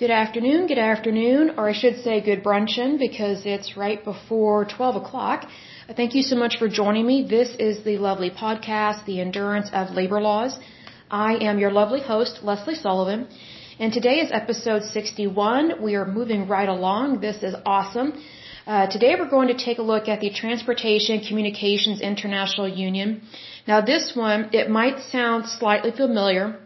Good 0.00 0.10
afternoon, 0.10 0.66
good 0.66 0.78
afternoon, 0.78 1.56
or 1.58 1.68
I 1.68 1.74
should 1.74 1.96
say 2.02 2.22
good 2.22 2.42
brunchin 2.42 2.96
because 2.98 3.44
it's 3.44 3.76
right 3.76 4.02
before 4.02 4.64
12 4.64 4.96
o'clock. 4.96 5.46
Thank 5.94 6.14
you 6.14 6.22
so 6.22 6.36
much 6.36 6.56
for 6.58 6.68
joining 6.68 7.06
me. 7.06 7.16
This 7.32 7.50
is 7.66 7.84
the 7.84 7.98
lovely 7.98 8.30
podcast, 8.30 9.04
The 9.04 9.20
Endurance 9.20 9.68
of 9.74 9.90
Labor 9.90 10.22
Laws. 10.22 10.58
I 11.10 11.34
am 11.48 11.58
your 11.58 11.70
lovely 11.70 12.00
host, 12.00 12.40
Leslie 12.42 12.76
Sullivan, 12.76 13.28
and 13.78 13.92
today 13.92 14.16
is 14.24 14.32
episode 14.32 14.84
61. 14.84 15.82
We 15.82 15.96
are 15.96 16.06
moving 16.06 16.48
right 16.48 16.70
along. 16.78 17.20
This 17.20 17.42
is 17.42 17.54
awesome. 17.66 18.14
Uh, 18.66 18.86
today 18.86 19.16
we're 19.18 19.34
going 19.38 19.48
to 19.48 19.62
take 19.66 19.76
a 19.76 19.88
look 19.92 20.08
at 20.08 20.20
the 20.20 20.30
Transportation 20.30 21.20
Communications 21.28 22.00
International 22.00 22.66
Union. 22.66 23.20
Now 23.68 23.82
this 23.82 24.12
one, 24.16 24.48
it 24.54 24.70
might 24.70 25.00
sound 25.16 25.44
slightly 25.46 25.90
familiar, 25.90 26.58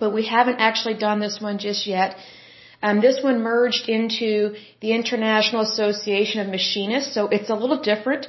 but 0.00 0.14
we 0.14 0.24
haven't 0.24 0.60
actually 0.68 0.94
done 0.94 1.20
this 1.20 1.38
one 1.38 1.58
just 1.58 1.86
yet. 1.86 2.16
Um, 2.82 3.00
this 3.00 3.22
one 3.22 3.42
merged 3.42 3.88
into 3.88 4.54
the 4.80 4.92
International 4.92 5.62
Association 5.62 6.40
of 6.40 6.48
Machinists, 6.48 7.14
so 7.14 7.28
it's 7.28 7.50
a 7.50 7.54
little 7.54 7.80
different. 7.80 8.26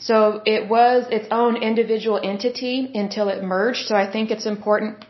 So 0.00 0.42
it 0.54 0.68
was 0.68 1.06
its 1.10 1.28
own 1.30 1.56
individual 1.70 2.20
entity 2.22 2.90
until 2.94 3.28
it 3.28 3.42
merged. 3.42 3.86
So 3.88 3.94
I 3.96 4.06
think 4.10 4.30
it's 4.30 4.46
important, 4.46 5.04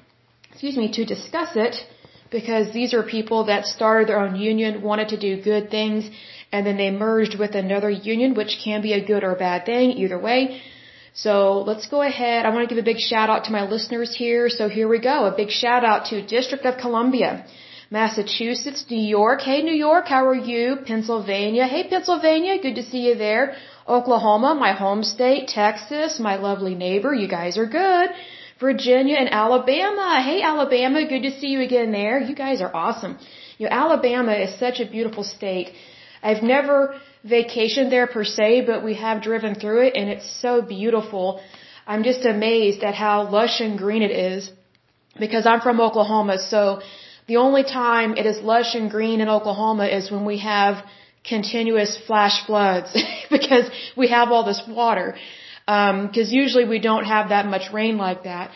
excuse 0.51 0.77
me, 0.77 0.91
to 0.93 1.05
discuss 1.05 1.57
it 1.57 1.77
because 2.31 2.73
these 2.73 2.93
are 2.95 3.03
people 3.03 3.45
that 3.45 3.67
started 3.67 4.09
their 4.09 4.21
own 4.21 4.37
union, 4.37 4.83
wanted 4.83 5.09
to 5.15 5.19
do 5.19 5.43
good 5.43 5.71
things, 5.71 6.11
and 6.53 6.67
then 6.67 6.77
they 6.77 6.91
merged 6.91 7.39
with 7.39 7.55
another 7.55 7.91
union, 7.91 8.35
which 8.35 8.59
can 8.65 8.83
be 8.83 8.93
a 8.93 9.05
good 9.05 9.25
or 9.25 9.33
a 9.33 9.39
bad 9.39 9.65
thing, 9.65 9.93
either 9.93 10.19
way. 10.19 10.61
So 11.15 11.63
let's 11.69 11.87
go 11.89 12.03
ahead. 12.03 12.47
I 12.47 12.51
want 12.51 12.69
to 12.69 12.75
give 12.75 12.83
a 12.83 12.91
big 12.93 13.01
shout 13.01 13.29
out 13.31 13.45
to 13.45 13.51
my 13.51 13.63
listeners 13.63 14.15
here. 14.15 14.49
So 14.49 14.69
here 14.69 14.89
we 14.89 14.99
go. 14.99 15.17
A 15.27 15.35
big 15.35 15.51
shout 15.51 15.85
out 15.85 16.07
to 16.11 16.23
District 16.37 16.65
of 16.65 16.77
Columbia. 16.79 17.45
Massachusetts, 17.91 18.85
New 18.91 19.01
York. 19.01 19.41
Hey, 19.41 19.63
New 19.63 19.75
York, 19.75 20.09
how 20.09 20.27
are 20.27 20.35
you? 20.35 20.77
Pennsylvania. 20.85 21.67
Hey, 21.67 21.89
Pennsylvania, 21.89 22.61
good 22.61 22.75
to 22.75 22.83
see 22.83 23.03
you 23.09 23.15
there. 23.15 23.57
Oklahoma, 23.89 24.55
my 24.55 24.73
home 24.73 25.03
state. 25.03 25.49
Texas, 25.49 26.21
my 26.21 26.37
lovely 26.37 26.75
neighbor. 26.75 27.15
You 27.15 27.29
guys 27.29 27.57
are 27.57 27.65
good. 27.65 28.11
Virginia 28.61 29.17
and 29.17 29.33
Alabama. 29.33 30.21
Hey, 30.23 30.43
Alabama, 30.43 31.09
good 31.09 31.23
to 31.23 31.31
see 31.41 31.47
you 31.47 31.63
again 31.63 31.91
there. 31.91 32.21
You 32.21 32.35
guys 32.35 32.61
are 32.61 32.71
awesome. 32.75 33.19
You 33.57 33.67
know, 33.67 33.75
Alabama 33.75 34.35
is 34.35 34.59
such 34.59 34.81
a 34.81 34.87
beautiful 34.87 35.25
state. 35.25 35.73
I've 36.23 36.43
never 36.43 36.95
vacationed 37.25 37.89
there 37.89 38.07
per 38.07 38.25
se, 38.25 38.67
but 38.67 38.85
we 38.85 38.95
have 38.97 39.23
driven 39.23 39.55
through 39.55 39.87
it 39.87 39.97
and 39.97 40.11
it's 40.11 40.29
so 40.43 40.61
beautiful. 40.61 41.41
I'm 41.87 42.03
just 42.03 42.27
amazed 42.27 42.83
at 42.83 42.95
how 42.95 43.31
lush 43.31 43.61
and 43.61 43.79
green 43.79 44.03
it 44.03 44.11
is 44.11 44.51
because 45.19 45.47
I'm 45.47 45.63
from 45.63 45.81
Oklahoma, 45.81 46.39
so 46.39 46.81
the 47.29 47.37
only 47.37 47.63
time 47.63 48.17
it 48.17 48.27
is 48.27 48.39
lush 48.43 48.75
and 48.75 48.91
green 48.91 49.21
in 49.21 49.29
Oklahoma 49.29 49.87
is 49.87 50.11
when 50.11 50.25
we 50.25 50.39
have 50.39 50.85
continuous 51.29 51.97
flash 52.07 52.47
floods 52.47 52.91
because 53.31 53.67
we 53.97 54.09
have 54.09 54.31
all 54.33 54.45
this 54.45 54.63
water. 54.67 55.17
Because 55.67 56.31
um, 56.31 56.41
usually 56.43 56.65
we 56.65 56.79
don't 56.79 57.05
have 57.05 57.29
that 57.29 57.45
much 57.47 57.71
rain 57.73 57.99
like 57.99 58.23
that. 58.25 58.51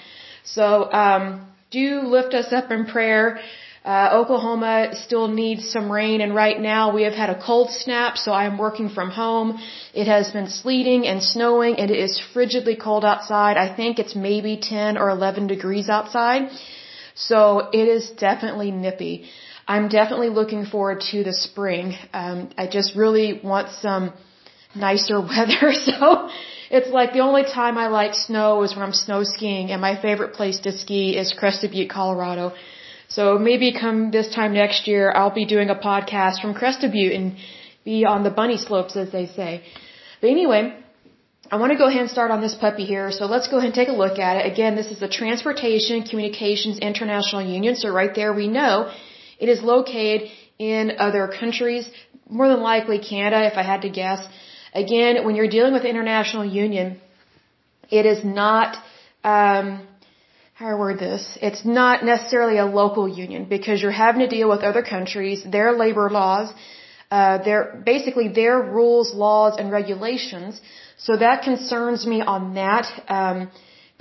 So 0.44 0.90
um, 0.90 1.46
do 1.70 2.00
lift 2.00 2.32
us 2.32 2.52
up 2.52 2.70
in 2.70 2.86
prayer. 2.86 3.40
Uh, 3.84 4.10
Oklahoma 4.20 4.94
still 4.94 5.26
needs 5.28 5.68
some 5.68 5.90
rain, 5.90 6.20
and 6.20 6.34
right 6.34 6.58
now 6.58 6.94
we 6.94 7.02
have 7.02 7.14
had 7.14 7.30
a 7.30 7.42
cold 7.48 7.70
snap, 7.72 8.16
so 8.16 8.30
I 8.32 8.44
am 8.44 8.56
working 8.56 8.88
from 8.88 9.10
home. 9.10 9.58
It 9.92 10.06
has 10.06 10.30
been 10.30 10.48
sleeting 10.48 11.06
and 11.06 11.20
snowing, 11.20 11.74
and 11.80 11.90
it 11.90 11.98
is 11.98 12.22
frigidly 12.32 12.76
cold 12.76 13.04
outside. 13.04 13.56
I 13.56 13.74
think 13.74 13.98
it's 13.98 14.14
maybe 14.14 14.56
10 14.56 14.96
or 14.96 15.10
11 15.10 15.48
degrees 15.48 15.88
outside. 15.88 16.48
So 17.14 17.68
it 17.72 17.88
is 17.88 18.10
definitely 18.10 18.70
nippy. 18.70 19.28
I'm 19.66 19.88
definitely 19.88 20.30
looking 20.30 20.64
forward 20.66 21.00
to 21.12 21.22
the 21.24 21.32
spring. 21.32 21.94
Um, 22.12 22.50
I 22.58 22.66
just 22.66 22.96
really 22.96 23.40
want 23.42 23.70
some 23.70 24.12
nicer 24.74 25.20
weather. 25.32 25.72
So 25.72 26.28
it's 26.70 26.88
like 26.88 27.12
the 27.12 27.20
only 27.20 27.44
time 27.44 27.78
I 27.78 27.88
like 27.88 28.14
snow 28.14 28.62
is 28.62 28.74
when 28.74 28.82
I'm 28.82 28.92
snow 28.92 29.24
skiing, 29.24 29.70
and 29.70 29.80
my 29.80 30.00
favorite 30.00 30.32
place 30.34 30.60
to 30.60 30.72
ski 30.72 31.16
is 31.16 31.32
Crested 31.32 31.70
Butte, 31.72 31.90
Colorado. 31.90 32.52
So 33.08 33.38
maybe 33.38 33.72
come 33.78 34.10
this 34.10 34.34
time 34.34 34.54
next 34.54 34.88
year, 34.88 35.12
I'll 35.14 35.34
be 35.42 35.44
doing 35.44 35.68
a 35.68 35.74
podcast 35.74 36.40
from 36.40 36.54
Crested 36.54 36.92
Butte 36.92 37.12
and 37.12 37.36
be 37.84 38.06
on 38.06 38.24
the 38.24 38.30
bunny 38.30 38.56
slopes, 38.56 38.96
as 38.96 39.10
they 39.12 39.26
say. 39.26 39.62
But 40.20 40.30
anyway, 40.30 40.74
I 41.52 41.56
want 41.56 41.70
to 41.72 41.76
go 41.76 41.86
ahead 41.86 42.00
and 42.00 42.10
start 42.10 42.30
on 42.30 42.40
this 42.40 42.54
puppy 42.54 42.86
here. 42.86 43.12
So 43.12 43.26
let's 43.26 43.48
go 43.48 43.58
ahead 43.58 43.66
and 43.66 43.74
take 43.74 43.90
a 43.94 43.98
look 44.04 44.18
at 44.18 44.38
it. 44.38 44.50
Again, 44.50 44.74
this 44.74 44.90
is 44.90 45.00
the 45.00 45.08
Transportation 45.20 46.02
Communications 46.02 46.78
International 46.78 47.42
Union. 47.42 47.76
So 47.76 47.90
right 47.90 48.14
there 48.14 48.32
we 48.32 48.48
know 48.48 48.90
it 49.38 49.50
is 49.50 49.60
located 49.60 50.30
in 50.58 50.92
other 50.98 51.24
countries, 51.40 51.84
more 52.26 52.48
than 52.48 52.62
likely 52.62 52.98
Canada 53.00 53.44
if 53.50 53.58
I 53.62 53.64
had 53.72 53.82
to 53.82 53.90
guess. 53.90 54.26
Again, 54.72 55.26
when 55.26 55.36
you're 55.36 55.52
dealing 55.56 55.74
with 55.74 55.84
international 55.84 56.46
union, 56.46 56.98
it 57.90 58.06
is 58.06 58.24
not, 58.24 58.78
um, 59.22 59.66
how 60.54 60.64
do 60.64 60.70
I 60.72 60.78
word 60.84 60.98
this? 60.98 61.36
It's 61.42 61.66
not 61.66 62.02
necessarily 62.02 62.56
a 62.56 62.64
local 62.64 63.06
union 63.06 63.44
because 63.44 63.82
you're 63.82 63.98
having 64.06 64.22
to 64.26 64.30
deal 64.36 64.48
with 64.48 64.62
other 64.70 64.82
countries, 64.94 65.44
their 65.44 65.72
labor 65.84 66.08
laws, 66.08 66.48
uh, 67.16 67.36
their, 67.46 67.60
basically 67.92 68.28
their 68.40 68.56
rules, 68.78 69.08
laws, 69.24 69.52
and 69.58 69.66
regulations. 69.80 70.52
So 71.06 71.12
that 71.24 71.42
concerns 71.48 72.00
me 72.12 72.18
on 72.34 72.42
that, 72.62 72.86
um, 73.18 73.38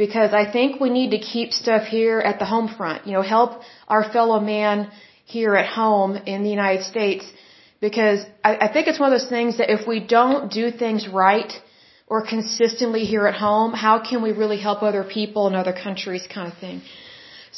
because 0.03 0.31
I 0.41 0.45
think 0.55 0.79
we 0.85 0.89
need 0.99 1.11
to 1.17 1.21
keep 1.33 1.49
stuff 1.63 1.83
here 1.97 2.19
at 2.29 2.37
the 2.41 2.47
home 2.53 2.69
front. 2.77 2.99
You 3.07 3.13
know, 3.15 3.25
help 3.37 3.51
our 3.95 4.03
fellow 4.15 4.39
man 4.55 4.77
here 5.35 5.53
at 5.61 5.67
home 5.81 6.11
in 6.33 6.39
the 6.45 6.53
United 6.59 6.83
States, 6.93 7.25
because 7.87 8.19
I, 8.49 8.51
I 8.65 8.67
think 8.73 8.83
it's 8.89 9.01
one 9.03 9.11
of 9.11 9.15
those 9.17 9.31
things 9.37 9.51
that 9.59 9.69
if 9.77 9.83
we 9.93 9.99
don't 10.17 10.43
do 10.61 10.65
things 10.83 11.01
right 11.25 11.51
or 12.11 12.19
consistently 12.35 13.03
here 13.13 13.25
at 13.31 13.37
home, 13.47 13.71
how 13.87 13.95
can 14.09 14.19
we 14.27 14.31
really 14.41 14.61
help 14.67 14.79
other 14.89 15.03
people 15.17 15.47
in 15.49 15.55
other 15.63 15.75
countries, 15.87 16.23
kind 16.37 16.47
of 16.51 16.57
thing. 16.65 16.81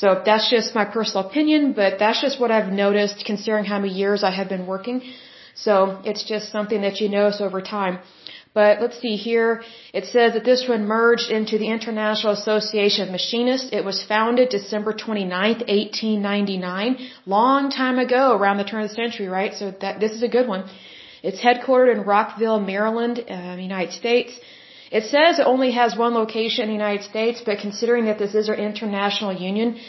So 0.01 0.07
that's 0.27 0.47
just 0.55 0.73
my 0.79 0.85
personal 0.97 1.21
opinion, 1.29 1.73
but 1.81 1.99
that's 2.01 2.21
just 2.25 2.39
what 2.41 2.49
I've 2.55 2.71
noticed 2.85 3.17
considering 3.31 3.65
how 3.71 3.79
many 3.83 3.93
years 4.03 4.19
I 4.29 4.31
have 4.39 4.49
been 4.55 4.65
working. 4.75 4.97
So 5.55 6.01
it's 6.03 6.23
just 6.23 6.51
something 6.51 6.81
that 6.81 6.99
you 6.99 7.09
notice 7.09 7.41
over 7.41 7.61
time. 7.61 7.99
But 8.53 8.81
let's 8.81 8.99
see 8.99 9.15
here. 9.15 9.63
It 9.93 10.05
says 10.05 10.33
that 10.33 10.43
this 10.43 10.67
one 10.67 10.85
merged 10.85 11.31
into 11.31 11.57
the 11.57 11.69
International 11.69 12.33
Association 12.33 13.07
of 13.07 13.11
Machinists. 13.11 13.69
It 13.71 13.83
was 13.83 14.03
founded 14.03 14.49
December 14.49 14.93
29th, 14.93 15.61
1899. 15.67 16.97
Long 17.25 17.71
time 17.71 17.97
ago, 17.97 18.37
around 18.37 18.57
the 18.57 18.63
turn 18.63 18.83
of 18.83 18.89
the 18.89 18.95
century, 18.95 19.27
right? 19.27 19.53
So 19.55 19.71
that, 19.81 19.99
this 19.99 20.11
is 20.11 20.21
a 20.21 20.27
good 20.27 20.47
one. 20.47 20.69
It's 21.23 21.41
headquartered 21.41 21.95
in 21.95 22.01
Rockville, 22.03 22.59
Maryland, 22.59 23.23
uh, 23.27 23.55
United 23.57 23.93
States. 23.93 24.39
It 24.91 25.05
says 25.05 25.39
it 25.39 25.47
only 25.47 25.71
has 25.71 25.97
one 25.97 26.13
location 26.13 26.63
in 26.63 26.69
the 26.69 26.79
United 26.85 27.03
States, 27.05 27.41
but 27.43 27.57
considering 27.59 28.05
that 28.05 28.19
this 28.19 28.35
is 28.35 28.49
an 28.49 28.55
international 28.55 29.33
union, 29.33 29.79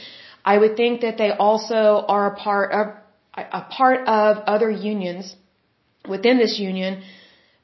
I 0.42 0.56
would 0.56 0.76
think 0.76 1.02
that 1.02 1.18
they 1.18 1.30
also 1.30 2.04
are 2.08 2.32
a 2.32 2.36
part 2.36 2.72
of, 2.72 2.86
a 3.34 3.62
part 3.78 4.08
of 4.08 4.38
other 4.46 4.70
unions 4.70 5.36
within 6.08 6.38
this 6.38 6.58
union 6.58 7.02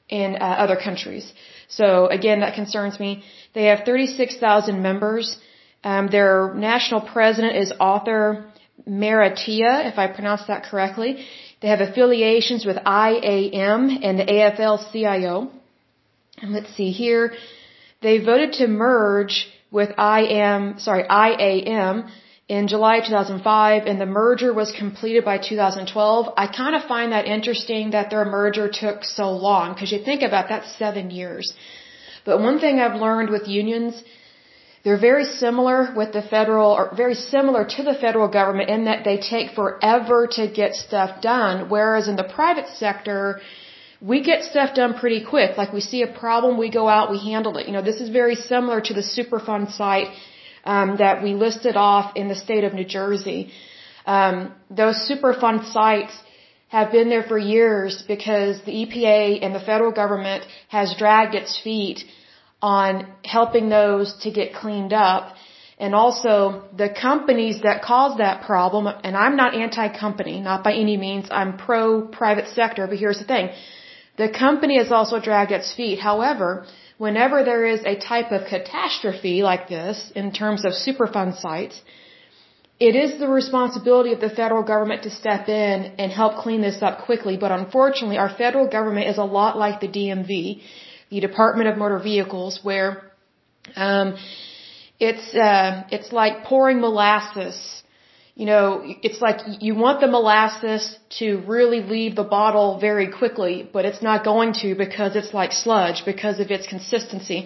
in 0.09 0.35
uh, 0.35 0.39
other 0.39 0.75
countries. 0.75 1.31
So 1.67 2.07
again, 2.07 2.41
that 2.41 2.53
concerns 2.55 2.99
me. 2.99 3.23
They 3.53 3.65
have 3.65 3.85
36,000 3.85 4.81
members. 4.81 5.37
Um, 5.83 6.07
their 6.07 6.53
national 6.53 7.01
president 7.01 7.55
is 7.55 7.73
Arthur 7.79 8.45
Maratea, 8.87 9.89
if 9.91 9.97
I 9.97 10.07
pronounce 10.07 10.45
that 10.47 10.63
correctly. 10.63 11.25
They 11.61 11.69
have 11.69 11.81
affiliations 11.81 12.65
with 12.65 12.77
IAM 12.77 13.99
and 14.03 14.19
the 14.19 14.25
AFL-CIO. 14.25 15.51
And 16.41 16.53
let's 16.53 16.73
see 16.75 16.91
here. 16.91 17.33
They 18.01 18.17
voted 18.17 18.53
to 18.53 18.67
merge 18.67 19.47
with 19.69 19.89
IAM, 19.97 20.79
sorry, 20.79 21.05
IAM 21.07 22.09
in 22.55 22.67
July 22.67 22.95
2005 22.99 23.85
and 23.89 23.97
the 24.03 24.11
merger 24.21 24.51
was 24.61 24.69
completed 24.83 25.23
by 25.23 25.37
2012. 25.37 26.33
I 26.43 26.47
kind 26.61 26.75
of 26.77 26.83
find 26.93 27.13
that 27.13 27.25
interesting 27.35 27.91
that 27.91 28.09
their 28.09 28.25
merger 28.25 28.67
took 28.83 29.05
so 29.19 29.27
long 29.47 29.73
because 29.73 29.91
you 29.93 29.99
think 30.09 30.21
about 30.29 30.49
that 30.49 30.65
seven 30.81 31.05
years. 31.19 31.45
But 32.25 32.41
one 32.47 32.57
thing 32.63 32.75
I've 32.77 32.99
learned 33.05 33.29
with 33.35 33.47
unions, 33.47 33.93
they're 34.83 35.03
very 35.09 35.27
similar 35.43 35.77
with 35.99 36.11
the 36.17 36.23
federal 36.33 36.71
or 36.79 36.85
very 37.03 37.17
similar 37.35 37.63
to 37.75 37.83
the 37.89 37.95
federal 38.05 38.27
government 38.39 38.69
in 38.75 38.83
that 38.89 39.05
they 39.07 39.17
take 39.33 39.47
forever 39.59 40.19
to 40.37 40.43
get 40.61 40.75
stuff 40.87 41.21
done. 41.21 41.69
Whereas 41.75 42.09
in 42.11 42.17
the 42.17 42.29
private 42.39 42.67
sector, 42.83 43.39
we 44.11 44.17
get 44.31 44.43
stuff 44.43 44.75
done 44.81 44.93
pretty 45.03 45.23
quick. 45.33 45.57
Like 45.61 45.71
we 45.79 45.83
see 45.91 46.01
a 46.01 46.11
problem, 46.23 46.57
we 46.57 46.69
go 46.81 46.89
out, 46.95 47.11
we 47.15 47.19
handle 47.31 47.55
it. 47.59 47.67
You 47.67 47.73
know, 47.77 47.85
this 47.89 48.01
is 48.01 48.09
very 48.09 48.35
similar 48.35 48.81
to 48.87 48.93
the 48.99 49.05
Superfund 49.15 49.71
site 49.71 50.11
um, 50.63 50.97
that 50.97 51.23
we 51.23 51.33
listed 51.33 51.75
off 51.75 52.15
in 52.15 52.27
the 52.27 52.35
state 52.35 52.63
of 52.63 52.73
New 52.73 52.85
Jersey. 52.85 53.51
Um, 54.05 54.53
those 54.69 54.97
Superfund 55.09 55.71
sites 55.71 56.13
have 56.69 56.91
been 56.91 57.09
there 57.09 57.23
for 57.23 57.37
years 57.37 58.03
because 58.07 58.61
the 58.65 58.71
EPA 58.71 59.43
and 59.43 59.53
the 59.53 59.59
federal 59.59 59.91
government 59.91 60.45
has 60.69 60.95
dragged 60.97 61.35
its 61.35 61.59
feet 61.59 62.05
on 62.61 63.07
helping 63.25 63.69
those 63.69 64.13
to 64.23 64.31
get 64.31 64.53
cleaned 64.53 64.93
up. 64.93 65.35
And 65.77 65.95
also 65.95 66.63
the 66.77 66.89
companies 66.89 67.61
that 67.63 67.81
caused 67.81 68.19
that 68.19 68.43
problem, 68.43 68.87
and 68.87 69.17
I'm 69.17 69.35
not 69.35 69.55
anti-company, 69.55 70.39
not 70.39 70.63
by 70.63 70.73
any 70.73 70.95
means, 70.95 71.27
I'm 71.31 71.57
pro-private 71.57 72.47
sector, 72.49 72.85
but 72.87 72.97
here's 72.97 73.19
the 73.19 73.25
thing. 73.25 73.49
The 74.17 74.29
company 74.29 74.77
has 74.77 74.91
also 74.91 75.19
dragged 75.19 75.51
its 75.51 75.73
feet. 75.73 75.99
However, 75.99 76.67
whenever 77.05 77.37
there 77.43 77.65
is 77.73 77.81
a 77.93 77.95
type 78.11 78.31
of 78.37 78.41
catastrophe 78.53 79.37
like 79.49 79.63
this, 79.75 79.97
in 80.21 80.27
terms 80.41 80.61
of 80.67 80.71
Superfund 80.85 81.31
sites, 81.45 81.77
it 82.87 82.93
is 83.03 83.19
the 83.19 83.27
responsibility 83.27 84.11
of 84.13 84.21
the 84.25 84.29
federal 84.41 84.63
government 84.71 85.01
to 85.07 85.11
step 85.21 85.49
in 85.49 85.77
and 86.01 86.11
help 86.11 86.33
clean 86.43 86.61
this 86.67 86.79
up 86.87 86.95
quickly. 87.07 87.37
But 87.43 87.51
unfortunately, 87.51 88.19
our 88.23 88.31
federal 88.43 88.67
government 88.77 89.07
is 89.13 89.17
a 89.17 89.27
lot 89.39 89.57
like 89.57 89.79
the 89.85 89.91
DMV, 89.97 90.33
the 91.09 91.19
Department 91.19 91.69
of 91.69 91.77
Motor 91.83 91.99
Vehicles, 92.11 92.59
where 92.61 92.89
um, 93.75 94.15
it's 94.99 95.27
uh, 95.33 95.83
it's 95.95 96.11
like 96.11 96.43
pouring 96.43 96.81
molasses. 96.81 97.57
You 98.41 98.47
know, 98.47 98.67
it's 99.07 99.21
like 99.25 99.39
you 99.65 99.73
want 99.75 99.97
the 100.03 100.07
molasses 100.07 100.83
to 101.19 101.25
really 101.55 101.81
leave 101.95 102.15
the 102.15 102.29
bottle 102.37 102.69
very 102.79 103.07
quickly, 103.19 103.55
but 103.73 103.85
it's 103.89 104.01
not 104.07 104.23
going 104.29 104.53
to 104.61 104.69
because 104.85 105.15
it's 105.19 105.33
like 105.39 105.51
sludge 105.51 105.99
because 106.05 106.39
of 106.43 106.49
its 106.55 106.65
consistency. 106.65 107.39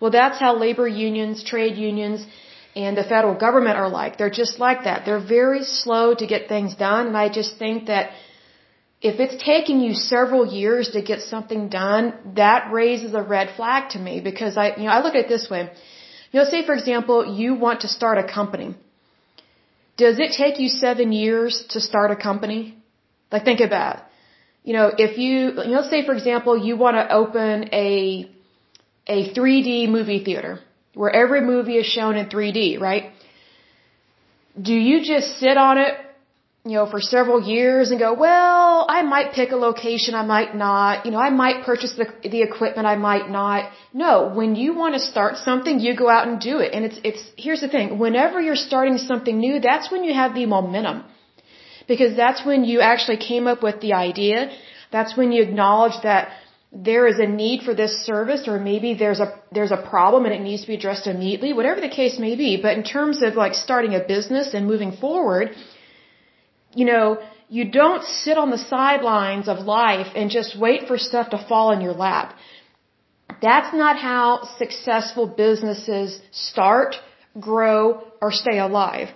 Well, 0.00 0.10
that's 0.10 0.40
how 0.44 0.56
labor 0.64 0.88
unions, 0.88 1.44
trade 1.52 1.76
unions, 1.76 2.26
and 2.74 2.96
the 2.96 3.04
federal 3.12 3.36
government 3.44 3.76
are 3.82 3.88
like. 4.00 4.18
They're 4.18 4.36
just 4.42 4.58
like 4.66 4.82
that. 4.88 5.04
They're 5.04 5.26
very 5.38 5.62
slow 5.62 6.16
to 6.16 6.26
get 6.34 6.48
things 6.48 6.74
done, 6.74 7.06
and 7.06 7.16
I 7.24 7.28
just 7.28 7.56
think 7.62 7.86
that 7.92 8.10
if 9.12 9.20
it's 9.24 9.40
taking 9.52 9.80
you 9.86 9.94
several 9.94 10.44
years 10.60 10.90
to 10.96 11.00
get 11.12 11.20
something 11.20 11.68
done, 11.68 12.12
that 12.44 12.72
raises 12.72 13.14
a 13.14 13.22
red 13.22 13.56
flag 13.56 13.90
to 13.94 14.00
me 14.00 14.20
because 14.30 14.56
I, 14.56 14.66
you 14.78 14.86
know, 14.86 14.94
I 14.98 15.00
look 15.04 15.14
at 15.14 15.26
it 15.26 15.32
this 15.36 15.48
way. 15.48 15.62
You 16.32 16.40
know, 16.40 16.46
say 16.54 16.66
for 16.66 16.74
example, 16.74 17.18
you 17.40 17.54
want 17.66 17.82
to 17.82 17.88
start 17.98 18.18
a 18.18 18.28
company. 18.40 18.70
Does 20.04 20.18
it 20.24 20.30
take 20.42 20.58
you 20.62 20.68
seven 20.86 21.08
years 21.12 21.52
to 21.72 21.78
start 21.88 22.10
a 22.16 22.18
company? 22.28 22.62
Like 23.32 23.44
think 23.48 23.60
about 23.70 23.96
it. 23.96 24.02
You 24.68 24.72
know, 24.76 24.86
if 25.06 25.12
you, 25.22 25.34
you 25.66 25.72
know, 25.74 25.82
say 25.92 26.00
for 26.08 26.14
example, 26.18 26.52
you 26.66 26.74
want 26.84 26.96
to 27.00 27.04
open 27.20 27.54
a, 27.86 28.30
a 29.16 29.18
3D 29.34 29.88
movie 29.96 30.22
theater 30.28 30.52
where 31.00 31.12
every 31.22 31.42
movie 31.52 31.78
is 31.82 31.86
shown 31.86 32.16
in 32.20 32.26
3D, 32.34 32.80
right? 32.80 33.04
Do 34.68 34.74
you 34.88 34.96
just 35.12 35.28
sit 35.42 35.56
on 35.56 35.78
it, 35.86 35.94
you 36.64 36.72
know, 36.72 36.86
for 36.86 37.00
several 37.00 37.40
years 37.42 37.90
and 37.90 37.98
go, 37.98 38.12
well, 38.12 38.84
I 38.86 39.00
might 39.02 39.32
pick 39.32 39.50
a 39.50 39.56
location, 39.56 40.14
I 40.14 40.24
might 40.24 40.54
not, 40.54 41.06
you 41.06 41.10
know, 41.10 41.18
I 41.18 41.30
might 41.30 41.64
purchase 41.64 41.94
the, 41.94 42.06
the 42.28 42.42
equipment, 42.42 42.86
I 42.86 42.96
might 42.96 43.30
not. 43.30 43.70
No, 43.94 44.28
when 44.34 44.56
you 44.56 44.74
want 44.74 44.94
to 44.94 45.00
start 45.00 45.38
something, 45.38 45.80
you 45.80 45.96
go 45.96 46.10
out 46.10 46.28
and 46.28 46.38
do 46.38 46.58
it. 46.58 46.74
And 46.74 46.84
it's, 46.84 47.00
it's, 47.02 47.22
here's 47.36 47.62
the 47.62 47.68
thing, 47.68 47.98
whenever 47.98 48.42
you're 48.42 48.56
starting 48.56 48.98
something 48.98 49.38
new, 49.38 49.60
that's 49.60 49.90
when 49.90 50.04
you 50.04 50.12
have 50.12 50.34
the 50.34 50.44
momentum. 50.44 51.04
Because 51.88 52.14
that's 52.14 52.44
when 52.44 52.64
you 52.64 52.80
actually 52.80 53.16
came 53.16 53.46
up 53.46 53.62
with 53.62 53.80
the 53.80 53.94
idea. 53.94 54.50
That's 54.92 55.16
when 55.16 55.32
you 55.32 55.42
acknowledge 55.42 55.94
that 56.02 56.28
there 56.72 57.06
is 57.08 57.18
a 57.18 57.26
need 57.26 57.62
for 57.62 57.74
this 57.74 58.04
service 58.04 58.46
or 58.46 58.60
maybe 58.60 58.94
there's 58.94 59.18
a 59.18 59.40
there's 59.50 59.72
a 59.72 59.76
problem 59.76 60.24
and 60.24 60.32
it 60.32 60.40
needs 60.40 60.62
to 60.62 60.68
be 60.68 60.74
addressed 60.74 61.08
immediately 61.08 61.52
whatever 61.52 61.80
the 61.80 61.88
case 61.88 62.16
may 62.16 62.36
be 62.36 62.62
but 62.62 62.78
in 62.78 62.84
terms 62.84 63.22
of 63.22 63.34
like 63.34 63.54
starting 63.54 63.96
a 63.96 63.98
business 63.98 64.54
and 64.54 64.68
moving 64.68 64.92
forward 64.92 65.50
you 66.74 66.84
know 66.84 67.18
you 67.48 67.64
don't 67.70 68.04
sit 68.04 68.38
on 68.38 68.50
the 68.50 68.58
sidelines 68.58 69.48
of 69.48 69.58
life 69.58 70.06
and 70.14 70.30
just 70.30 70.58
wait 70.58 70.86
for 70.86 70.96
stuff 70.98 71.30
to 71.30 71.46
fall 71.48 71.72
in 71.72 71.80
your 71.80 71.92
lap 71.92 72.36
that's 73.42 73.74
not 73.74 73.96
how 73.98 74.42
successful 74.58 75.26
businesses 75.26 76.20
start 76.30 76.96
grow 77.38 78.02
or 78.20 78.30
stay 78.32 78.58
alive 78.58 79.08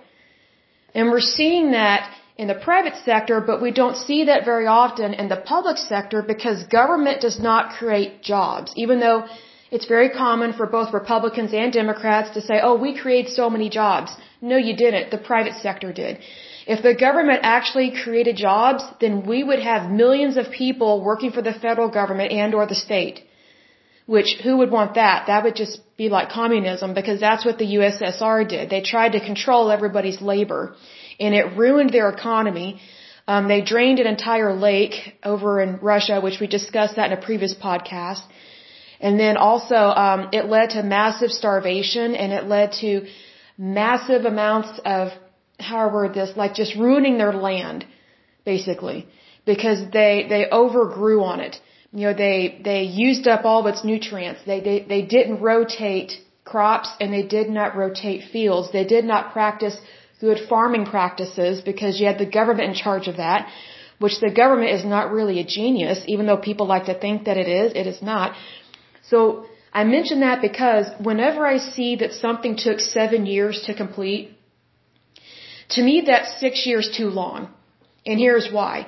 and 0.93 1.11
we're 1.11 1.29
seeing 1.37 1.71
that 1.71 2.11
in 2.37 2.47
the 2.47 2.55
private 2.69 2.95
sector, 3.05 3.39
but 3.39 3.61
we 3.61 3.71
don't 3.71 3.95
see 3.95 4.25
that 4.25 4.43
very 4.43 4.67
often 4.67 5.13
in 5.13 5.29
the 5.29 5.41
public 5.53 5.77
sector 5.77 6.21
because 6.21 6.63
government 6.65 7.21
does 7.21 7.39
not 7.39 7.73
create 7.77 8.21
jobs, 8.21 8.73
even 8.75 8.99
though 8.99 9.25
it's 9.71 9.85
very 9.85 10.09
common 10.09 10.51
for 10.53 10.65
both 10.65 10.93
Republicans 10.93 11.53
and 11.53 11.71
Democrats 11.71 12.29
to 12.35 12.41
say, 12.41 12.59
oh, 12.61 12.75
we 12.75 12.97
create 12.97 13.29
so 13.29 13.49
many 13.49 13.69
jobs. 13.69 14.11
No, 14.41 14.57
you 14.57 14.75
didn't. 14.75 15.11
The 15.11 15.17
private 15.17 15.55
sector 15.61 15.93
did. 15.93 16.19
If 16.67 16.81
the 16.81 16.95
government 16.95 17.41
actually 17.43 17.91
created 18.03 18.35
jobs, 18.35 18.83
then 18.99 19.25
we 19.25 19.43
would 19.43 19.59
have 19.59 19.91
millions 19.91 20.35
of 20.37 20.51
people 20.51 21.03
working 21.03 21.31
for 21.31 21.41
the 21.41 21.53
federal 21.53 21.89
government 21.89 22.31
and 22.31 22.55
or 22.55 22.65
the 22.65 22.75
state. 22.75 23.23
Which, 24.07 24.37
who 24.43 24.57
would 24.57 24.71
want 24.71 24.95
that? 24.95 25.27
That 25.27 25.43
would 25.43 25.55
just 25.55 25.79
be 25.97 26.09
like 26.09 26.29
communism 26.29 26.93
because 26.93 27.19
that's 27.19 27.45
what 27.45 27.57
the 27.57 27.69
USSR 27.77 28.47
did. 28.47 28.69
They 28.69 28.81
tried 28.81 29.13
to 29.13 29.19
control 29.19 29.71
everybody's 29.71 30.21
labor 30.21 30.75
and 31.19 31.33
it 31.33 31.57
ruined 31.57 31.91
their 31.91 32.09
economy. 32.09 32.81
Um, 33.27 33.47
they 33.47 33.61
drained 33.61 33.99
an 33.99 34.07
entire 34.07 34.53
lake 34.53 34.95
over 35.23 35.59
in 35.61 35.77
Russia, 35.77 36.21
which 36.21 36.39
we 36.39 36.47
discussed 36.47 36.97
that 36.97 37.11
in 37.11 37.17
a 37.17 37.21
previous 37.21 37.55
podcast. 37.55 38.21
And 38.99 39.19
then 39.19 39.37
also, 39.37 39.75
um, 39.75 40.29
it 40.31 40.45
led 40.45 40.71
to 40.71 40.83
massive 40.83 41.31
starvation 41.31 42.15
and 42.15 42.31
it 42.31 42.45
led 42.45 42.73
to 42.81 43.07
massive 43.57 44.25
amounts 44.25 44.79
of, 44.85 45.09
how 45.59 45.77
I 45.77 45.93
word 45.93 46.13
this, 46.13 46.31
like 46.35 46.53
just 46.53 46.75
ruining 46.75 47.17
their 47.17 47.33
land, 47.33 47.85
basically, 48.45 49.07
because 49.45 49.79
they, 49.91 50.25
they 50.27 50.47
overgrew 50.51 51.23
on 51.23 51.39
it. 51.39 51.59
You 51.91 52.07
know, 52.07 52.13
they, 52.13 52.59
they 52.63 52.83
used 52.83 53.27
up 53.27 53.45
all 53.45 53.61
of 53.65 53.73
its 53.73 53.83
nutrients. 53.85 54.41
They, 54.45 54.59
they, 54.59 54.85
they 54.87 55.01
didn't 55.01 55.41
rotate 55.41 56.13
crops 56.43 56.89
and 56.99 57.11
they 57.11 57.23
did 57.23 57.49
not 57.49 57.75
rotate 57.75 58.29
fields. 58.31 58.71
They 58.71 58.83
did 58.83 59.05
not 59.05 59.31
practice 59.33 59.77
good 60.19 60.39
farming 60.49 60.85
practices 60.85 61.61
because 61.61 61.99
you 61.99 62.05
had 62.07 62.17
the 62.17 62.25
government 62.25 62.69
in 62.69 62.75
charge 62.75 63.07
of 63.07 63.17
that, 63.17 63.47
which 63.99 64.19
the 64.19 64.31
government 64.31 64.71
is 64.71 64.85
not 64.85 65.11
really 65.11 65.39
a 65.39 65.45
genius, 65.45 66.03
even 66.05 66.25
though 66.25 66.37
people 66.37 66.67
like 66.67 66.85
to 66.85 66.93
think 66.93 67.25
that 67.25 67.37
it 67.37 67.47
is, 67.47 67.71
it 67.73 67.87
is 67.87 68.01
not. 68.01 68.35
So 69.09 69.45
I 69.73 69.83
mention 69.83 70.19
that 70.21 70.41
because 70.41 70.87
whenever 70.99 71.45
I 71.45 71.57
see 71.57 71.95
that 71.97 72.13
something 72.13 72.55
took 72.57 72.79
seven 72.79 73.25
years 73.25 73.63
to 73.67 73.73
complete, 73.73 74.34
to 75.69 75.81
me 75.81 76.03
that's 76.05 76.39
six 76.39 76.65
years 76.65 76.89
too 76.95 77.09
long. 77.09 77.49
And 78.05 78.19
here's 78.19 78.51
why. 78.51 78.87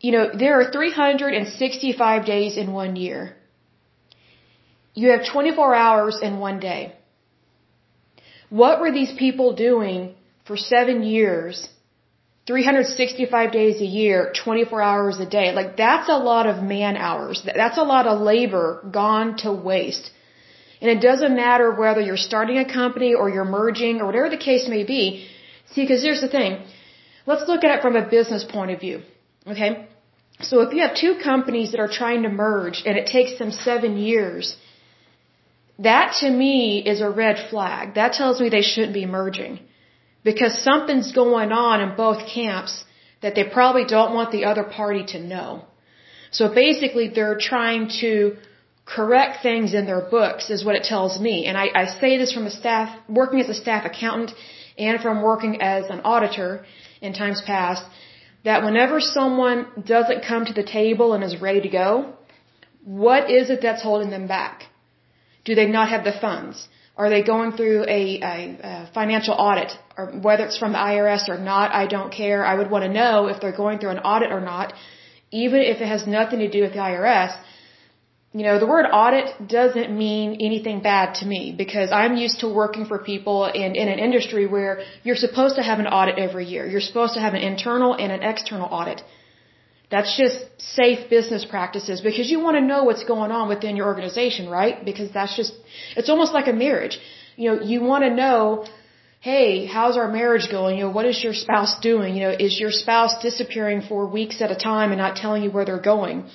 You 0.00 0.12
know, 0.12 0.30
there 0.36 0.60
are 0.60 0.70
365 0.70 2.26
days 2.26 2.56
in 2.56 2.72
one 2.72 2.96
year. 2.96 3.36
You 4.94 5.10
have 5.10 5.24
24 5.32 5.74
hours 5.74 6.18
in 6.20 6.38
one 6.38 6.58
day. 6.60 6.94
What 8.50 8.80
were 8.80 8.92
these 8.92 9.12
people 9.12 9.54
doing 9.54 10.14
for 10.44 10.56
seven 10.58 11.02
years, 11.02 11.68
365 12.46 13.52
days 13.52 13.80
a 13.80 13.86
year, 13.86 14.32
24 14.44 14.82
hours 14.82 15.20
a 15.20 15.26
day? 15.26 15.52
Like 15.52 15.76
that's 15.76 16.10
a 16.10 16.18
lot 16.18 16.46
of 16.46 16.62
man 16.62 16.96
hours. 16.96 17.42
That's 17.46 17.78
a 17.78 17.88
lot 17.94 18.06
of 18.06 18.20
labor 18.20 18.84
gone 18.90 19.36
to 19.38 19.52
waste. 19.52 20.10
And 20.82 20.90
it 20.90 21.00
doesn't 21.00 21.34
matter 21.34 21.70
whether 21.72 22.00
you're 22.00 22.24
starting 22.30 22.58
a 22.58 22.70
company 22.70 23.14
or 23.14 23.30
you're 23.30 23.52
merging 23.60 24.00
or 24.00 24.06
whatever 24.06 24.28
the 24.28 24.44
case 24.50 24.68
may 24.68 24.82
be. 24.82 25.28
See, 25.72 25.82
because 25.82 26.02
here's 26.02 26.20
the 26.20 26.28
thing. 26.28 26.62
Let's 27.26 27.48
look 27.48 27.64
at 27.64 27.76
it 27.76 27.82
from 27.82 27.96
a 27.96 28.08
business 28.08 28.44
point 28.44 28.70
of 28.72 28.80
view. 28.80 29.02
Okay? 29.46 29.88
So 30.40 30.60
if 30.60 30.72
you 30.74 30.82
have 30.82 30.94
two 30.96 31.14
companies 31.22 31.72
that 31.72 31.80
are 31.80 31.88
trying 32.00 32.22
to 32.22 32.28
merge 32.28 32.82
and 32.84 32.96
it 32.96 33.06
takes 33.06 33.38
them 33.38 33.52
seven 33.52 33.96
years, 33.96 34.56
that 35.78 36.16
to 36.20 36.30
me 36.30 36.82
is 36.92 37.00
a 37.00 37.10
red 37.10 37.36
flag. 37.50 37.94
That 37.94 38.12
tells 38.12 38.40
me 38.40 38.48
they 38.48 38.62
shouldn't 38.62 38.94
be 38.94 39.06
merging. 39.06 39.60
Because 40.24 40.62
something's 40.62 41.12
going 41.12 41.52
on 41.52 41.80
in 41.80 41.96
both 41.96 42.28
camps 42.28 42.84
that 43.22 43.34
they 43.34 43.44
probably 43.44 43.84
don't 43.84 44.14
want 44.14 44.30
the 44.32 44.44
other 44.44 44.64
party 44.64 45.04
to 45.14 45.18
know. 45.18 45.64
So 46.30 46.52
basically 46.52 47.08
they're 47.08 47.38
trying 47.38 47.88
to 48.00 48.36
correct 48.84 49.42
things 49.42 49.74
in 49.74 49.86
their 49.86 50.00
books 50.00 50.50
is 50.50 50.64
what 50.64 50.74
it 50.74 50.84
tells 50.84 51.20
me. 51.20 51.46
And 51.46 51.56
I, 51.56 51.66
I 51.74 51.84
say 51.86 52.18
this 52.18 52.32
from 52.32 52.46
a 52.46 52.50
staff, 52.50 52.88
working 53.08 53.40
as 53.40 53.48
a 53.48 53.54
staff 53.54 53.84
accountant 53.84 54.32
and 54.78 55.00
from 55.00 55.22
working 55.22 55.60
as 55.60 55.90
an 55.90 56.00
auditor 56.04 56.64
in 57.00 57.12
times 57.12 57.42
past, 57.44 57.84
that 58.44 58.62
whenever 58.64 59.00
someone 59.00 59.66
doesn't 59.84 60.24
come 60.24 60.44
to 60.46 60.52
the 60.52 60.64
table 60.64 61.12
and 61.14 61.22
is 61.22 61.40
ready 61.40 61.60
to 61.60 61.68
go, 61.68 62.14
what 62.84 63.30
is 63.30 63.50
it 63.50 63.60
that's 63.62 63.82
holding 63.82 64.10
them 64.10 64.26
back? 64.26 64.64
Do 65.44 65.54
they 65.54 65.66
not 65.66 65.88
have 65.88 66.04
the 66.04 66.12
funds? 66.20 66.68
Are 66.96 67.08
they 67.08 67.22
going 67.22 67.52
through 67.52 67.84
a, 67.84 68.20
a, 68.20 68.58
a 68.70 68.90
financial 68.92 69.34
audit? 69.34 69.72
Or 69.96 70.06
whether 70.26 70.44
it's 70.44 70.58
from 70.58 70.72
the 70.72 70.78
IRS 70.78 71.28
or 71.28 71.38
not, 71.38 71.72
I 71.72 71.86
don't 71.86 72.12
care. 72.12 72.44
I 72.44 72.54
would 72.54 72.70
want 72.70 72.84
to 72.84 72.92
know 72.92 73.28
if 73.28 73.40
they're 73.40 73.56
going 73.56 73.78
through 73.78 73.90
an 73.90 73.98
audit 74.00 74.30
or 74.30 74.40
not, 74.40 74.74
even 75.30 75.60
if 75.60 75.80
it 75.80 75.88
has 75.88 76.06
nothing 76.06 76.40
to 76.40 76.50
do 76.50 76.62
with 76.62 76.72
the 76.72 76.78
IRS. 76.78 77.32
You 78.34 78.44
know, 78.44 78.58
the 78.58 78.66
word 78.66 78.86
audit 78.90 79.46
doesn't 79.46 79.90
mean 80.04 80.38
anything 80.40 80.80
bad 80.80 81.16
to 81.16 81.26
me 81.26 81.54
because 81.56 81.92
I'm 81.92 82.16
used 82.16 82.40
to 82.40 82.48
working 82.48 82.86
for 82.86 82.98
people 82.98 83.44
in, 83.44 83.74
in 83.76 83.88
an 83.88 83.98
industry 83.98 84.46
where 84.46 84.80
you're 85.02 85.22
supposed 85.26 85.56
to 85.56 85.62
have 85.62 85.80
an 85.80 85.86
audit 85.86 86.18
every 86.18 86.46
year. 86.46 86.66
You're 86.66 86.86
supposed 86.90 87.12
to 87.14 87.20
have 87.20 87.34
an 87.34 87.42
internal 87.42 87.92
and 87.92 88.10
an 88.10 88.22
external 88.22 88.68
audit. 88.70 89.02
That's 89.90 90.16
just 90.16 90.38
safe 90.58 91.10
business 91.10 91.44
practices 91.44 92.00
because 92.00 92.30
you 92.30 92.40
want 92.40 92.56
to 92.56 92.62
know 92.62 92.84
what's 92.84 93.04
going 93.04 93.30
on 93.30 93.50
within 93.50 93.76
your 93.76 93.86
organization, 93.86 94.48
right? 94.48 94.82
Because 94.82 95.12
that's 95.12 95.36
just, 95.36 95.52
it's 95.98 96.08
almost 96.08 96.32
like 96.32 96.48
a 96.48 96.54
marriage. 96.54 96.98
You 97.36 97.50
know, 97.50 97.60
you 97.60 97.82
want 97.82 98.04
to 98.04 98.10
know, 98.22 98.64
hey, 99.20 99.66
how's 99.66 99.98
our 99.98 100.10
marriage 100.10 100.46
going? 100.50 100.78
You 100.78 100.84
know, 100.84 100.90
what 100.90 101.04
is 101.04 101.22
your 101.22 101.34
spouse 101.34 101.78
doing? 101.80 102.16
You 102.16 102.22
know, 102.28 102.34
is 102.46 102.58
your 102.58 102.70
spouse 102.70 103.20
disappearing 103.20 103.82
for 103.82 104.06
weeks 104.06 104.40
at 104.40 104.50
a 104.50 104.56
time 104.56 104.92
and 104.92 104.98
not 104.98 105.16
telling 105.16 105.42
you 105.42 105.50
where 105.50 105.66
they're 105.66 105.86
going? 105.96 106.30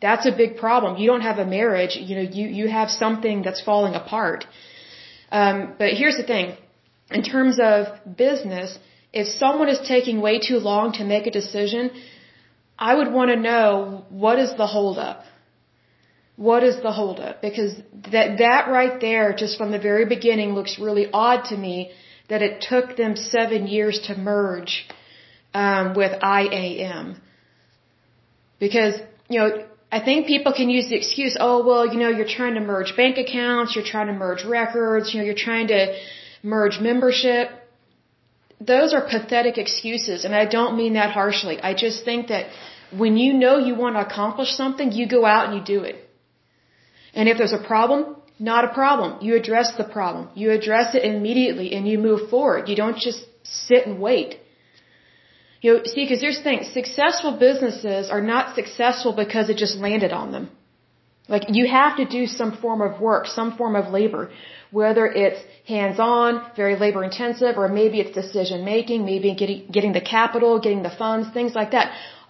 That's 0.00 0.26
a 0.26 0.32
big 0.32 0.56
problem. 0.56 0.96
You 0.98 1.06
don't 1.06 1.22
have 1.22 1.38
a 1.38 1.46
marriage. 1.46 1.96
You 1.96 2.16
know, 2.16 2.28
you, 2.38 2.46
you 2.48 2.68
have 2.68 2.90
something 2.90 3.42
that's 3.42 3.62
falling 3.62 3.94
apart. 3.94 4.44
Um, 5.32 5.74
but 5.78 5.90
here's 5.92 6.16
the 6.16 6.22
thing. 6.22 6.56
In 7.10 7.22
terms 7.22 7.58
of 7.60 7.86
business, 8.16 8.78
if 9.12 9.26
someone 9.28 9.68
is 9.68 9.80
taking 9.86 10.20
way 10.20 10.38
too 10.38 10.58
long 10.58 10.92
to 10.94 11.04
make 11.04 11.26
a 11.26 11.30
decision, 11.30 11.90
I 12.78 12.94
would 12.94 13.10
want 13.12 13.30
to 13.30 13.36
know 13.36 14.04
what 14.10 14.38
is 14.38 14.54
the 14.56 14.66
holdup? 14.66 15.22
What 16.36 16.62
is 16.62 16.82
the 16.82 16.92
holdup? 16.92 17.40
Because 17.40 17.74
that, 18.12 18.38
that 18.38 18.68
right 18.68 19.00
there, 19.00 19.32
just 19.32 19.56
from 19.56 19.70
the 19.70 19.78
very 19.78 20.04
beginning, 20.04 20.54
looks 20.54 20.78
really 20.78 21.08
odd 21.10 21.44
to 21.46 21.56
me 21.56 21.92
that 22.28 22.42
it 22.42 22.60
took 22.60 22.96
them 22.96 23.16
seven 23.16 23.66
years 23.66 24.00
to 24.08 24.16
merge 24.16 24.86
um, 25.54 25.94
with 25.94 26.12
IAM. 26.22 27.20
Because, 28.58 28.94
you 29.30 29.38
know, 29.40 29.64
I 29.96 30.00
think 30.06 30.26
people 30.34 30.52
can 30.60 30.68
use 30.78 30.86
the 30.90 30.96
excuse, 31.02 31.34
oh, 31.46 31.56
well, 31.68 31.84
you 31.92 31.98
know, 32.02 32.10
you're 32.16 32.32
trying 32.38 32.56
to 32.58 32.64
merge 32.72 32.90
bank 33.00 33.14
accounts, 33.24 33.74
you're 33.74 33.90
trying 33.94 34.08
to 34.12 34.16
merge 34.24 34.42
records, 34.58 35.04
you 35.12 35.16
know, 35.18 35.26
you're 35.28 35.44
trying 35.48 35.68
to 35.74 35.82
merge 36.54 36.76
membership. 36.88 37.44
Those 38.72 38.90
are 38.96 39.02
pathetic 39.14 39.56
excuses, 39.64 40.26
and 40.26 40.34
I 40.42 40.44
don't 40.56 40.74
mean 40.80 40.92
that 41.00 41.10
harshly. 41.20 41.56
I 41.70 41.72
just 41.84 42.04
think 42.08 42.28
that 42.32 42.44
when 43.02 43.16
you 43.22 43.30
know 43.42 43.54
you 43.68 43.74
want 43.84 43.96
to 43.96 44.02
accomplish 44.08 44.50
something, 44.62 44.92
you 44.98 45.06
go 45.16 45.22
out 45.34 45.46
and 45.46 45.54
you 45.58 45.64
do 45.76 45.80
it. 45.90 45.96
And 47.14 47.28
if 47.30 47.38
there's 47.38 47.56
a 47.60 47.64
problem, 47.72 48.16
not 48.38 48.62
a 48.68 48.72
problem. 48.80 49.10
You 49.26 49.34
address 49.40 49.68
the 49.78 49.88
problem. 49.98 50.28
You 50.34 50.50
address 50.58 50.94
it 50.94 51.04
immediately 51.04 51.68
and 51.74 51.88
you 51.88 51.98
move 51.98 52.28
forward. 52.34 52.68
You 52.68 52.76
don't 52.82 52.98
just 52.98 53.20
sit 53.44 53.86
and 53.86 53.98
wait. 53.98 54.30
You 55.66 55.72
know, 55.72 55.80
see, 55.92 56.02
because 56.04 56.20
here's 56.24 56.38
the 56.40 56.44
thing, 56.48 56.60
successful 56.80 57.32
businesses 57.46 58.08
are 58.16 58.24
not 58.34 58.54
successful 58.54 59.12
because 59.24 59.46
it 59.52 59.56
just 59.64 59.76
landed 59.86 60.12
on 60.12 60.26
them. 60.34 60.44
Like, 61.34 61.44
you 61.58 61.64
have 61.66 61.96
to 62.00 62.04
do 62.18 62.22
some 62.40 62.52
form 62.64 62.80
of 62.88 63.00
work, 63.00 63.26
some 63.26 63.56
form 63.60 63.74
of 63.80 63.84
labor, 63.98 64.30
whether 64.80 65.04
it's 65.22 65.40
hands-on, 65.66 66.30
very 66.54 66.76
labor-intensive, 66.84 67.58
or 67.60 67.66
maybe 67.80 67.96
it's 68.02 68.14
decision-making, 68.22 69.04
maybe 69.04 69.34
getting, 69.34 69.66
getting 69.76 69.92
the 69.92 70.06
capital, 70.16 70.60
getting 70.66 70.84
the 70.84 70.94
funds, 71.02 71.28
things 71.38 71.56
like 71.60 71.72
that. 71.72 71.86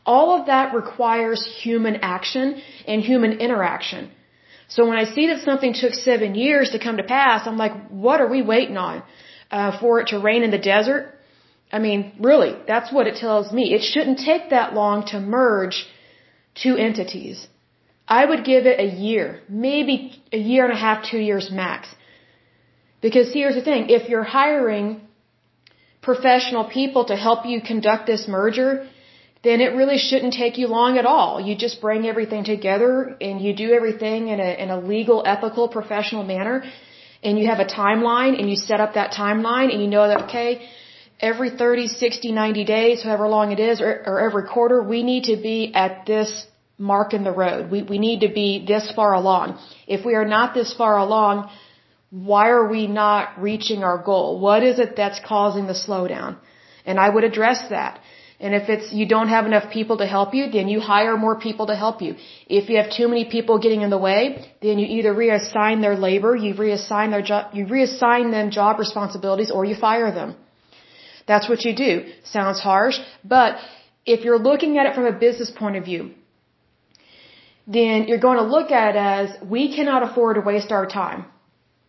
All 0.06 0.30
of 0.38 0.46
that 0.46 0.74
requires 0.74 1.40
human 1.64 1.96
action 1.96 2.62
and 2.86 3.02
human 3.02 3.32
interaction. 3.46 4.10
So 4.68 4.86
when 4.88 4.96
I 4.96 5.04
see 5.04 5.26
that 5.26 5.40
something 5.50 5.74
took 5.74 5.92
seven 5.92 6.34
years 6.34 6.70
to 6.70 6.78
come 6.78 6.96
to 7.02 7.06
pass, 7.18 7.46
I'm 7.46 7.58
like, 7.58 7.74
what 8.06 8.22
are 8.22 8.30
we 8.36 8.40
waiting 8.40 8.78
on? 8.78 9.02
Uh, 9.50 9.78
for 9.78 10.00
it 10.00 10.06
to 10.12 10.20
rain 10.20 10.42
in 10.42 10.50
the 10.50 10.64
desert? 10.74 11.12
I 11.72 11.78
mean, 11.78 12.12
really, 12.20 12.54
that's 12.66 12.92
what 12.92 13.06
it 13.06 13.16
tells 13.16 13.52
me. 13.52 13.74
It 13.74 13.82
shouldn't 13.82 14.18
take 14.20 14.50
that 14.50 14.74
long 14.74 15.06
to 15.06 15.20
merge 15.20 15.86
two 16.54 16.76
entities. 16.76 17.46
I 18.06 18.24
would 18.24 18.44
give 18.44 18.66
it 18.66 18.78
a 18.78 18.88
year, 19.06 19.40
maybe 19.48 20.22
a 20.32 20.38
year 20.38 20.64
and 20.64 20.72
a 20.72 20.76
half, 20.76 21.04
two 21.10 21.18
years 21.18 21.50
max. 21.50 21.88
Because 23.00 23.32
here's 23.32 23.56
the 23.56 23.62
thing, 23.62 23.90
if 23.90 24.08
you're 24.08 24.22
hiring 24.22 25.00
professional 26.02 26.64
people 26.64 27.06
to 27.06 27.16
help 27.16 27.46
you 27.46 27.60
conduct 27.60 28.06
this 28.06 28.28
merger, 28.28 28.88
then 29.42 29.60
it 29.60 29.74
really 29.80 29.98
shouldn't 29.98 30.34
take 30.34 30.56
you 30.56 30.68
long 30.68 30.98
at 30.98 31.06
all. 31.14 31.40
You 31.40 31.56
just 31.56 31.80
bring 31.80 32.06
everything 32.06 32.44
together 32.44 33.16
and 33.20 33.40
you 33.40 33.54
do 33.54 33.72
everything 33.72 34.28
in 34.28 34.38
a, 34.40 34.50
in 34.62 34.70
a 34.70 34.78
legal, 34.78 35.22
ethical, 35.26 35.68
professional 35.68 36.24
manner 36.24 36.56
and 37.22 37.38
you 37.38 37.46
have 37.46 37.60
a 37.60 37.64
timeline 37.64 38.38
and 38.38 38.48
you 38.48 38.56
set 38.56 38.80
up 38.80 38.94
that 38.94 39.12
timeline 39.12 39.72
and 39.72 39.80
you 39.82 39.88
know 39.88 40.06
that, 40.08 40.22
okay, 40.24 40.68
every 41.20 41.50
30, 41.50 41.88
60, 41.88 42.32
90 42.32 42.64
days, 42.64 43.02
however 43.02 43.28
long 43.28 43.52
it 43.52 43.60
is, 43.60 43.80
or, 43.80 44.02
or 44.06 44.20
every 44.20 44.44
quarter, 44.44 44.82
we 44.82 45.02
need 45.02 45.24
to 45.24 45.36
be 45.36 45.72
at 45.74 46.06
this 46.06 46.46
mark 46.78 47.14
in 47.14 47.24
the 47.24 47.32
road. 47.32 47.70
We, 47.70 47.82
we 47.82 47.98
need 47.98 48.20
to 48.20 48.28
be 48.28 48.64
this 48.66 48.92
far 48.94 49.14
along. 49.14 49.58
If 49.86 50.04
we 50.04 50.14
are 50.14 50.26
not 50.26 50.54
this 50.54 50.74
far 50.74 50.98
along, 50.98 51.50
why 52.10 52.48
are 52.50 52.68
we 52.68 52.86
not 52.86 53.40
reaching 53.40 53.82
our 53.82 53.98
goal? 53.98 54.38
What 54.40 54.62
is 54.62 54.78
it 54.78 54.96
that's 54.96 55.20
causing 55.24 55.66
the 55.66 55.72
slowdown? 55.72 56.36
And 56.84 57.00
I 57.00 57.08
would 57.08 57.24
address 57.24 57.68
that. 57.70 58.00
And 58.38 58.54
if 58.54 58.68
it's 58.68 58.92
you 58.92 59.06
don't 59.06 59.28
have 59.28 59.46
enough 59.46 59.70
people 59.72 59.96
to 59.98 60.06
help 60.06 60.34
you, 60.34 60.50
then 60.50 60.68
you 60.68 60.78
hire 60.78 61.16
more 61.16 61.40
people 61.40 61.68
to 61.68 61.74
help 61.74 62.02
you. 62.02 62.16
If 62.46 62.68
you 62.68 62.76
have 62.76 62.90
too 62.90 63.08
many 63.08 63.24
people 63.24 63.58
getting 63.58 63.80
in 63.80 63.88
the 63.88 63.98
way, 63.98 64.52
then 64.60 64.78
you 64.78 64.86
either 64.98 65.14
reassign 65.14 65.80
their 65.80 65.96
labor, 65.96 66.36
you 66.36 66.52
reassign 66.54 67.10
their 67.10 67.22
job, 67.22 67.54
you 67.54 67.64
reassign 67.64 68.30
them 68.30 68.50
job 68.50 68.78
responsibilities, 68.78 69.50
or 69.50 69.64
you 69.64 69.74
fire 69.74 70.12
them. 70.12 70.36
That's 71.26 71.48
what 71.48 71.64
you 71.64 71.74
do. 71.74 71.92
Sounds 72.24 72.60
harsh, 72.60 72.98
but 73.24 73.56
if 74.04 74.24
you're 74.24 74.38
looking 74.38 74.78
at 74.78 74.86
it 74.86 74.94
from 74.94 75.06
a 75.06 75.12
business 75.12 75.50
point 75.50 75.76
of 75.76 75.84
view, 75.84 76.02
then 77.66 78.06
you're 78.08 78.24
going 78.26 78.38
to 78.38 78.44
look 78.56 78.70
at 78.70 78.94
it 78.94 78.98
as 78.98 79.36
we 79.54 79.74
cannot 79.74 80.04
afford 80.08 80.36
to 80.36 80.42
waste 80.42 80.70
our 80.70 80.86
time. 80.86 81.24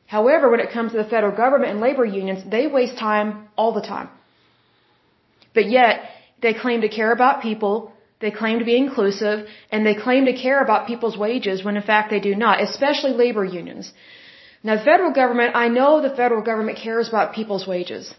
However, 0.08 0.50
when 0.50 0.60
it 0.60 0.72
comes 0.72 0.92
to 0.94 0.98
the 0.98 1.10
federal 1.16 1.36
government 1.36 1.72
and 1.72 1.80
labor 1.82 2.06
unions, 2.06 2.44
they 2.50 2.66
waste 2.66 2.98
time 2.98 3.50
all 3.58 3.74
the 3.74 3.82
time. 3.82 4.10
But 5.54 5.70
yet, 5.70 6.10
they 6.42 6.54
claim 6.54 6.82
to 6.82 6.90
care 6.90 7.12
about 7.12 7.42
people, 7.42 7.92
they 8.20 8.32
claim 8.32 8.60
to 8.60 8.66
be 8.66 8.78
inclusive, 8.78 9.48
and 9.72 9.86
they 9.86 9.96
claim 9.96 10.26
to 10.26 10.34
care 10.34 10.62
about 10.62 10.88
people's 10.88 11.18
wages 11.18 11.64
when 11.64 11.78
in 11.78 11.84
fact 11.84 12.10
they 12.10 12.20
do 12.20 12.34
not, 12.36 12.62
especially 12.62 13.12
labor 13.12 13.46
unions. 13.46 13.92
Now, 14.64 14.78
the 14.78 14.84
federal 14.92 15.12
government, 15.12 15.56
I 15.56 15.68
know 15.68 16.02
the 16.02 16.16
federal 16.22 16.42
government 16.42 16.80
cares 16.80 17.10
about 17.10 17.34
people's 17.34 17.68
wages. 17.68 18.14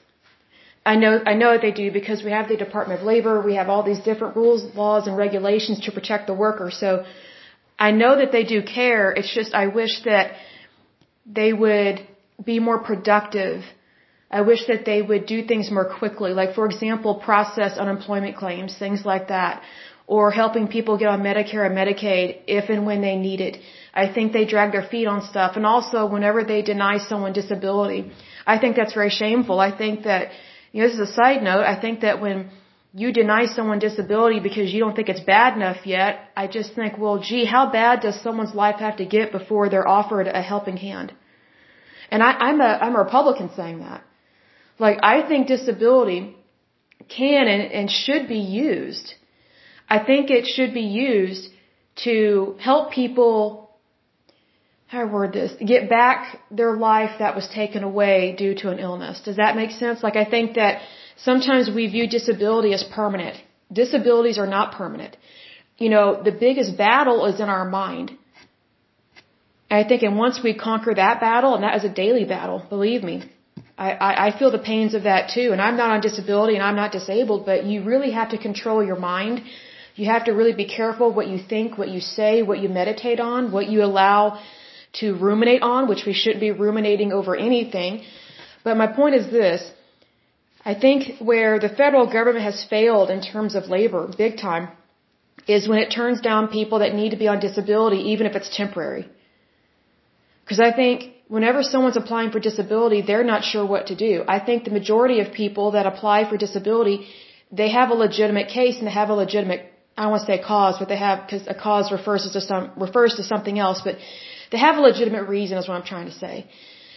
I 0.90 0.94
know, 1.02 1.14
I 1.32 1.34
know 1.40 1.50
that 1.54 1.62
they 1.66 1.74
do 1.84 1.86
because 2.00 2.20
we 2.26 2.32
have 2.36 2.46
the 2.52 2.58
Department 2.66 3.00
of 3.00 3.06
Labor, 3.12 3.34
we 3.48 3.56
have 3.60 3.68
all 3.72 3.82
these 3.90 4.02
different 4.10 4.36
rules, 4.40 4.60
laws, 4.82 5.06
and 5.06 5.14
regulations 5.26 5.80
to 5.86 5.90
protect 5.96 6.26
the 6.30 6.36
worker. 6.44 6.68
So 6.82 6.90
I 7.86 7.90
know 8.00 8.12
that 8.20 8.30
they 8.36 8.44
do 8.54 8.58
care. 8.62 9.04
It's 9.18 9.32
just 9.40 9.50
I 9.62 9.66
wish 9.80 9.94
that 10.10 10.26
they 11.40 11.50
would 11.64 11.96
be 12.52 12.58
more 12.68 12.78
productive. 12.90 13.58
I 14.38 14.40
wish 14.50 14.62
that 14.70 14.82
they 14.90 15.00
would 15.10 15.26
do 15.34 15.38
things 15.50 15.70
more 15.78 15.88
quickly, 15.98 16.32
like 16.40 16.54
for 16.58 16.64
example, 16.70 17.12
process 17.28 17.76
unemployment 17.84 18.34
claims, 18.42 18.72
things 18.84 19.04
like 19.12 19.28
that, 19.36 19.62
or 20.06 20.24
helping 20.42 20.66
people 20.76 20.96
get 21.02 21.08
on 21.14 21.22
Medicare 21.30 21.64
and 21.68 21.76
Medicaid 21.82 22.26
if 22.58 22.66
and 22.74 22.84
when 22.90 23.00
they 23.06 23.16
need 23.28 23.40
it. 23.48 23.54
I 24.02 24.04
think 24.14 24.32
they 24.32 24.46
drag 24.56 24.72
their 24.76 24.88
feet 24.94 25.06
on 25.14 25.20
stuff, 25.32 25.56
and 25.58 25.66
also 25.74 26.06
whenever 26.16 26.44
they 26.44 26.60
deny 26.74 26.96
someone 26.98 27.32
disability, 27.42 28.00
I 28.46 28.58
think 28.60 28.76
that's 28.76 28.94
very 29.00 29.10
shameful. 29.22 29.58
I 29.70 29.72
think 29.80 30.04
that 30.04 30.28
you 30.72 30.82
know, 30.82 30.88
this 30.88 30.98
is 30.98 31.08
a 31.10 31.12
side 31.12 31.42
note. 31.42 31.64
I 31.64 31.80
think 31.80 32.00
that 32.00 32.20
when 32.20 32.50
you 32.92 33.12
deny 33.12 33.46
someone 33.46 33.78
disability 33.78 34.40
because 34.40 34.72
you 34.72 34.80
don't 34.80 34.96
think 34.96 35.08
it's 35.08 35.20
bad 35.20 35.56
enough 35.56 35.86
yet, 35.86 36.30
I 36.36 36.46
just 36.46 36.74
think, 36.74 36.98
well, 36.98 37.18
gee, 37.18 37.44
how 37.44 37.70
bad 37.70 38.00
does 38.00 38.20
someone's 38.22 38.54
life 38.54 38.76
have 38.76 38.96
to 38.96 39.04
get 39.04 39.32
before 39.32 39.68
they're 39.68 39.86
offered 39.86 40.26
a 40.26 40.42
helping 40.42 40.76
hand? 40.76 41.12
And 42.10 42.22
I, 42.22 42.32
I'm 42.32 42.60
a 42.60 42.72
I'm 42.84 42.96
a 42.96 43.00
Republican 43.00 43.50
saying 43.54 43.80
that. 43.80 44.02
Like 44.78 44.98
I 45.02 45.26
think 45.28 45.46
disability 45.46 46.36
can 47.08 47.48
and, 47.48 47.72
and 47.72 47.90
should 47.90 48.28
be 48.28 48.38
used. 48.38 49.14
I 49.88 49.98
think 49.98 50.30
it 50.30 50.46
should 50.46 50.72
be 50.74 50.88
used 51.12 51.50
to 52.04 52.56
help 52.60 52.92
people 52.92 53.67
how 54.88 55.06
word 55.06 55.32
this? 55.34 55.52
Get 55.72 55.90
back 55.90 56.38
their 56.50 56.74
life 56.76 57.14
that 57.18 57.34
was 57.38 57.46
taken 57.48 57.82
away 57.84 58.34
due 58.42 58.54
to 58.60 58.70
an 58.70 58.78
illness. 58.78 59.20
Does 59.20 59.36
that 59.36 59.54
make 59.54 59.70
sense? 59.70 60.02
Like 60.02 60.16
I 60.16 60.24
think 60.24 60.54
that 60.54 60.80
sometimes 61.16 61.70
we 61.78 61.86
view 61.88 62.08
disability 62.08 62.72
as 62.72 62.82
permanent. 62.82 63.36
Disabilities 63.70 64.38
are 64.38 64.46
not 64.46 64.72
permanent. 64.72 65.16
You 65.76 65.90
know, 65.90 66.06
the 66.28 66.32
biggest 66.32 66.78
battle 66.78 67.26
is 67.26 67.38
in 67.38 67.50
our 67.56 67.66
mind. 67.68 68.12
I 69.70 69.84
think, 69.84 70.02
and 70.02 70.16
once 70.16 70.40
we 70.42 70.54
conquer 70.54 70.94
that 70.94 71.20
battle, 71.20 71.54
and 71.54 71.62
that 71.64 71.76
is 71.76 71.84
a 71.84 71.94
daily 72.04 72.24
battle, 72.24 72.64
believe 72.70 73.02
me, 73.02 73.16
I, 73.76 73.90
I, 73.92 74.10
I 74.26 74.38
feel 74.38 74.50
the 74.50 74.66
pains 74.72 74.94
of 74.94 75.02
that 75.02 75.28
too. 75.34 75.48
And 75.52 75.60
I'm 75.60 75.76
not 75.76 75.90
on 75.90 76.00
disability 76.00 76.54
and 76.54 76.62
I'm 76.62 76.76
not 76.76 76.92
disabled, 76.92 77.44
but 77.44 77.64
you 77.64 77.82
really 77.84 78.12
have 78.12 78.30
to 78.30 78.38
control 78.38 78.82
your 78.82 78.98
mind. 78.98 79.42
You 79.96 80.06
have 80.06 80.24
to 80.24 80.32
really 80.32 80.54
be 80.54 80.64
careful 80.64 81.12
what 81.12 81.28
you 81.28 81.38
think, 81.38 81.76
what 81.76 81.90
you 81.90 82.00
say, 82.00 82.40
what 82.42 82.58
you 82.60 82.70
meditate 82.70 83.20
on, 83.20 83.52
what 83.52 83.68
you 83.68 83.84
allow 83.84 84.40
to 84.94 85.14
ruminate 85.16 85.62
on, 85.62 85.88
which 85.88 86.04
we 86.06 86.12
shouldn't 86.12 86.40
be 86.40 86.50
ruminating 86.50 87.12
over 87.12 87.36
anything. 87.36 88.02
But 88.64 88.76
my 88.76 88.86
point 88.86 89.14
is 89.14 89.30
this. 89.30 89.70
I 90.64 90.74
think 90.74 91.18
where 91.18 91.58
the 91.58 91.68
federal 91.68 92.06
government 92.06 92.44
has 92.44 92.64
failed 92.64 93.10
in 93.10 93.20
terms 93.20 93.54
of 93.54 93.68
labor, 93.68 94.08
big 94.16 94.36
time, 94.36 94.68
is 95.46 95.68
when 95.68 95.78
it 95.78 95.90
turns 95.90 96.20
down 96.20 96.48
people 96.48 96.80
that 96.80 96.94
need 96.94 97.10
to 97.10 97.16
be 97.16 97.28
on 97.28 97.38
disability, 97.40 98.00
even 98.12 98.26
if 98.26 98.34
it's 98.36 98.54
temporary. 98.54 99.08
Because 100.44 100.60
I 100.60 100.72
think 100.72 101.12
whenever 101.28 101.62
someone's 101.62 101.96
applying 101.96 102.30
for 102.30 102.40
disability, 102.40 103.00
they're 103.02 103.24
not 103.24 103.44
sure 103.44 103.64
what 103.64 103.86
to 103.86 103.94
do. 103.94 104.24
I 104.26 104.38
think 104.40 104.64
the 104.64 104.70
majority 104.70 105.20
of 105.20 105.32
people 105.32 105.72
that 105.72 105.86
apply 105.86 106.28
for 106.28 106.36
disability, 106.36 107.06
they 107.52 107.70
have 107.70 107.90
a 107.90 107.94
legitimate 107.94 108.48
case 108.48 108.78
and 108.78 108.86
they 108.86 108.96
have 109.02 109.10
a 109.10 109.14
legitimate, 109.14 109.60
I 109.96 110.02
don't 110.02 110.12
want 110.12 110.26
to 110.26 110.32
say 110.32 110.38
cause, 110.42 110.76
but 110.78 110.88
they 110.88 110.96
have, 110.96 111.26
because 111.26 111.46
a 111.46 111.54
cause 111.54 111.92
refers 111.92 112.30
to 112.30 112.40
some, 112.40 112.72
refers 112.76 113.14
to 113.16 113.22
something 113.22 113.58
else, 113.58 113.80
but 113.82 113.96
they 114.50 114.58
have 114.58 114.76
a 114.76 114.80
legitimate 114.80 115.28
reason 115.28 115.58
is 115.58 115.68
what 115.68 115.74
I'm 115.74 115.88
trying 115.94 116.06
to 116.06 116.18
say. 116.24 116.46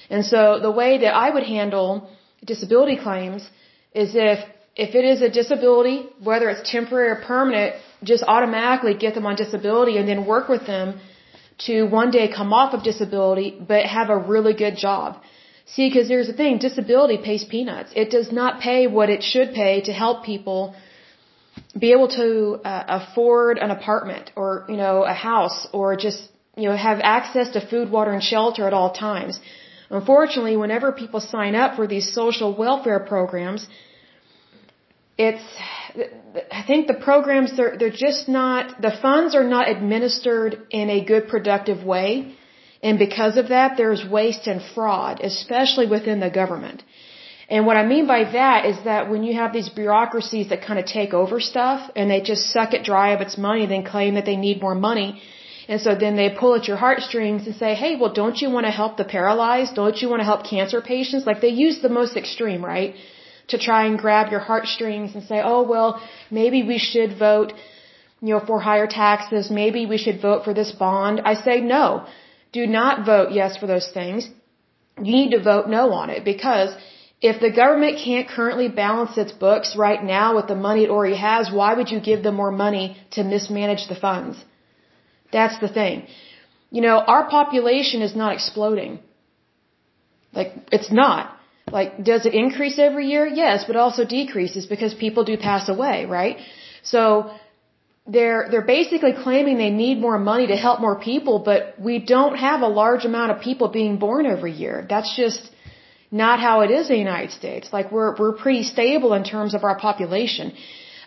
And 0.09 0.25
so 0.25 0.59
the 0.67 0.71
way 0.71 0.91
that 1.03 1.13
I 1.25 1.29
would 1.29 1.43
handle 1.43 2.09
disability 2.45 2.97
claims 2.97 3.49
is 3.93 4.15
if 4.15 4.39
if 4.75 4.95
it 4.95 5.05
is 5.05 5.21
a 5.21 5.29
disability, 5.29 5.97
whether 6.23 6.49
it's 6.49 6.69
temporary 6.71 7.09
or 7.09 7.19
permanent, 7.33 7.75
just 8.03 8.23
automatically 8.35 8.93
get 8.93 9.13
them 9.15 9.25
on 9.25 9.35
disability 9.35 9.97
and 9.97 10.07
then 10.07 10.25
work 10.25 10.47
with 10.47 10.65
them 10.65 10.99
to 11.65 11.83
one 11.83 12.09
day 12.11 12.27
come 12.39 12.53
off 12.53 12.73
of 12.73 12.83
disability 12.83 13.49
but 13.71 13.85
have 13.85 14.09
a 14.09 14.17
really 14.17 14.53
good 14.53 14.77
job. 14.77 15.19
See, 15.65 15.87
because 15.89 16.07
here's 16.07 16.27
the 16.27 16.33
thing, 16.33 16.57
disability 16.57 17.17
pays 17.17 17.43
peanuts. 17.43 17.91
It 17.95 18.09
does 18.09 18.31
not 18.31 18.61
pay 18.61 18.87
what 18.87 19.09
it 19.09 19.23
should 19.23 19.53
pay 19.53 19.81
to 19.81 19.93
help 19.93 20.23
people 20.23 20.75
be 21.77 21.91
able 21.91 22.09
to 22.09 22.59
uh, 22.65 22.83
afford 22.99 23.57
an 23.57 23.71
apartment 23.71 24.31
or, 24.35 24.65
you 24.67 24.77
know, 24.77 25.03
a 25.03 25.13
house 25.13 25.67
or 25.71 25.95
just, 25.95 26.21
you 26.55 26.67
know, 26.69 26.75
have 26.75 26.99
access 27.01 27.49
to 27.51 27.65
food, 27.65 27.89
water, 27.89 28.11
and 28.11 28.23
shelter 28.23 28.67
at 28.67 28.73
all 28.73 28.91
times. 28.91 29.39
Unfortunately, 29.89 30.55
whenever 30.57 30.91
people 30.91 31.19
sign 31.19 31.55
up 31.55 31.75
for 31.75 31.87
these 31.87 32.13
social 32.13 32.55
welfare 32.55 32.99
programs, 32.99 33.67
it's, 35.17 35.43
I 36.59 36.63
think 36.65 36.87
the 36.87 36.99
programs, 37.09 37.55
they're, 37.57 37.77
they're 37.77 37.99
just 38.07 38.27
not, 38.27 38.81
the 38.81 38.93
funds 39.01 39.35
are 39.35 39.43
not 39.43 39.69
administered 39.69 40.65
in 40.69 40.89
a 40.89 41.03
good 41.03 41.27
productive 41.27 41.83
way. 41.83 42.35
And 42.81 42.97
because 42.97 43.37
of 43.37 43.49
that, 43.49 43.77
there's 43.77 44.03
waste 44.19 44.47
and 44.47 44.61
fraud, 44.75 45.19
especially 45.31 45.87
within 45.87 46.19
the 46.19 46.29
government. 46.29 46.83
And 47.49 47.65
what 47.65 47.77
I 47.77 47.85
mean 47.85 48.07
by 48.07 48.23
that 48.39 48.65
is 48.65 48.77
that 48.85 49.09
when 49.09 49.23
you 49.23 49.33
have 49.35 49.51
these 49.51 49.69
bureaucracies 49.69 50.49
that 50.49 50.61
kind 50.65 50.79
of 50.79 50.85
take 50.85 51.13
over 51.13 51.39
stuff 51.41 51.91
and 51.97 52.09
they 52.09 52.21
just 52.21 52.43
suck 52.53 52.73
it 52.73 52.83
dry 52.85 53.09
of 53.15 53.21
its 53.21 53.37
money, 53.37 53.65
then 53.65 53.83
claim 53.83 54.15
that 54.15 54.25
they 54.25 54.37
need 54.37 54.61
more 54.61 54.73
money. 54.73 55.21
And 55.71 55.79
so 55.85 55.91
then 56.03 56.17
they 56.19 56.29
pull 56.39 56.53
at 56.59 56.67
your 56.69 56.79
heartstrings 56.85 57.43
and 57.47 57.55
say, 57.55 57.71
hey, 57.81 57.91
well, 57.99 58.13
don't 58.21 58.39
you 58.43 58.49
want 58.55 58.65
to 58.69 58.73
help 58.79 58.97
the 58.97 59.09
paralyzed? 59.17 59.73
Don't 59.81 60.01
you 60.01 60.09
want 60.13 60.19
to 60.23 60.29
help 60.31 60.41
cancer 60.53 60.81
patients? 60.95 61.25
Like 61.29 61.39
they 61.43 61.53
use 61.65 61.77
the 61.85 61.93
most 61.99 62.17
extreme, 62.21 62.65
right? 62.73 62.95
To 63.53 63.57
try 63.67 63.81
and 63.85 63.97
grab 64.05 64.33
your 64.33 64.43
heartstrings 64.49 65.15
and 65.15 65.23
say, 65.29 65.39
oh, 65.51 65.61
well, 65.73 65.89
maybe 66.39 66.59
we 66.71 66.77
should 66.89 67.17
vote, 67.27 67.53
you 68.21 68.33
know, 68.33 68.41
for 68.49 68.59
higher 68.59 68.89
taxes. 69.03 69.49
Maybe 69.61 69.85
we 69.93 69.97
should 70.03 70.19
vote 70.27 70.43
for 70.47 70.53
this 70.59 70.73
bond. 70.83 71.21
I 71.31 71.35
say 71.47 71.57
no. 71.61 72.05
Do 72.51 72.67
not 72.79 73.05
vote 73.13 73.31
yes 73.39 73.55
for 73.55 73.67
those 73.73 73.89
things. 73.99 74.29
You 75.07 75.13
need 75.21 75.31
to 75.37 75.41
vote 75.51 75.69
no 75.77 75.83
on 76.01 76.09
it 76.09 76.25
because 76.33 76.69
if 77.31 77.39
the 77.39 77.55
government 77.61 77.97
can't 78.09 78.27
currently 78.37 78.67
balance 78.83 79.17
its 79.23 79.31
books 79.47 79.75
right 79.87 80.03
now 80.03 80.35
with 80.35 80.47
the 80.53 80.61
money 80.67 80.83
it 80.83 80.89
already 80.89 81.19
has, 81.29 81.49
why 81.49 81.75
would 81.75 81.89
you 81.95 82.01
give 82.11 82.23
them 82.23 82.35
more 82.43 82.55
money 82.67 82.85
to 83.11 83.23
mismanage 83.23 83.87
the 83.87 84.01
funds? 84.07 84.37
That's 85.31 85.57
the 85.59 85.67
thing. 85.79 86.07
You 86.69 86.81
know, 86.81 86.97
our 87.13 87.29
population 87.29 88.01
is 88.01 88.15
not 88.15 88.33
exploding. 88.33 88.99
Like, 90.33 90.53
it's 90.71 90.91
not. 90.91 91.37
Like, 91.77 92.03
does 92.03 92.25
it 92.25 92.33
increase 92.33 92.77
every 92.79 93.07
year? 93.07 93.25
Yes, 93.25 93.65
but 93.67 93.75
also 93.75 94.05
decreases 94.05 94.65
because 94.65 94.93
people 94.93 95.23
do 95.23 95.37
pass 95.37 95.69
away, 95.69 96.05
right? 96.05 96.37
So, 96.83 97.31
they're, 98.07 98.47
they're 98.49 98.69
basically 98.79 99.13
claiming 99.13 99.57
they 99.57 99.69
need 99.69 99.99
more 99.99 100.17
money 100.17 100.47
to 100.47 100.55
help 100.55 100.79
more 100.81 100.99
people, 100.99 101.39
but 101.39 101.75
we 101.79 101.99
don't 101.99 102.35
have 102.35 102.61
a 102.61 102.67
large 102.67 103.05
amount 103.05 103.31
of 103.31 103.41
people 103.41 103.67
being 103.67 103.97
born 103.97 104.25
every 104.25 104.53
year. 104.53 104.85
That's 104.89 105.15
just, 105.15 105.51
not 106.11 106.39
how 106.39 106.61
it 106.61 106.71
is 106.71 106.89
in 106.89 106.95
the 106.95 106.99
United 106.99 107.31
States. 107.31 107.69
Like 107.71 107.91
we're 107.91 108.15
we're 108.19 108.33
pretty 108.33 108.63
stable 108.63 109.13
in 109.13 109.23
terms 109.23 109.53
of 109.53 109.63
our 109.63 109.77
population. 109.79 110.53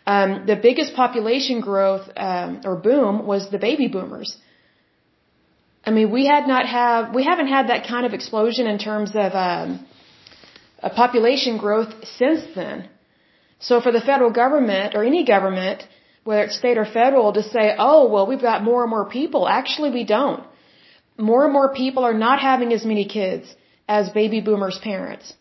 Um, 0.07 0.45
the 0.47 0.57
biggest 0.57 0.95
population 0.95 1.61
growth 1.61 2.09
um, 2.17 2.61
or 2.65 2.77
boom 2.77 3.27
was 3.27 3.51
the 3.51 3.59
baby 3.59 3.89
boomers. 3.89 4.37
I 5.87 5.91
mean, 5.91 6.11
we 6.11 6.27
had 6.27 6.47
not 6.47 6.67
have 6.67 7.15
we 7.15 7.25
haven't 7.25 7.49
had 7.49 7.69
that 7.69 7.87
kind 7.87 8.07
of 8.07 8.13
explosion 8.13 8.67
in 8.67 8.79
terms 8.79 9.11
of 9.15 9.33
um, 9.35 9.87
a 10.83 10.91
population 10.91 11.57
growth 11.57 11.93
since 12.19 12.43
then. 12.55 12.89
So 13.61 13.81
for 13.81 13.93
the 13.93 14.01
federal 14.01 14.31
government 14.31 14.95
or 14.95 15.05
any 15.05 15.25
government, 15.25 15.85
whether 16.25 16.45
it's 16.45 16.57
state 16.57 16.79
or 16.79 16.85
federal, 16.85 17.33
to 17.33 17.43
say, 17.43 17.75
oh 17.79 18.09
well, 18.09 18.27
we've 18.27 18.47
got 18.51 18.63
more 18.63 18.83
and 18.83 18.91
more 18.91 19.09
people. 19.09 19.49
Actually, 19.49 19.91
we 19.91 20.05
don't. 20.05 20.43
More 21.17 21.45
and 21.45 21.53
more 21.53 21.73
people 21.73 22.05
are 22.05 22.19
not 22.27 22.41
having 22.41 22.73
as 22.73 22.85
many 22.85 23.07
kids 23.07 23.55
as 23.89 24.09
baby 24.11 24.41
boomers' 24.41 24.79
parents. 24.83 25.33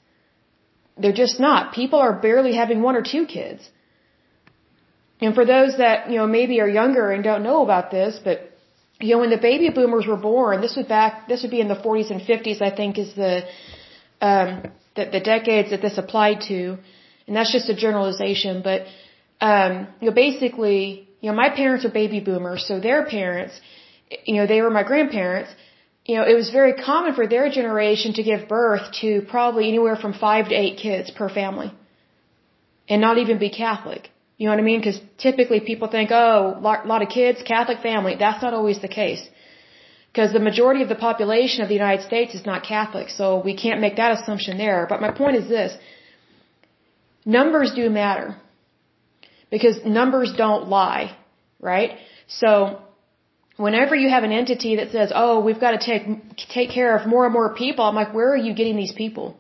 They're 0.97 1.19
just 1.25 1.39
not. 1.39 1.73
People 1.73 1.99
are 1.99 2.13
barely 2.13 2.53
having 2.53 2.81
one 2.81 2.95
or 2.95 3.01
two 3.01 3.25
kids. 3.25 3.69
And 5.21 5.33
for 5.35 5.45
those 5.45 5.77
that, 5.77 6.09
you 6.09 6.17
know, 6.17 6.27
maybe 6.27 6.59
are 6.59 6.67
younger 6.67 7.11
and 7.11 7.23
don't 7.23 7.43
know 7.43 7.63
about 7.63 7.91
this, 7.91 8.19
but, 8.23 8.51
you 8.99 9.11
know, 9.13 9.19
when 9.19 9.29
the 9.29 9.37
baby 9.37 9.69
boomers 9.69 10.05
were 10.05 10.17
born, 10.17 10.61
this 10.61 10.75
was 10.75 10.85
back, 10.85 11.27
this 11.27 11.43
would 11.43 11.51
be 11.51 11.61
in 11.61 11.67
the 11.67 11.75
40s 11.75 12.11
and 12.11 12.21
50s, 12.21 12.61
I 12.61 12.75
think, 12.75 12.97
is 12.97 13.13
the, 13.15 13.43
um, 14.21 14.63
the, 14.95 15.05
the 15.05 15.19
decades 15.19 15.69
that 15.71 15.81
this 15.81 15.97
applied 15.97 16.41
to. 16.49 16.77
And 17.27 17.35
that's 17.37 17.51
just 17.51 17.69
a 17.69 17.75
generalization, 17.75 18.61
but, 18.63 18.81
um, 19.39 19.87
you 20.01 20.09
know, 20.09 20.13
basically, 20.13 21.07
you 21.21 21.29
know, 21.29 21.35
my 21.35 21.49
parents 21.49 21.85
are 21.85 21.89
baby 21.89 22.19
boomers, 22.19 22.65
so 22.67 22.79
their 22.79 23.05
parents, 23.05 23.59
you 24.25 24.35
know, 24.35 24.45
they 24.45 24.61
were 24.61 24.69
my 24.69 24.83
grandparents, 24.83 25.51
you 26.05 26.17
know, 26.17 26.23
it 26.23 26.35
was 26.35 26.49
very 26.49 26.73
common 26.73 27.13
for 27.15 27.27
their 27.27 27.49
generation 27.49 28.13
to 28.13 28.23
give 28.23 28.47
birth 28.49 28.91
to 29.01 29.21
probably 29.21 29.69
anywhere 29.69 29.95
from 29.95 30.13
five 30.13 30.49
to 30.49 30.55
eight 30.55 30.77
kids 30.77 31.09
per 31.11 31.29
family. 31.29 31.71
And 32.89 32.99
not 32.99 33.17
even 33.17 33.37
be 33.39 33.49
Catholic. 33.49 34.09
You 34.37 34.47
know 34.47 34.53
what 34.53 34.59
I 34.59 34.63
mean? 34.63 34.79
Because 34.79 34.99
typically 35.17 35.59
people 35.59 35.87
think, 35.87 36.11
oh, 36.11 36.55
a 36.57 36.87
lot 36.93 37.01
of 37.01 37.09
kids, 37.09 37.41
Catholic 37.43 37.79
family. 37.81 38.15
That's 38.17 38.41
not 38.41 38.53
always 38.53 38.79
the 38.81 38.87
case. 38.87 39.23
Because 40.11 40.31
the 40.33 40.39
majority 40.39 40.81
of 40.83 40.89
the 40.89 41.01
population 41.09 41.63
of 41.63 41.69
the 41.69 41.75
United 41.75 42.03
States 42.05 42.35
is 42.35 42.45
not 42.45 42.63
Catholic, 42.63 43.09
so 43.09 43.41
we 43.43 43.55
can't 43.55 43.81
make 43.81 43.95
that 43.95 44.11
assumption 44.17 44.57
there. 44.57 44.85
But 44.87 45.01
my 45.01 45.11
point 45.11 45.37
is 45.37 45.47
this. 45.49 45.75
Numbers 47.25 47.73
do 47.73 47.89
matter. 47.89 48.35
Because 49.49 49.77
numbers 49.85 50.33
don't 50.37 50.67
lie, 50.67 51.15
right? 51.59 51.91
So, 52.27 52.81
whenever 53.57 53.95
you 53.95 54.09
have 54.09 54.23
an 54.23 54.31
entity 54.31 54.75
that 54.77 54.91
says, 54.91 55.11
"Oh, 55.13 55.39
we've 55.39 55.59
got 55.59 55.71
to 55.71 55.81
take 55.89 56.03
take 56.59 56.69
care 56.71 56.95
of 56.97 57.07
more 57.07 57.25
and 57.25 57.33
more 57.33 57.53
people," 57.53 57.85
I'm 57.85 57.95
like, 57.95 58.13
"Where 58.13 58.31
are 58.33 58.43
you 58.47 58.53
getting 58.53 58.77
these 58.77 58.95
people?" 59.03 59.37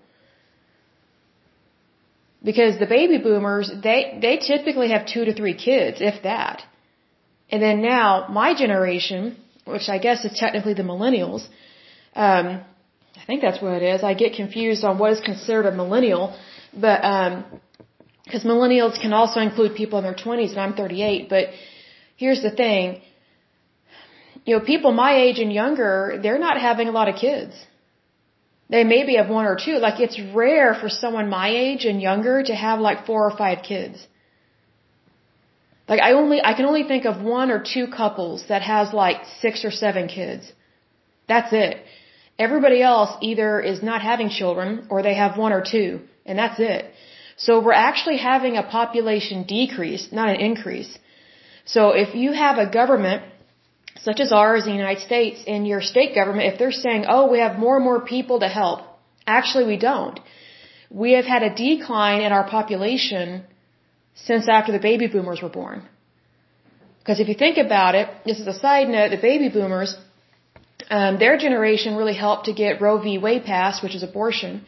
Because 2.43 2.77
the 2.77 2.85
baby 2.97 3.17
boomers, 3.19 3.71
they 3.87 4.17
they 4.21 4.35
typically 4.37 4.89
have 4.89 5.05
2 5.05 5.25
to 5.25 5.33
3 5.33 5.53
kids, 5.53 6.01
if 6.01 6.23
that. 6.23 6.63
And 7.49 7.61
then 7.61 7.81
now 7.81 8.27
my 8.29 8.53
generation, 8.53 9.37
which 9.65 9.87
I 9.95 9.97
guess 10.05 10.25
is 10.25 10.37
technically 10.37 10.73
the 10.73 10.87
millennials, 10.93 11.47
um 12.15 12.47
I 13.21 13.25
think 13.27 13.41
that's 13.41 13.61
what 13.61 13.73
it 13.81 13.83
is. 13.93 14.03
I 14.03 14.13
get 14.23 14.33
confused 14.41 14.83
on 14.83 14.97
what 14.97 15.11
is 15.15 15.21
considered 15.31 15.65
a 15.67 15.75
millennial, 15.81 16.35
but 16.87 17.03
um 17.15 17.45
because 18.25 18.43
millennials 18.43 18.99
can 19.03 19.13
also 19.13 19.39
include 19.47 19.75
people 19.75 19.97
in 19.99 20.03
their 20.07 20.19
20s 20.25 20.51
and 20.51 20.59
I'm 20.65 20.73
38, 20.73 21.29
but 21.29 21.49
here's 22.15 22.41
the 22.41 22.51
thing, 22.51 23.01
you 24.45 24.57
know, 24.57 24.63
people 24.63 24.91
my 24.91 25.13
age 25.25 25.39
and 25.39 25.51
younger, 25.51 26.19
they're 26.23 26.39
not 26.39 26.59
having 26.59 26.87
a 26.87 26.91
lot 26.91 27.07
of 27.09 27.15
kids. 27.15 27.53
They 28.73 28.83
maybe 28.83 29.17
have 29.17 29.29
one 29.39 29.45
or 29.51 29.57
two. 29.63 29.75
Like 29.85 29.99
it's 30.05 30.19
rare 30.43 30.69
for 30.81 30.89
someone 30.89 31.29
my 31.29 31.49
age 31.65 31.83
and 31.89 32.01
younger 32.09 32.35
to 32.49 32.55
have 32.65 32.79
like 32.87 33.05
four 33.09 33.21
or 33.29 33.33
five 33.43 33.59
kids. 33.71 33.97
Like 35.91 36.01
I 36.07 36.13
only, 36.21 36.39
I 36.51 36.53
can 36.57 36.65
only 36.71 36.85
think 36.91 37.05
of 37.05 37.21
one 37.21 37.51
or 37.55 37.59
two 37.73 37.85
couples 37.99 38.45
that 38.51 38.63
has 38.63 38.91
like 38.91 39.19
six 39.43 39.63
or 39.67 39.69
seven 39.83 40.07
kids. 40.07 40.51
That's 41.27 41.53
it. 41.65 41.75
Everybody 42.39 42.81
else 42.81 43.11
either 43.21 43.51
is 43.71 43.83
not 43.83 44.01
having 44.01 44.29
children 44.39 44.87
or 44.89 45.03
they 45.03 45.15
have 45.23 45.37
one 45.45 45.53
or 45.53 45.63
two 45.73 45.91
and 46.25 46.39
that's 46.39 46.59
it. 46.59 46.83
So 47.45 47.59
we're 47.65 47.81
actually 47.89 48.17
having 48.17 48.57
a 48.57 48.63
population 48.63 49.43
decrease, 49.43 50.07
not 50.11 50.29
an 50.29 50.39
increase. 50.49 50.91
So 51.65 51.89
if 51.91 52.15
you 52.15 52.31
have 52.45 52.57
a 52.57 52.67
government 52.79 53.21
such 54.07 54.19
as 54.19 54.31
ours 54.31 54.63
in 54.65 54.71
the 54.73 54.81
United 54.85 55.03
States, 55.09 55.43
in 55.47 55.65
your 55.65 55.81
state 55.81 56.13
government, 56.19 56.51
if 56.51 56.59
they're 56.59 56.79
saying, 56.85 57.05
oh, 57.07 57.23
we 57.33 57.39
have 57.39 57.57
more 57.57 57.75
and 57.77 57.85
more 57.85 58.01
people 58.01 58.39
to 58.41 58.49
help, 58.61 58.79
actually 59.25 59.65
we 59.65 59.77
don't. 59.77 60.19
We 60.89 61.13
have 61.13 61.25
had 61.25 61.43
a 61.43 61.55
decline 61.55 62.21
in 62.21 62.31
our 62.37 62.47
population 62.57 63.43
since 64.15 64.47
after 64.57 64.71
the 64.71 64.83
baby 64.89 65.07
boomers 65.07 65.41
were 65.41 65.55
born. 65.61 65.83
Because 66.99 67.19
if 67.19 67.27
you 67.27 67.37
think 67.45 67.57
about 67.57 67.95
it, 67.95 68.07
this 68.25 68.39
is 68.39 68.47
a 68.47 68.57
side 68.65 68.87
note, 68.89 69.09
the 69.11 69.23
baby 69.29 69.49
boomers, 69.49 69.95
um, 70.89 71.17
their 71.17 71.37
generation 71.37 71.95
really 71.95 72.17
helped 72.25 72.45
to 72.45 72.53
get 72.53 72.81
Roe 72.81 72.97
v. 72.99 73.17
Wade 73.17 73.45
passed, 73.45 73.81
which 73.83 73.95
is 73.95 74.03
abortion. 74.03 74.65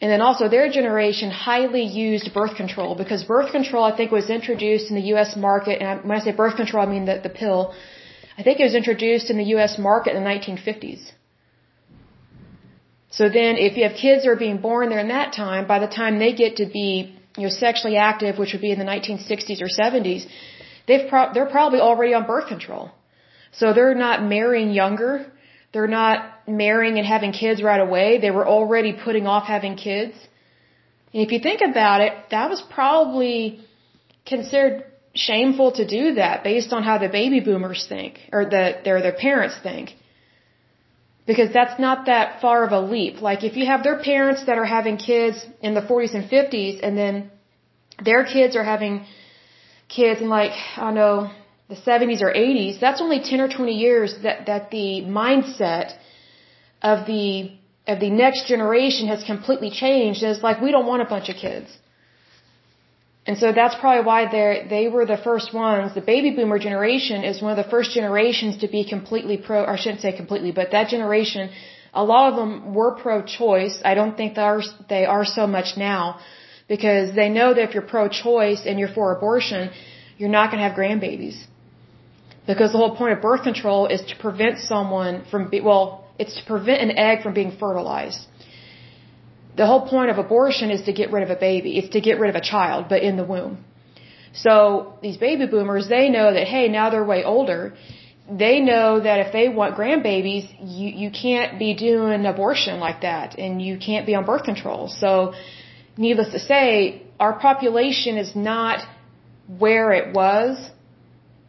And 0.00 0.10
then 0.10 0.22
also 0.22 0.48
their 0.48 0.68
generation 0.70 1.30
highly 1.30 1.82
used 1.82 2.32
birth 2.32 2.54
control 2.56 2.94
because 2.94 3.22
birth 3.24 3.50
control, 3.52 3.84
I 3.84 3.94
think, 3.96 4.10
was 4.10 4.30
introduced 4.30 4.88
in 4.90 4.96
the 4.96 5.06
U.S. 5.14 5.36
market. 5.36 5.82
And 5.82 6.08
when 6.08 6.18
I 6.18 6.20
say 6.24 6.32
birth 6.32 6.56
control, 6.56 6.82
I 6.86 6.90
mean 6.90 7.04
the, 7.04 7.20
the 7.22 7.28
pill 7.28 7.74
I 8.40 8.42
think 8.42 8.58
it 8.58 8.68
was 8.70 8.76
introduced 8.82 9.28
in 9.32 9.36
the 9.36 9.48
U.S. 9.54 9.72
market 9.78 10.16
in 10.16 10.24
the 10.24 10.30
1950s. 10.30 11.02
So 13.18 13.24
then, 13.38 13.58
if 13.66 13.76
you 13.76 13.82
have 13.88 13.96
kids 14.04 14.22
that 14.22 14.30
are 14.30 14.42
being 14.46 14.60
born 14.68 14.88
there 14.88 15.02
in 15.06 15.08
that 15.08 15.34
time, 15.34 15.66
by 15.72 15.78
the 15.84 15.90
time 16.00 16.18
they 16.18 16.32
get 16.32 16.56
to 16.60 16.66
be, 16.78 16.88
you 17.36 17.44
know, 17.46 17.50
sexually 17.50 17.96
active, 17.98 18.38
which 18.38 18.54
would 18.54 18.62
be 18.62 18.72
in 18.76 18.78
the 18.78 18.90
1960s 18.94 19.60
or 19.64 19.70
70s, 19.82 20.22
they've 20.86 21.06
pro- 21.10 21.32
they're 21.34 21.52
probably 21.58 21.80
already 21.80 22.14
on 22.14 22.24
birth 22.26 22.46
control. 22.54 22.90
So 23.52 23.74
they're 23.74 24.00
not 24.06 24.22
marrying 24.36 24.70
younger. 24.70 25.12
They're 25.72 25.94
not 26.00 26.48
marrying 26.48 26.96
and 26.96 27.06
having 27.06 27.32
kids 27.32 27.62
right 27.62 27.82
away. 27.88 28.06
They 28.24 28.30
were 28.38 28.46
already 28.56 28.94
putting 29.04 29.26
off 29.26 29.44
having 29.56 29.74
kids. 29.76 30.14
And 31.12 31.20
if 31.26 31.30
you 31.32 31.40
think 31.40 31.60
about 31.60 32.00
it, 32.06 32.14
that 32.30 32.48
was 32.48 32.62
probably 32.78 33.60
considered 34.24 34.84
shameful 35.26 35.72
to 35.78 35.84
do 35.86 36.04
that 36.20 36.44
based 36.50 36.72
on 36.76 36.82
how 36.88 36.96
the 37.04 37.08
baby 37.08 37.40
boomers 37.48 37.82
think 37.88 38.12
or 38.36 38.42
the 38.54 38.64
their 38.84 38.98
their 39.06 39.18
parents 39.26 39.56
think. 39.68 39.94
Because 41.30 41.50
that's 41.58 41.78
not 41.86 42.06
that 42.06 42.40
far 42.44 42.58
of 42.66 42.72
a 42.80 42.82
leap. 42.94 43.20
Like 43.28 43.44
if 43.48 43.56
you 43.58 43.66
have 43.72 43.82
their 43.88 43.98
parents 44.10 44.46
that 44.46 44.56
are 44.62 44.70
having 44.78 44.96
kids 44.96 45.46
in 45.66 45.74
the 45.78 45.84
40s 45.90 46.14
and 46.18 46.24
50s 46.36 46.80
and 46.82 46.98
then 47.02 47.30
their 48.08 48.22
kids 48.24 48.56
are 48.56 48.66
having 48.74 48.94
kids 49.88 50.20
in 50.20 50.28
like 50.28 50.56
I 50.76 50.80
don't 50.86 50.98
know 51.02 51.30
the 51.68 51.76
70s 51.76 52.20
or 52.26 52.32
80s, 52.32 52.80
that's 52.84 53.00
only 53.00 53.20
10 53.20 53.40
or 53.40 53.48
20 53.48 53.72
years 53.86 54.16
that 54.24 54.46
that 54.46 54.70
the 54.70 54.88
mindset 55.20 55.88
of 56.82 57.06
the 57.06 57.52
of 57.86 58.00
the 58.00 58.10
next 58.10 58.46
generation 58.46 59.08
has 59.08 59.22
completely 59.24 59.70
changed. 59.70 60.22
It's 60.22 60.42
like 60.48 60.60
we 60.66 60.70
don't 60.74 60.86
want 60.86 61.02
a 61.02 61.10
bunch 61.14 61.28
of 61.28 61.36
kids. 61.36 61.70
And 63.26 63.36
so 63.36 63.52
that's 63.52 63.74
probably 63.80 64.04
why 64.10 64.20
they 64.34 64.66
they 64.74 64.84
were 64.88 65.04
the 65.04 65.18
first 65.28 65.52
ones. 65.54 65.94
The 65.94 66.06
baby 66.12 66.30
boomer 66.36 66.58
generation 66.58 67.22
is 67.30 67.42
one 67.42 67.52
of 67.56 67.60
the 67.64 67.70
first 67.70 67.92
generations 67.98 68.58
to 68.62 68.68
be 68.76 68.82
completely 68.94 69.36
pro. 69.36 69.58
Or 69.64 69.74
I 69.74 69.76
shouldn't 69.82 70.00
say 70.00 70.12
completely, 70.22 70.52
but 70.52 70.70
that 70.76 70.88
generation, 70.88 71.50
a 71.92 72.04
lot 72.12 72.24
of 72.30 72.36
them 72.40 72.74
were 72.74 72.92
pro-choice. 73.02 73.76
I 73.90 73.94
don't 73.94 74.16
think 74.16 74.34
they 74.36 74.46
are 74.52 74.62
they 74.88 75.04
are 75.04 75.26
so 75.38 75.46
much 75.46 75.76
now, 75.76 76.18
because 76.74 77.14
they 77.14 77.28
know 77.28 77.48
that 77.54 77.62
if 77.68 77.74
you're 77.74 77.90
pro-choice 77.96 78.62
and 78.66 78.78
you're 78.78 78.94
for 78.98 79.06
abortion, 79.16 79.70
you're 80.18 80.34
not 80.38 80.50
going 80.50 80.62
to 80.62 80.68
have 80.68 80.76
grandbabies. 80.82 81.38
Because 82.46 82.72
the 82.72 82.78
whole 82.78 82.96
point 82.96 83.12
of 83.16 83.20
birth 83.20 83.42
control 83.42 83.86
is 83.86 84.00
to 84.10 84.16
prevent 84.16 84.58
someone 84.58 85.24
from 85.30 85.50
be, 85.50 85.60
well, 85.60 86.04
it's 86.18 86.34
to 86.40 86.44
prevent 86.46 86.80
an 86.86 86.92
egg 87.08 87.22
from 87.22 87.34
being 87.34 87.52
fertilized. 87.64 88.22
The 89.56 89.66
whole 89.66 89.88
point 89.88 90.10
of 90.10 90.18
abortion 90.18 90.70
is 90.70 90.82
to 90.82 90.92
get 90.92 91.10
rid 91.12 91.22
of 91.22 91.30
a 91.30 91.36
baby. 91.36 91.78
It's 91.78 91.90
to 91.90 92.00
get 92.00 92.18
rid 92.18 92.30
of 92.30 92.36
a 92.36 92.40
child, 92.40 92.86
but 92.88 93.02
in 93.02 93.16
the 93.16 93.24
womb. 93.24 93.64
So 94.32 94.94
these 95.02 95.16
baby 95.16 95.46
boomers, 95.46 95.88
they 95.88 96.08
know 96.08 96.32
that, 96.32 96.46
hey, 96.46 96.68
now 96.68 96.90
they're 96.90 97.04
way 97.04 97.24
older. 97.24 97.74
They 98.30 98.60
know 98.60 99.00
that 99.00 99.18
if 99.26 99.32
they 99.32 99.48
want 99.48 99.76
grandbabies, 99.76 100.48
you, 100.60 100.88
you 100.88 101.10
can't 101.10 101.58
be 101.58 101.74
doing 101.74 102.24
abortion 102.26 102.78
like 102.78 103.00
that 103.00 103.38
and 103.38 103.60
you 103.60 103.76
can't 103.78 104.06
be 104.06 104.14
on 104.14 104.24
birth 104.24 104.44
control. 104.44 104.86
So 104.88 105.34
needless 105.96 106.30
to 106.30 106.38
say, 106.38 107.02
our 107.18 107.38
population 107.38 108.16
is 108.16 108.36
not 108.36 108.86
where 109.58 109.92
it 109.92 110.14
was 110.14 110.70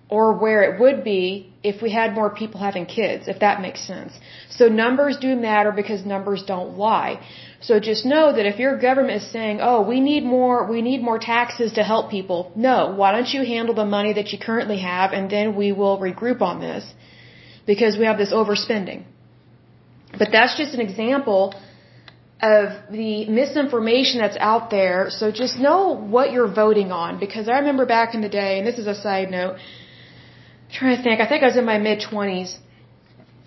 or 0.09 0.33
where 0.33 0.63
it 0.63 0.79
would 0.79 1.03
be 1.03 1.53
if 1.63 1.81
we 1.81 1.91
had 1.91 2.13
more 2.13 2.29
people 2.29 2.59
having 2.59 2.85
kids, 2.85 3.27
if 3.27 3.39
that 3.39 3.61
makes 3.61 3.81
sense. 3.85 4.11
So 4.49 4.67
numbers 4.67 5.17
do 5.17 5.35
matter 5.35 5.71
because 5.71 6.05
numbers 6.05 6.43
don't 6.43 6.77
lie. 6.77 7.21
So 7.61 7.79
just 7.79 8.05
know 8.05 8.33
that 8.35 8.45
if 8.47 8.57
your 8.57 8.75
government 8.77 9.21
is 9.21 9.27
saying, 9.31 9.59
"Oh, 9.61 9.81
we 9.81 9.99
need 9.99 10.23
more, 10.23 10.65
we 10.65 10.81
need 10.81 11.01
more 11.09 11.19
taxes 11.19 11.73
to 11.73 11.83
help 11.83 12.09
people." 12.09 12.51
No, 12.55 12.77
why 12.99 13.11
don't 13.11 13.31
you 13.35 13.43
handle 13.45 13.75
the 13.75 13.89
money 13.97 14.13
that 14.13 14.31
you 14.31 14.39
currently 14.39 14.79
have 14.79 15.13
and 15.13 15.29
then 15.29 15.55
we 15.55 15.71
will 15.71 15.97
regroup 15.99 16.41
on 16.41 16.59
this 16.59 16.83
because 17.65 17.97
we 17.97 18.05
have 18.05 18.17
this 18.17 18.33
overspending. 18.33 19.03
But 20.17 20.31
that's 20.31 20.57
just 20.57 20.73
an 20.73 20.81
example 20.81 21.53
of 22.41 22.63
the 22.89 23.25
misinformation 23.39 24.19
that's 24.19 24.37
out 24.39 24.71
there. 24.71 25.09
So 25.09 25.31
just 25.31 25.59
know 25.59 25.95
what 26.15 26.31
you're 26.31 26.53
voting 26.63 26.91
on 26.91 27.19
because 27.19 27.47
I 27.47 27.59
remember 27.59 27.85
back 27.85 28.15
in 28.15 28.21
the 28.21 28.33
day, 28.41 28.57
and 28.57 28.65
this 28.65 28.79
is 28.79 28.87
a 28.87 28.95
side 28.95 29.29
note, 29.29 29.53
I'm 29.55 30.71
trying 30.79 30.97
to 30.97 31.03
think, 31.03 31.21
I 31.21 31.27
think 31.27 31.43
I 31.43 31.47
was 31.53 31.57
in 31.57 31.65
my 31.65 31.77
mid 31.77 31.99
20s. 32.01 32.57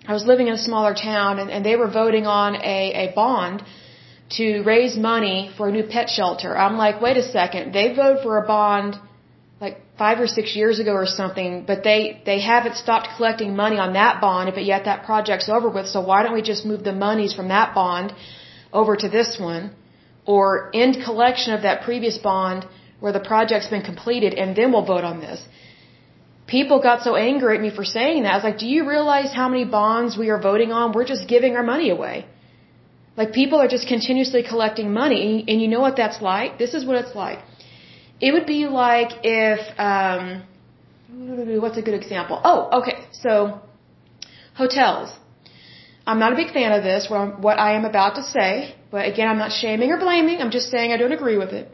I 0.07 0.13
was 0.13 0.25
living 0.25 0.47
in 0.47 0.53
a 0.53 0.63
smaller 0.69 0.93
town 0.93 1.39
and, 1.39 1.49
and 1.49 1.65
they 1.65 1.75
were 1.75 1.89
voting 1.89 2.25
on 2.25 2.55
a, 2.55 2.79
a 3.03 3.13
bond 3.13 3.63
to 4.31 4.63
raise 4.63 4.97
money 4.97 5.51
for 5.55 5.69
a 5.69 5.71
new 5.71 5.83
pet 5.83 6.09
shelter. 6.09 6.57
I'm 6.57 6.77
like, 6.77 7.01
wait 7.01 7.17
a 7.17 7.23
second, 7.23 7.73
they 7.73 7.93
voted 7.95 8.23
for 8.23 8.37
a 8.37 8.47
bond 8.47 8.97
like 9.61 9.77
five 9.97 10.19
or 10.19 10.27
six 10.27 10.55
years 10.55 10.79
ago 10.79 10.93
or 10.93 11.05
something, 11.05 11.63
but 11.65 11.83
they, 11.83 12.21
they 12.25 12.41
haven't 12.41 12.75
stopped 12.75 13.07
collecting 13.15 13.55
money 13.55 13.77
on 13.77 13.93
that 13.93 14.19
bond, 14.19 14.51
but 14.53 14.65
yet 14.65 14.85
that 14.85 15.05
project's 15.05 15.47
over 15.47 15.69
with, 15.69 15.87
so 15.87 16.01
why 16.01 16.23
don't 16.23 16.33
we 16.33 16.41
just 16.41 16.65
move 16.65 16.83
the 16.83 16.91
monies 16.91 17.33
from 17.33 17.47
that 17.49 17.73
bond 17.73 18.13
over 18.73 18.95
to 18.95 19.07
this 19.07 19.37
one, 19.39 19.71
or 20.25 20.71
end 20.73 20.97
collection 21.05 21.53
of 21.53 21.61
that 21.61 21.83
previous 21.83 22.17
bond 22.17 22.65
where 22.99 23.13
the 23.13 23.19
project's 23.19 23.67
been 23.67 23.83
completed, 23.83 24.33
and 24.33 24.55
then 24.55 24.71
we'll 24.71 24.85
vote 24.85 25.03
on 25.03 25.19
this. 25.19 25.39
People 26.47 26.81
got 26.81 27.01
so 27.01 27.15
angry 27.15 27.55
at 27.55 27.61
me 27.61 27.69
for 27.69 27.85
saying 27.85 28.23
that. 28.23 28.33
I 28.33 28.35
was 28.35 28.43
like, 28.43 28.59
do 28.59 28.67
you 28.67 28.87
realize 28.87 29.31
how 29.33 29.47
many 29.49 29.65
bonds 29.65 30.17
we 30.17 30.29
are 30.29 30.39
voting 30.39 30.71
on? 30.71 30.91
We're 30.91 31.05
just 31.05 31.27
giving 31.27 31.55
our 31.55 31.63
money 31.63 31.89
away. 31.89 32.25
Like 33.17 33.31
people 33.33 33.59
are 33.59 33.67
just 33.67 33.87
continuously 33.87 34.43
collecting 34.43 34.93
money, 34.93 35.45
and 35.47 35.61
you 35.61 35.67
know 35.67 35.79
what 35.79 35.95
that's 35.95 36.21
like? 36.21 36.57
This 36.57 36.73
is 36.73 36.85
what 36.85 36.97
it's 37.03 37.15
like. 37.15 37.39
It 38.19 38.31
would 38.33 38.45
be 38.45 38.65
like 38.67 39.11
if, 39.23 39.59
um, 39.77 40.43
what's 41.61 41.77
a 41.77 41.81
good 41.81 41.93
example? 41.93 42.39
Oh, 42.43 42.79
okay. 42.79 43.05
So, 43.11 43.61
hotels. 44.55 45.09
I'm 46.07 46.19
not 46.19 46.33
a 46.33 46.35
big 46.35 46.51
fan 46.53 46.71
of 46.71 46.83
this, 46.83 47.07
what 47.09 47.57
I 47.57 47.73
am 47.75 47.85
about 47.85 48.15
to 48.15 48.23
say, 48.23 48.75
but 48.91 49.07
again, 49.11 49.27
I'm 49.27 49.39
not 49.39 49.51
shaming 49.51 49.91
or 49.91 49.97
blaming. 49.97 50.39
I'm 50.39 50.51
just 50.51 50.69
saying 50.69 50.91
I 50.91 50.97
don't 50.97 51.11
agree 51.19 51.37
with 51.37 51.51
it. 51.59 51.69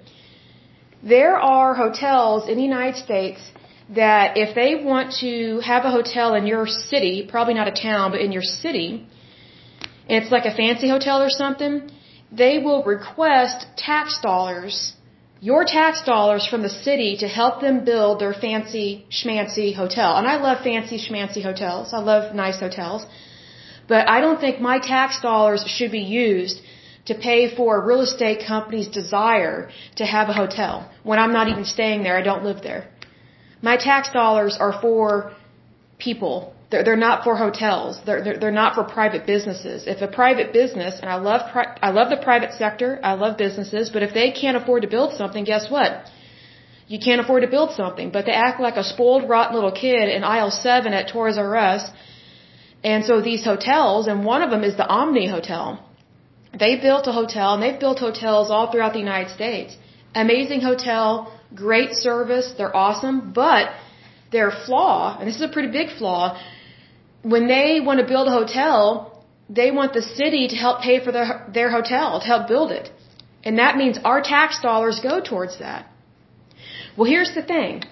There 1.03 1.35
are 1.37 1.73
hotels 1.75 2.47
in 2.47 2.55
the 2.55 2.63
United 2.63 2.97
States 3.03 3.41
that 3.89 4.37
if 4.37 4.55
they 4.55 4.75
want 4.91 5.15
to 5.19 5.59
have 5.59 5.83
a 5.83 5.91
hotel 5.91 6.33
in 6.35 6.47
your 6.47 6.65
city, 6.65 7.27
probably 7.29 7.55
not 7.55 7.67
a 7.67 7.75
town, 7.89 8.11
but 8.11 8.21
in 8.21 8.31
your 8.31 8.43
city, 8.43 9.05
it's 10.15 10.31
like 10.35 10.45
a 10.45 10.55
fancy 10.61 10.87
hotel 10.95 11.21
or 11.21 11.29
something, 11.29 11.75
they 12.43 12.55
will 12.65 12.83
request 12.83 13.65
tax 13.77 14.19
dollars, 14.29 14.93
your 15.49 15.63
tax 15.65 16.03
dollars 16.13 16.45
from 16.51 16.61
the 16.67 16.73
city 16.87 17.11
to 17.23 17.27
help 17.27 17.61
them 17.61 17.83
build 17.91 18.19
their 18.19 18.33
fancy 18.33 19.05
schmancy 19.09 19.69
hotel. 19.81 20.17
And 20.17 20.27
I 20.27 20.35
love 20.47 20.57
fancy 20.63 20.97
schmancy 21.05 21.41
hotels. 21.49 21.93
I 21.93 21.99
love 21.99 22.35
nice 22.35 22.59
hotels. 22.59 23.05
But 23.87 24.07
I 24.15 24.21
don't 24.21 24.39
think 24.39 24.61
my 24.61 24.77
tax 24.79 25.21
dollars 25.21 25.63
should 25.75 25.91
be 25.91 26.05
used 26.27 26.61
to 27.09 27.15
pay 27.15 27.39
for 27.55 27.69
a 27.75 27.85
real 27.85 28.01
estate 28.01 28.39
company's 28.47 28.87
desire 28.87 29.69
to 29.95 30.05
have 30.05 30.29
a 30.29 30.33
hotel 30.33 30.89
when 31.03 31.19
I'm 31.19 31.33
not 31.33 31.47
even 31.47 31.65
staying 31.65 32.03
there. 32.03 32.17
I 32.17 32.21
don't 32.21 32.43
live 32.43 32.61
there. 32.61 32.83
My 33.61 33.77
tax 33.77 34.11
dollars 34.11 34.57
are 34.59 34.73
for 34.81 35.33
people. 35.97 36.53
They're, 36.71 36.83
they're 36.85 37.03
not 37.07 37.23
for 37.25 37.35
hotels. 37.35 37.99
They're, 38.05 38.21
they're, 38.23 38.37
they're 38.41 38.59
not 38.63 38.75
for 38.75 38.83
private 38.83 39.25
businesses. 39.25 39.83
If 39.93 40.01
a 40.01 40.07
private 40.07 40.53
business, 40.53 40.99
and 41.01 41.09
I 41.09 41.17
love, 41.29 41.41
pri- 41.51 41.77
I 41.87 41.89
love 41.97 42.09
the 42.09 42.21
private 42.29 42.53
sector, 42.53 42.99
I 43.03 43.13
love 43.23 43.37
businesses, 43.37 43.89
but 43.89 44.03
if 44.07 44.13
they 44.13 44.31
can't 44.31 44.57
afford 44.57 44.83
to 44.83 44.87
build 44.87 45.13
something, 45.21 45.43
guess 45.43 45.69
what? 45.69 45.91
You 46.87 46.99
can't 47.07 47.21
afford 47.23 47.41
to 47.43 47.51
build 47.55 47.71
something, 47.81 48.09
but 48.15 48.25
they 48.25 48.37
act 48.47 48.61
like 48.67 48.77
a 48.77 48.85
spoiled, 48.93 49.27
rotten 49.29 49.55
little 49.55 49.75
kid 49.83 50.05
in 50.15 50.23
aisle 50.23 50.51
7 50.51 50.93
at 50.93 51.09
Toys 51.09 51.37
R 51.37 51.55
Us. 51.57 51.83
And 52.83 53.05
so 53.05 53.21
these 53.21 53.43
hotels, 53.43 54.07
and 54.07 54.25
one 54.25 54.41
of 54.41 54.49
them 54.49 54.63
is 54.63 54.75
the 54.77 54.87
Omni 54.87 55.27
Hotel. 55.27 55.67
They 56.57 56.73
built 56.87 57.05
a 57.07 57.11
hotel, 57.11 57.53
and 57.53 57.61
they've 57.63 57.79
built 57.79 57.99
hotels 57.99 58.49
all 58.49 58.71
throughout 58.71 58.93
the 58.93 58.99
United 58.99 59.31
States. 59.39 59.77
Amazing 60.15 60.61
hotel, 60.61 61.31
great 61.53 61.93
service, 61.93 62.53
they're 62.57 62.75
awesome, 62.75 63.31
but 63.33 63.69
their 64.31 64.51
flaw, 64.65 65.17
and 65.17 65.27
this 65.27 65.35
is 65.35 65.41
a 65.49 65.53
pretty 65.55 65.71
big 65.71 65.89
flaw, 65.97 66.37
when 67.23 67.47
they 67.47 67.79
want 67.79 67.99
to 67.99 68.05
build 68.05 68.27
a 68.27 68.31
hotel, 68.31 69.23
they 69.49 69.69
want 69.71 69.93
the 69.93 70.01
city 70.01 70.47
to 70.47 70.55
help 70.55 70.81
pay 70.81 71.03
for 71.03 71.11
their, 71.11 71.49
their 71.53 71.69
hotel, 71.69 72.19
to 72.19 72.25
help 72.25 72.47
build 72.47 72.71
it. 72.71 72.89
And 73.43 73.57
that 73.59 73.77
means 73.77 73.97
our 74.03 74.21
tax 74.21 74.59
dollars 74.61 74.99
go 75.01 75.19
towards 75.19 75.59
that. 75.59 75.87
Well, 76.95 77.09
here's 77.09 77.33
the 77.33 77.43
thing. 77.43 77.83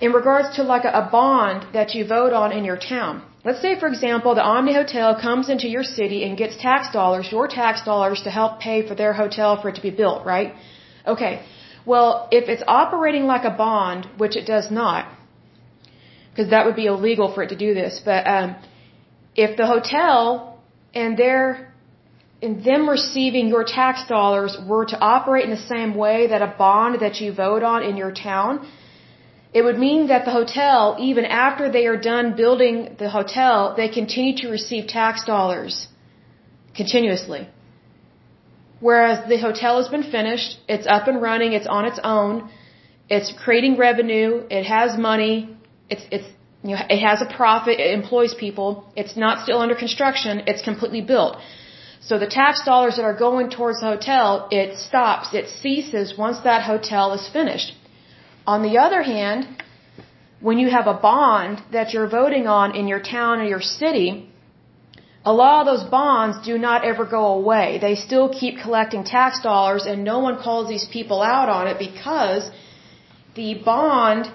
In 0.00 0.12
regards 0.12 0.56
to 0.56 0.62
like 0.62 0.84
a, 0.84 0.92
a 1.02 1.08
bond 1.10 1.66
that 1.74 1.94
you 1.94 2.06
vote 2.06 2.32
on 2.32 2.52
in 2.52 2.64
your 2.64 2.78
town, 2.78 3.22
let's 3.44 3.60
say, 3.60 3.78
for 3.78 3.88
example, 3.88 4.34
the 4.34 4.42
Omni 4.42 4.74
Hotel 4.74 5.20
comes 5.20 5.48
into 5.50 5.68
your 5.68 5.82
city 5.82 6.24
and 6.24 6.38
gets 6.38 6.56
tax 6.56 6.92
dollars, 6.92 7.28
your 7.30 7.48
tax 7.48 7.84
dollars, 7.84 8.22
to 8.22 8.30
help 8.30 8.60
pay 8.60 8.86
for 8.86 8.94
their 8.94 9.12
hotel 9.12 9.60
for 9.60 9.68
it 9.68 9.74
to 9.74 9.82
be 9.82 9.90
built, 9.90 10.24
right? 10.24 10.54
Okay. 11.06 11.42
Well, 11.84 12.28
if 12.30 12.48
it's 12.48 12.62
operating 12.66 13.24
like 13.24 13.44
a 13.44 13.50
bond, 13.50 14.08
which 14.16 14.36
it 14.36 14.46
does 14.46 14.70
not, 14.70 15.08
because 16.40 16.52
that 16.52 16.64
would 16.64 16.76
be 16.84 16.86
illegal 16.86 17.28
for 17.34 17.42
it 17.42 17.50
to 17.50 17.56
do 17.66 17.74
this, 17.74 18.00
but 18.02 18.26
um, 18.26 18.56
if 19.36 19.58
the 19.58 19.66
hotel 19.66 20.58
and 20.94 21.18
their 21.18 21.70
and 22.40 22.64
them 22.64 22.88
receiving 22.88 23.48
your 23.48 23.64
tax 23.64 24.06
dollars 24.08 24.56
were 24.66 24.86
to 24.86 24.98
operate 24.98 25.44
in 25.44 25.50
the 25.50 25.64
same 25.74 25.94
way 25.94 26.28
that 26.28 26.40
a 26.40 26.54
bond 26.56 27.02
that 27.02 27.20
you 27.20 27.30
vote 27.30 27.62
on 27.62 27.82
in 27.82 27.98
your 27.98 28.10
town, 28.10 28.66
it 29.52 29.62
would 29.66 29.78
mean 29.78 30.06
that 30.06 30.24
the 30.24 30.30
hotel, 30.30 30.96
even 30.98 31.26
after 31.26 31.70
they 31.70 31.84
are 31.84 32.00
done 32.12 32.34
building 32.34 32.96
the 32.98 33.10
hotel, 33.10 33.74
they 33.76 33.90
continue 33.90 34.34
to 34.38 34.48
receive 34.48 34.86
tax 34.86 35.26
dollars 35.26 35.88
continuously. 36.74 37.46
Whereas 38.88 39.28
the 39.28 39.38
hotel 39.38 39.76
has 39.76 39.88
been 39.88 40.10
finished, 40.10 40.58
it's 40.66 40.86
up 40.86 41.06
and 41.06 41.20
running, 41.20 41.52
it's 41.52 41.66
on 41.66 41.84
its 41.84 42.00
own, 42.02 42.50
it's 43.10 43.30
creating 43.44 43.76
revenue, 43.76 44.44
it 44.48 44.64
has 44.64 44.96
money, 44.96 45.59
it's 45.90 46.04
it's 46.10 46.28
you 46.62 46.74
know, 46.74 46.82
it 46.90 47.00
has 47.08 47.22
a 47.22 47.26
profit, 47.40 47.80
it 47.80 47.92
employs 47.94 48.34
people, 48.34 48.84
it's 48.94 49.16
not 49.16 49.42
still 49.44 49.60
under 49.60 49.74
construction, 49.74 50.42
it's 50.46 50.62
completely 50.62 51.00
built. 51.00 51.38
So 52.02 52.18
the 52.18 52.26
tax 52.26 52.64
dollars 52.64 52.96
that 52.96 53.04
are 53.04 53.18
going 53.26 53.50
towards 53.50 53.80
the 53.80 53.86
hotel, 53.86 54.48
it 54.50 54.76
stops, 54.76 55.34
it 55.34 55.48
ceases 55.48 56.16
once 56.16 56.40
that 56.40 56.62
hotel 56.62 57.12
is 57.14 57.28
finished. 57.28 57.72
On 58.46 58.62
the 58.62 58.78
other 58.78 59.02
hand, 59.02 59.46
when 60.40 60.58
you 60.58 60.70
have 60.70 60.86
a 60.86 60.94
bond 60.94 61.62
that 61.72 61.92
you're 61.92 62.08
voting 62.08 62.46
on 62.46 62.74
in 62.74 62.88
your 62.88 63.00
town 63.00 63.40
or 63.40 63.44
your 63.44 63.60
city, 63.60 64.30
a 65.24 65.32
lot 65.32 65.60
of 65.60 65.66
those 65.70 65.84
bonds 65.90 66.46
do 66.46 66.56
not 66.56 66.82
ever 66.84 67.04
go 67.04 67.26
away. 67.26 67.78
They 67.78 67.94
still 67.94 68.28
keep 68.30 68.58
collecting 68.62 69.04
tax 69.04 69.42
dollars 69.42 69.84
and 69.84 70.02
no 70.02 70.18
one 70.20 70.42
calls 70.42 70.68
these 70.68 70.86
people 70.86 71.20
out 71.20 71.50
on 71.50 71.66
it 71.66 71.78
because 71.78 72.50
the 73.34 73.54
bond 73.62 74.32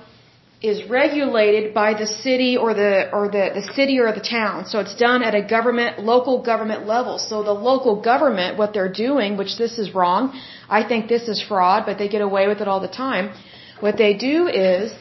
is 0.71 0.89
regulated 0.89 1.73
by 1.73 1.89
the 2.01 2.07
city 2.07 2.51
or 2.63 2.73
the 2.73 2.91
or 3.17 3.23
the, 3.35 3.45
the 3.59 3.65
city 3.77 3.99
or 3.99 4.11
the 4.19 4.25
town. 4.37 4.65
So 4.71 4.79
it's 4.83 4.95
done 4.95 5.21
at 5.23 5.35
a 5.41 5.43
government 5.55 5.99
local 6.11 6.41
government 6.51 6.87
level. 6.93 7.17
So 7.29 7.43
the 7.43 7.57
local 7.69 7.95
government 8.11 8.57
what 8.57 8.73
they're 8.73 8.95
doing, 9.07 9.37
which 9.41 9.57
this 9.57 9.77
is 9.83 9.93
wrong, 9.93 10.23
I 10.79 10.81
think 10.89 11.07
this 11.15 11.27
is 11.33 11.41
fraud, 11.41 11.85
but 11.87 11.97
they 11.99 12.09
get 12.15 12.23
away 12.29 12.47
with 12.51 12.61
it 12.61 12.67
all 12.67 12.81
the 12.87 12.95
time. 13.05 13.25
What 13.79 13.97
they 13.97 14.13
do 14.13 14.47
is 14.47 14.93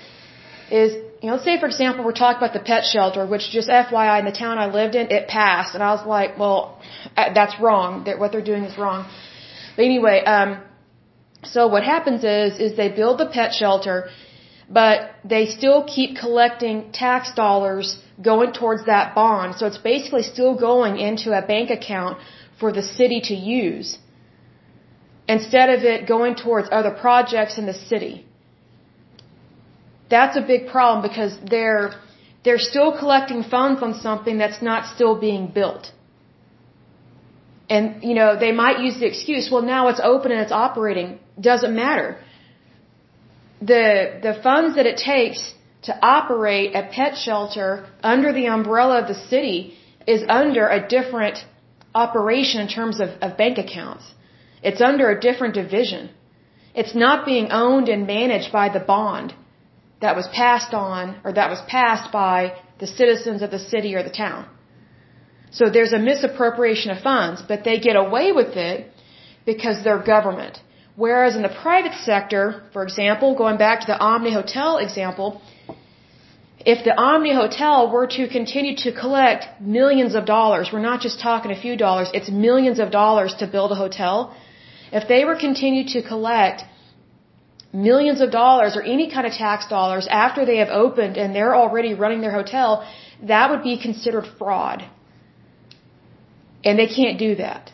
is 0.70 0.92
you 1.22 1.28
know, 1.28 1.36
let's 1.36 1.44
say 1.44 1.58
for 1.58 1.68
example 1.72 2.04
we're 2.04 2.20
talking 2.24 2.40
about 2.42 2.54
the 2.58 2.66
pet 2.72 2.84
shelter, 2.84 3.22
which 3.26 3.44
just 3.58 3.68
FYI 3.68 4.18
in 4.22 4.26
the 4.26 4.36
town 4.44 4.58
I 4.58 4.66
lived 4.80 4.94
in, 5.00 5.10
it 5.18 5.26
passed, 5.28 5.74
and 5.74 5.82
I 5.82 5.92
was 5.96 6.04
like, 6.06 6.38
well, 6.38 6.62
uh, 7.16 7.32
that's 7.38 7.58
wrong. 7.58 8.04
That 8.06 8.18
what 8.18 8.32
they're 8.32 8.48
doing 8.52 8.64
is 8.64 8.76
wrong. 8.76 9.00
But 9.76 9.84
anyway, 9.86 10.22
um, 10.24 10.50
so 11.54 11.66
what 11.68 11.84
happens 11.94 12.24
is 12.24 12.60
is 12.64 12.76
they 12.76 12.90
build 13.00 13.18
the 13.18 13.26
pet 13.26 13.52
shelter, 13.54 13.96
but 14.68 15.10
they 15.24 15.46
still 15.46 15.84
keep 15.84 16.16
collecting 16.16 16.92
tax 16.92 17.32
dollars 17.34 17.98
going 18.22 18.52
towards 18.52 18.86
that 18.86 19.14
bond. 19.14 19.56
So 19.56 19.66
it's 19.66 19.78
basically 19.78 20.22
still 20.22 20.54
going 20.56 20.98
into 20.98 21.36
a 21.36 21.42
bank 21.42 21.70
account 21.70 22.18
for 22.58 22.72
the 22.72 22.82
city 22.82 23.20
to 23.24 23.34
use 23.34 23.98
instead 25.28 25.70
of 25.70 25.84
it 25.84 26.06
going 26.06 26.34
towards 26.34 26.68
other 26.70 26.90
projects 26.90 27.58
in 27.58 27.66
the 27.66 27.74
city. 27.74 28.26
That's 30.10 30.36
a 30.36 30.42
big 30.42 30.68
problem 30.68 31.02
because 31.08 31.36
they're 31.50 31.94
they're 32.44 32.64
still 32.72 32.96
collecting 32.98 33.42
funds 33.42 33.82
on 33.82 33.94
something 34.00 34.36
that's 34.36 34.60
not 34.60 34.94
still 34.94 35.18
being 35.18 35.46
built. 35.46 35.92
And 37.70 38.04
you 38.04 38.14
know, 38.14 38.36
they 38.38 38.52
might 38.52 38.80
use 38.80 38.98
the 39.00 39.06
excuse, 39.06 39.50
well 39.50 39.62
now 39.62 39.88
it's 39.88 40.00
open 40.02 40.30
and 40.30 40.40
it's 40.40 40.52
operating. 40.52 41.18
Doesn't 41.40 41.74
matter. 41.74 42.18
The 43.72 43.84
the 44.26 44.34
funds 44.46 44.76
that 44.76 44.86
it 44.92 44.98
takes 45.12 45.40
to 45.88 45.92
operate 46.16 46.74
a 46.74 46.84
pet 46.96 47.16
shelter 47.24 47.68
under 48.14 48.32
the 48.38 48.46
umbrella 48.56 48.96
of 49.02 49.08
the 49.12 49.20
city 49.32 49.58
is 50.14 50.22
under 50.28 50.64
a 50.68 50.80
different 50.96 51.38
operation 51.94 52.60
in 52.64 52.68
terms 52.68 53.00
of, 53.00 53.10
of 53.24 53.36
bank 53.36 53.58
accounts. 53.58 54.04
It's 54.62 54.82
under 54.90 55.06
a 55.10 55.20
different 55.26 55.54
division. 55.54 56.10
It's 56.74 56.94
not 56.94 57.24
being 57.24 57.48
owned 57.62 57.88
and 57.88 58.06
managed 58.06 58.50
by 58.60 58.68
the 58.76 58.84
bond 58.94 59.34
that 60.00 60.16
was 60.16 60.26
passed 60.42 60.74
on 60.74 61.16
or 61.24 61.32
that 61.32 61.50
was 61.54 61.62
passed 61.68 62.10
by 62.12 62.38
the 62.82 62.86
citizens 62.86 63.42
of 63.42 63.50
the 63.50 63.62
city 63.72 63.94
or 63.94 64.02
the 64.02 64.16
town. 64.24 64.42
So 65.50 65.70
there's 65.70 65.92
a 65.92 66.02
misappropriation 66.10 66.90
of 66.90 66.98
funds, 67.10 67.42
but 67.50 67.62
they 67.64 67.78
get 67.78 67.96
away 67.96 68.32
with 68.32 68.56
it 68.56 68.90
because 69.50 69.84
they're 69.84 70.02
government. 70.16 70.60
Whereas 70.96 71.34
in 71.34 71.42
the 71.42 71.54
private 71.62 71.94
sector, 72.04 72.62
for 72.72 72.82
example, 72.84 73.34
going 73.34 73.56
back 73.56 73.80
to 73.80 73.86
the 73.86 73.98
Omni 73.98 74.32
Hotel 74.32 74.78
example, 74.78 75.42
if 76.64 76.84
the 76.84 76.94
Omni 76.96 77.34
Hotel 77.34 77.90
were 77.90 78.06
to 78.18 78.28
continue 78.28 78.76
to 78.84 78.92
collect 78.92 79.60
millions 79.60 80.14
of 80.14 80.24
dollars, 80.24 80.70
we're 80.72 80.86
not 80.92 81.00
just 81.00 81.18
talking 81.20 81.50
a 81.50 81.60
few 81.60 81.76
dollars, 81.76 82.10
it's 82.14 82.30
millions 82.30 82.78
of 82.78 82.90
dollars 82.90 83.34
to 83.40 83.46
build 83.46 83.72
a 83.72 83.74
hotel. 83.74 84.34
If 84.92 85.08
they 85.08 85.24
were 85.24 85.36
continue 85.36 85.84
to 85.94 86.02
collect 86.02 86.62
millions 87.72 88.20
of 88.20 88.30
dollars 88.30 88.76
or 88.76 88.82
any 88.82 89.10
kind 89.10 89.26
of 89.26 89.32
tax 89.32 89.66
dollars 89.66 90.06
after 90.08 90.46
they 90.46 90.58
have 90.58 90.68
opened 90.68 91.16
and 91.16 91.34
they're 91.34 91.56
already 91.56 91.92
running 91.94 92.20
their 92.20 92.32
hotel, 92.40 92.88
that 93.22 93.50
would 93.50 93.64
be 93.64 93.76
considered 93.76 94.26
fraud. 94.38 94.84
And 96.64 96.78
they 96.78 96.86
can't 96.86 97.18
do 97.18 97.34
that. 97.34 97.73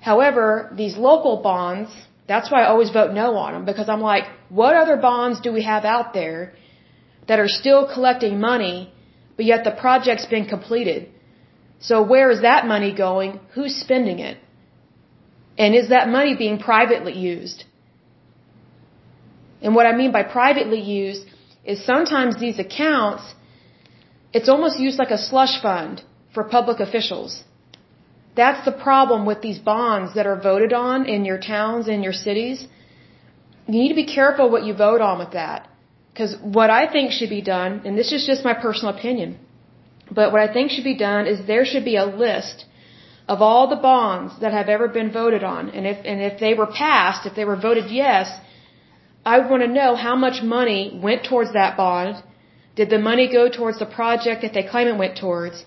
However, 0.00 0.72
these 0.74 0.96
local 0.96 1.36
bonds, 1.42 1.90
that's 2.26 2.50
why 2.50 2.62
I 2.62 2.68
always 2.68 2.90
vote 2.90 3.12
no 3.12 3.36
on 3.36 3.52
them 3.52 3.64
because 3.64 3.88
I'm 3.88 4.00
like, 4.00 4.24
what 4.48 4.74
other 4.74 4.96
bonds 4.96 5.40
do 5.40 5.52
we 5.52 5.62
have 5.62 5.84
out 5.84 6.12
there 6.14 6.54
that 7.28 7.38
are 7.38 7.48
still 7.48 7.86
collecting 7.92 8.40
money, 8.40 8.92
but 9.36 9.44
yet 9.44 9.64
the 9.64 9.72
project's 9.72 10.26
been 10.26 10.46
completed? 10.46 11.10
So 11.80 12.02
where 12.02 12.30
is 12.30 12.42
that 12.42 12.66
money 12.66 12.92
going? 12.94 13.40
Who's 13.54 13.74
spending 13.74 14.18
it? 14.18 14.38
And 15.58 15.74
is 15.74 15.88
that 15.90 16.08
money 16.08 16.34
being 16.34 16.58
privately 16.58 17.16
used? 17.18 17.64
And 19.62 19.74
what 19.74 19.86
I 19.86 19.94
mean 19.94 20.12
by 20.12 20.22
privately 20.22 20.80
used 20.80 21.26
is 21.64 21.84
sometimes 21.84 22.38
these 22.38 22.58
accounts, 22.58 23.22
it's 24.32 24.48
almost 24.48 24.78
used 24.78 24.98
like 24.98 25.10
a 25.10 25.18
slush 25.18 25.60
fund 25.60 26.02
for 26.32 26.44
public 26.44 26.80
officials. 26.80 27.44
That's 28.42 28.64
the 28.68 28.76
problem 28.88 29.20
with 29.30 29.40
these 29.46 29.60
bonds 29.72 30.08
that 30.16 30.26
are 30.30 30.40
voted 30.50 30.72
on 30.88 30.98
in 31.14 31.20
your 31.30 31.40
towns, 31.54 31.88
in 31.94 32.00
your 32.06 32.16
cities. 32.26 32.58
You 33.72 33.78
need 33.82 33.92
to 33.94 34.00
be 34.04 34.10
careful 34.18 34.46
what 34.54 34.64
you 34.68 34.74
vote 34.86 35.02
on 35.08 35.16
with 35.22 35.32
that. 35.40 35.68
Because 36.10 36.32
what 36.58 36.70
I 36.80 36.82
think 36.94 37.06
should 37.16 37.32
be 37.38 37.44
done, 37.56 37.72
and 37.84 37.92
this 38.00 38.10
is 38.16 38.22
just 38.30 38.48
my 38.50 38.54
personal 38.66 38.90
opinion, 38.98 39.30
but 40.18 40.26
what 40.32 40.42
I 40.46 40.48
think 40.54 40.70
should 40.70 40.88
be 40.92 40.98
done 41.08 41.26
is 41.32 41.36
there 41.54 41.66
should 41.70 41.86
be 41.92 41.96
a 42.04 42.06
list 42.24 42.64
of 43.34 43.42
all 43.48 43.64
the 43.74 43.82
bonds 43.90 44.32
that 44.42 44.52
have 44.58 44.70
ever 44.76 44.88
been 44.98 45.10
voted 45.20 45.44
on. 45.54 45.62
And 45.76 45.84
if, 45.92 45.98
and 46.12 46.18
if 46.30 46.40
they 46.44 46.54
were 46.60 46.70
passed, 46.84 47.26
if 47.30 47.34
they 47.38 47.46
were 47.50 47.60
voted 47.68 47.90
yes, 48.02 48.26
I 49.34 49.36
want 49.50 49.62
to 49.66 49.70
know 49.80 49.90
how 50.06 50.16
much 50.26 50.42
money 50.58 50.80
went 51.08 51.22
towards 51.30 51.52
that 51.60 51.76
bond. 51.82 52.16
Did 52.80 52.88
the 52.96 53.02
money 53.10 53.26
go 53.38 53.44
towards 53.58 53.78
the 53.84 53.90
project 54.00 54.42
that 54.44 54.54
they 54.56 54.64
claim 54.72 54.88
it 54.88 54.98
went 55.04 55.16
towards? 55.24 55.64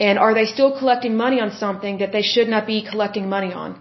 And 0.00 0.18
are 0.18 0.34
they 0.38 0.46
still 0.46 0.72
collecting 0.78 1.14
money 1.16 1.40
on 1.40 1.50
something 1.64 1.98
that 1.98 2.10
they 2.10 2.22
should 2.22 2.48
not 2.48 2.66
be 2.66 2.78
collecting 2.90 3.28
money 3.28 3.52
on? 3.52 3.78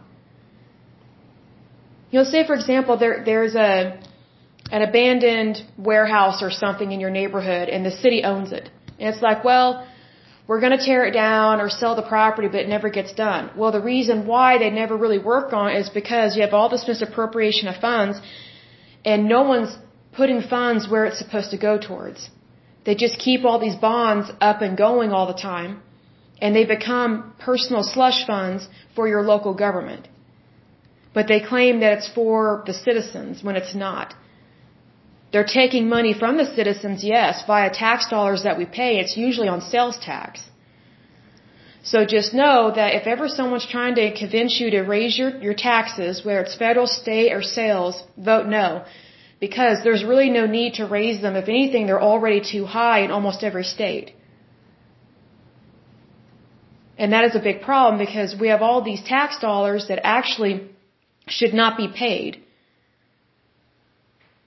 You'll 2.12 2.32
say, 2.34 2.46
for 2.46 2.56
example, 2.56 2.98
there 2.98 3.24
there's 3.30 3.56
a 3.56 4.00
an 4.72 4.82
abandoned 4.90 5.58
warehouse 5.78 6.44
or 6.44 6.52
something 6.52 6.92
in 6.92 7.00
your 7.00 7.14
neighborhood, 7.20 7.70
and 7.70 7.86
the 7.86 7.96
city 8.04 8.20
owns 8.24 8.52
it. 8.52 8.70
And 9.00 9.08
it's 9.14 9.22
like, 9.22 9.44
well, 9.44 9.88
we're 10.50 10.62
going 10.66 10.78
to 10.78 10.84
tear 10.84 11.06
it 11.06 11.12
down 11.12 11.62
or 11.62 11.70
sell 11.70 11.96
the 11.96 12.08
property, 12.16 12.48
but 12.48 12.62
it 12.66 12.70
never 12.70 12.90
gets 12.90 13.14
done. 13.14 13.52
Well, 13.56 13.72
the 13.72 13.82
reason 13.82 14.26
why 14.26 14.58
they 14.58 14.70
never 14.70 14.96
really 14.98 15.22
work 15.34 15.54
on 15.54 15.66
it 15.72 15.78
is 15.82 15.90
because 16.02 16.36
you 16.36 16.42
have 16.42 16.54
all 16.54 16.70
this 16.70 16.86
misappropriation 16.88 17.68
of 17.68 17.78
funds 17.78 18.20
and 19.06 19.30
no 19.36 19.44
one's 19.44 19.78
putting 20.12 20.42
funds 20.42 20.90
where 20.90 21.06
it's 21.06 21.20
supposed 21.20 21.52
to 21.52 21.58
go 21.58 21.78
towards. 21.78 22.30
They 22.86 22.96
just 22.96 23.20
keep 23.20 23.46
all 23.46 23.60
these 23.60 23.76
bonds 23.76 24.32
up 24.42 24.62
and 24.62 24.76
going 24.78 25.12
all 25.12 25.28
the 25.28 25.42
time, 25.52 25.82
and 26.42 26.56
they 26.56 26.66
become 26.66 27.34
personal 27.40 27.84
slush 27.84 28.26
funds 28.26 28.68
for 28.96 29.08
your 29.08 29.24
local 29.24 29.54
government. 29.54 30.08
But 31.14 31.28
they 31.28 31.40
claim 31.40 31.80
that 31.82 31.94
it's 31.98 32.10
for 32.20 32.64
the 32.66 32.74
citizens 32.74 33.44
when 33.44 33.56
it's 33.56 33.76
not. 33.76 34.14
They're 35.32 35.52
taking 35.62 35.90
money 35.90 36.14
from 36.14 36.38
the 36.38 36.46
citizens, 36.46 37.04
yes, 37.04 37.44
via 37.46 37.70
tax 37.70 38.10
dollars 38.10 38.44
that 38.44 38.58
we 38.58 38.66
pay. 38.66 38.92
It's 39.00 39.16
usually 39.16 39.48
on 39.48 39.62
sales 39.62 39.98
tax. 40.00 40.42
So 41.84 42.06
just 42.06 42.34
know 42.34 42.72
that 42.76 42.94
if 42.96 43.06
ever 43.08 43.28
someone's 43.28 43.66
trying 43.66 43.96
to 43.96 44.06
convince 44.14 44.60
you 44.60 44.70
to 44.72 44.82
raise 44.82 45.18
your, 45.18 45.32
your 45.48 45.54
taxes, 45.54 46.26
whether 46.26 46.42
it's 46.42 46.56
federal, 46.56 46.88
state, 46.88 47.32
or 47.32 47.42
sales, 47.42 48.04
vote 48.18 48.48
no. 48.48 48.84
Because 49.40 49.84
there's 49.84 50.04
really 50.04 50.30
no 50.30 50.46
need 50.46 50.74
to 50.76 50.86
raise 50.86 51.22
them. 51.22 51.36
If 51.36 51.48
anything, 51.48 51.86
they're 51.86 52.02
already 52.02 52.42
too 52.42 52.66
high 52.66 53.00
in 53.06 53.12
almost 53.12 53.44
every 53.44 53.64
state. 53.64 54.12
And 57.00 57.14
that 57.14 57.24
is 57.30 57.36
a 57.40 57.44
big 57.50 57.62
problem 57.70 57.98
because 58.06 58.36
we 58.44 58.50
have 58.54 58.62
all 58.68 58.82
these 58.92 59.02
tax 59.16 59.40
dollars 59.48 59.88
that 59.90 60.00
actually 60.18 60.54
should 61.38 61.54
not 61.62 61.78
be 61.78 61.88
paid. 61.88 62.32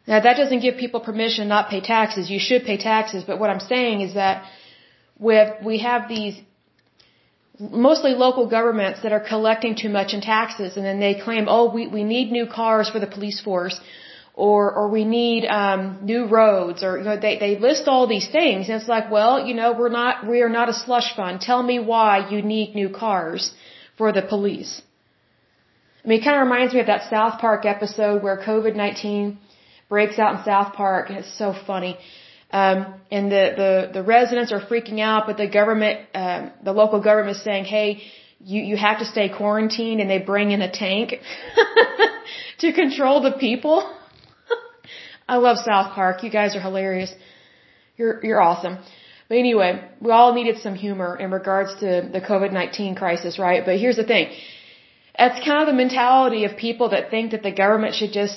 Now 0.07 0.21
that 0.27 0.37
doesn't 0.41 0.61
give 0.67 0.77
people 0.85 1.01
permission 1.11 1.49
not 1.57 1.71
pay 1.71 1.81
taxes. 1.81 2.31
You 2.35 2.41
should 2.49 2.65
pay 2.71 2.77
taxes, 2.77 3.25
but 3.29 3.38
what 3.41 3.51
I'm 3.51 3.65
saying 3.75 4.03
is 4.07 4.15
that 4.23 4.45
we 5.19 5.35
have, 5.37 5.53
we 5.71 5.79
have 5.79 6.09
these 6.17 6.35
mostly 7.88 8.12
local 8.27 8.47
governments 8.57 9.03
that 9.03 9.12
are 9.12 9.25
collecting 9.33 9.75
too 9.83 9.88
much 9.99 10.12
in 10.12 10.21
taxes 10.21 10.77
and 10.77 10.85
then 10.85 11.01
they 11.01 11.15
claim, 11.27 11.47
oh, 11.49 11.73
we, 11.73 11.87
we 11.87 12.05
need 12.05 12.33
new 12.33 12.47
cars 12.47 12.91
for 12.91 12.99
the 12.99 13.07
police 13.17 13.41
force 13.41 13.81
or, 14.35 14.73
or 14.73 14.88
we 14.88 15.05
need, 15.05 15.47
um, 15.47 15.99
new 16.03 16.27
roads 16.27 16.83
or, 16.83 16.99
you 16.99 17.05
know, 17.05 17.18
they, 17.18 17.38
they 17.38 17.59
list 17.59 17.87
all 17.87 18.07
these 18.07 18.29
things 18.29 18.68
and 18.68 18.81
it's 18.81 18.88
like, 18.88 19.11
well, 19.11 19.47
you 19.47 19.55
know, 19.55 19.73
we're 19.73 19.90
not, 19.90 20.27
we 20.27 20.40
are 20.40 20.49
not 20.49 20.68
a 20.68 20.73
slush 20.73 21.14
fund. 21.14 21.40
Tell 21.40 21.62
me 21.62 21.79
why 21.79 22.29
you 22.31 22.40
need 22.40 22.75
new 22.75 22.88
cars 22.88 23.53
for 23.99 24.12
the 24.12 24.23
police. 24.23 24.81
I 26.05 26.09
mean, 26.09 26.21
it 26.21 26.25
kind 26.25 26.37
of 26.37 26.49
reminds 26.49 26.75
me 26.75 26.81
of 26.81 26.87
that 26.87 27.11
South 27.11 27.40
Park 27.40 27.64
episode 27.64 28.23
where 28.23 28.37
COVID-19 28.38 29.37
breaks 29.88 30.18
out 30.18 30.38
in 30.38 30.45
South 30.45 30.73
Park 30.73 31.11
and 31.11 31.18
it's 31.18 31.38
so 31.38 31.55
funny. 31.66 31.99
Um, 32.51 32.95
and 33.11 33.31
the, 33.31 33.45
the, 33.57 33.90
the 33.95 34.03
residents 34.03 34.53
are 34.53 34.61
freaking 34.61 35.01
out, 35.01 35.27
but 35.27 35.37
the 35.37 35.49
government, 35.49 36.01
um, 36.14 36.51
the 36.64 36.73
local 36.73 37.01
government 37.01 37.37
is 37.37 37.45
saying, 37.45 37.64
hey, 37.64 38.03
you, 38.40 38.62
you 38.62 38.77
have 38.77 38.99
to 38.99 39.05
stay 39.05 39.29
quarantined 39.29 40.01
and 40.01 40.11
they 40.11 40.18
bring 40.18 40.51
in 40.51 40.61
a 40.62 40.71
tank 40.71 41.14
to 42.59 42.73
control 42.73 43.23
the 43.23 43.33
people. 43.33 43.88
I 45.35 45.37
love 45.49 45.57
South 45.71 45.88
Park. 45.99 46.23
You 46.25 46.31
guys 46.38 46.55
are 46.57 46.64
hilarious. 46.68 47.11
You're, 47.97 48.14
you're 48.27 48.42
awesome. 48.49 48.75
But 49.29 49.37
anyway, 49.45 49.71
we 50.05 50.11
all 50.16 50.33
needed 50.38 50.57
some 50.66 50.75
humor 50.87 51.11
in 51.25 51.29
regards 51.40 51.71
to 51.83 51.88
the 52.16 52.23
COVID-19 52.31 52.97
crisis, 53.03 53.38
right? 53.47 53.61
But 53.68 53.77
here's 53.83 54.01
the 54.03 54.09
thing. 54.12 54.27
It's 55.25 55.40
kind 55.49 55.61
of 55.62 55.68
the 55.73 55.79
mentality 55.85 56.45
of 56.49 56.57
people 56.66 56.90
that 56.95 57.11
think 57.14 57.31
that 57.35 57.42
the 57.49 57.55
government 57.62 57.95
should 57.99 58.12
just 58.21 58.37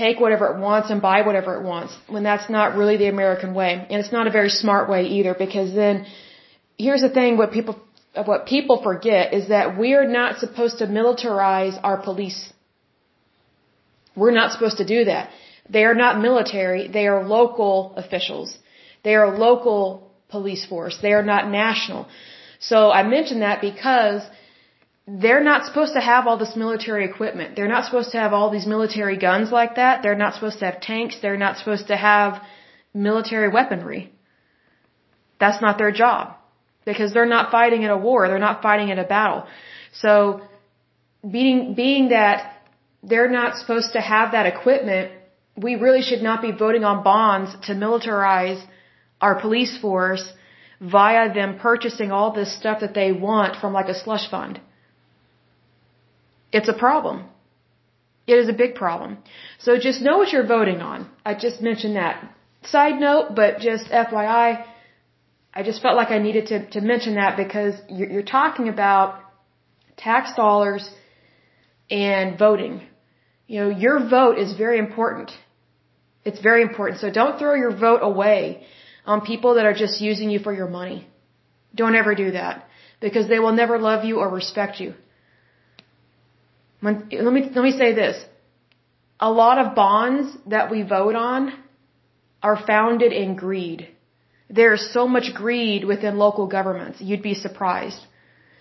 take 0.00 0.18
whatever 0.24 0.44
it 0.52 0.58
wants 0.68 0.90
and 0.92 1.00
buy 1.10 1.18
whatever 1.28 1.50
it 1.58 1.62
wants 1.72 1.92
when 2.14 2.24
that's 2.28 2.48
not 2.56 2.76
really 2.80 2.96
the 3.04 3.10
American 3.16 3.54
way. 3.60 3.72
And 3.90 3.96
it's 4.02 4.14
not 4.18 4.26
a 4.30 4.32
very 4.38 4.52
smart 4.62 4.88
way 4.92 5.02
either 5.18 5.34
because 5.44 5.70
then 5.82 6.06
here's 6.86 7.04
the 7.06 7.12
thing 7.18 7.36
what 7.42 7.52
people 7.58 7.76
what 8.30 8.40
people 8.54 8.82
forget 8.88 9.32
is 9.38 9.44
that 9.54 9.78
we 9.82 9.94
are 9.98 10.08
not 10.20 10.40
supposed 10.44 10.78
to 10.82 10.86
militarize 10.98 11.78
our 11.88 11.98
police. 12.08 12.40
We're 14.16 14.36
not 14.40 14.50
supposed 14.54 14.78
to 14.82 14.88
do 14.96 15.04
that. 15.12 15.30
They 15.68 15.84
are 15.84 15.94
not 15.94 16.20
military, 16.20 16.88
they 16.88 17.06
are 17.06 17.22
local 17.24 17.94
officials. 17.96 18.56
They 19.04 19.14
are 19.14 19.36
local 19.36 20.12
police 20.28 20.64
force. 20.64 20.96
They 21.02 21.12
are 21.12 21.22
not 21.22 21.48
national. 21.48 22.08
So 22.58 22.90
I 22.90 23.02
mention 23.02 23.40
that 23.40 23.60
because 23.60 24.22
they're 25.06 25.42
not 25.42 25.64
supposed 25.66 25.94
to 25.94 26.00
have 26.00 26.26
all 26.26 26.38
this 26.38 26.54
military 26.54 27.04
equipment. 27.04 27.56
They're 27.56 27.74
not 27.76 27.84
supposed 27.84 28.12
to 28.12 28.18
have 28.18 28.32
all 28.32 28.50
these 28.50 28.66
military 28.66 29.16
guns 29.16 29.50
like 29.50 29.74
that. 29.76 30.02
They're 30.02 30.22
not 30.24 30.34
supposed 30.34 30.58
to 30.60 30.66
have 30.66 30.80
tanks. 30.80 31.16
They're 31.20 31.42
not 31.46 31.58
supposed 31.58 31.88
to 31.88 31.96
have 31.96 32.40
military 32.94 33.48
weaponry. 33.48 34.12
That's 35.40 35.60
not 35.60 35.76
their 35.78 35.90
job 35.90 36.36
because 36.84 37.12
they're 37.12 37.32
not 37.36 37.50
fighting 37.50 37.82
in 37.82 37.90
a 37.90 37.98
war. 38.08 38.28
They're 38.28 38.46
not 38.50 38.62
fighting 38.62 38.88
in 38.90 38.98
a 38.98 39.04
battle. 39.04 39.44
So 39.92 40.42
being, 41.28 41.74
being 41.74 42.10
that 42.10 42.38
they're 43.02 43.30
not 43.30 43.56
supposed 43.56 43.92
to 43.94 44.00
have 44.00 44.32
that 44.32 44.46
equipment, 44.46 45.10
we 45.56 45.74
really 45.74 46.02
should 46.02 46.22
not 46.22 46.42
be 46.42 46.52
voting 46.52 46.84
on 46.84 47.02
bonds 47.02 47.54
to 47.66 47.72
militarize 47.74 48.62
our 49.20 49.40
police 49.40 49.78
force 49.78 50.32
via 50.80 51.32
them 51.32 51.58
purchasing 51.58 52.10
all 52.10 52.32
this 52.32 52.56
stuff 52.56 52.80
that 52.80 52.94
they 52.94 53.12
want 53.12 53.56
from 53.56 53.72
like 53.72 53.88
a 53.88 53.94
slush 53.94 54.28
fund. 54.30 54.60
It's 56.52 56.68
a 56.68 56.72
problem. 56.72 57.24
It 58.26 58.38
is 58.38 58.48
a 58.48 58.52
big 58.52 58.74
problem. 58.74 59.18
So 59.58 59.78
just 59.78 60.00
know 60.00 60.18
what 60.18 60.32
you're 60.32 60.46
voting 60.46 60.80
on. 60.80 61.08
I 61.24 61.34
just 61.34 61.60
mentioned 61.60 61.96
that. 61.96 62.22
Side 62.64 63.00
note, 63.00 63.34
but 63.34 63.58
just 63.58 63.86
FYI, 63.86 64.64
I 65.54 65.62
just 65.62 65.82
felt 65.82 65.96
like 65.96 66.10
I 66.10 66.18
needed 66.18 66.46
to, 66.46 66.70
to 66.70 66.80
mention 66.80 67.16
that 67.16 67.36
because 67.36 67.74
you're, 67.88 68.10
you're 68.10 68.22
talking 68.22 68.68
about 68.68 69.20
tax 69.96 70.34
dollars 70.34 70.88
and 71.90 72.38
voting. 72.38 72.82
You 73.52 73.58
know, 73.60 73.68
your 73.84 73.98
vote 74.08 74.38
is 74.38 74.50
very 74.56 74.78
important. 74.78 75.30
It's 76.24 76.40
very 76.40 76.62
important. 76.62 77.00
So 77.00 77.10
don't 77.10 77.38
throw 77.38 77.54
your 77.62 77.74
vote 77.86 78.02
away 78.02 78.42
on 79.04 79.20
people 79.32 79.56
that 79.56 79.66
are 79.66 79.74
just 79.74 80.00
using 80.00 80.30
you 80.30 80.38
for 80.46 80.54
your 80.60 80.68
money. 80.68 81.06
Don't 81.74 81.94
ever 81.94 82.14
do 82.14 82.30
that 82.30 82.66
because 83.00 83.28
they 83.28 83.40
will 83.40 83.52
never 83.52 83.78
love 83.78 84.06
you 84.06 84.20
or 84.20 84.30
respect 84.30 84.80
you. 84.80 84.94
When, 86.80 86.94
let 87.26 87.34
me 87.36 87.42
let 87.56 87.64
me 87.68 87.74
say 87.82 87.92
this. 87.92 88.16
A 89.20 89.30
lot 89.30 89.58
of 89.62 89.74
bonds 89.74 90.34
that 90.46 90.70
we 90.70 90.80
vote 90.82 91.14
on 91.14 91.52
are 92.42 92.66
founded 92.72 93.12
in 93.12 93.36
greed. 93.36 93.80
There 94.48 94.72
is 94.72 94.92
so 94.94 95.06
much 95.06 95.34
greed 95.34 95.84
within 95.84 96.16
local 96.16 96.46
governments. 96.46 97.02
You'd 97.02 97.28
be 97.30 97.34
surprised. 97.34 98.02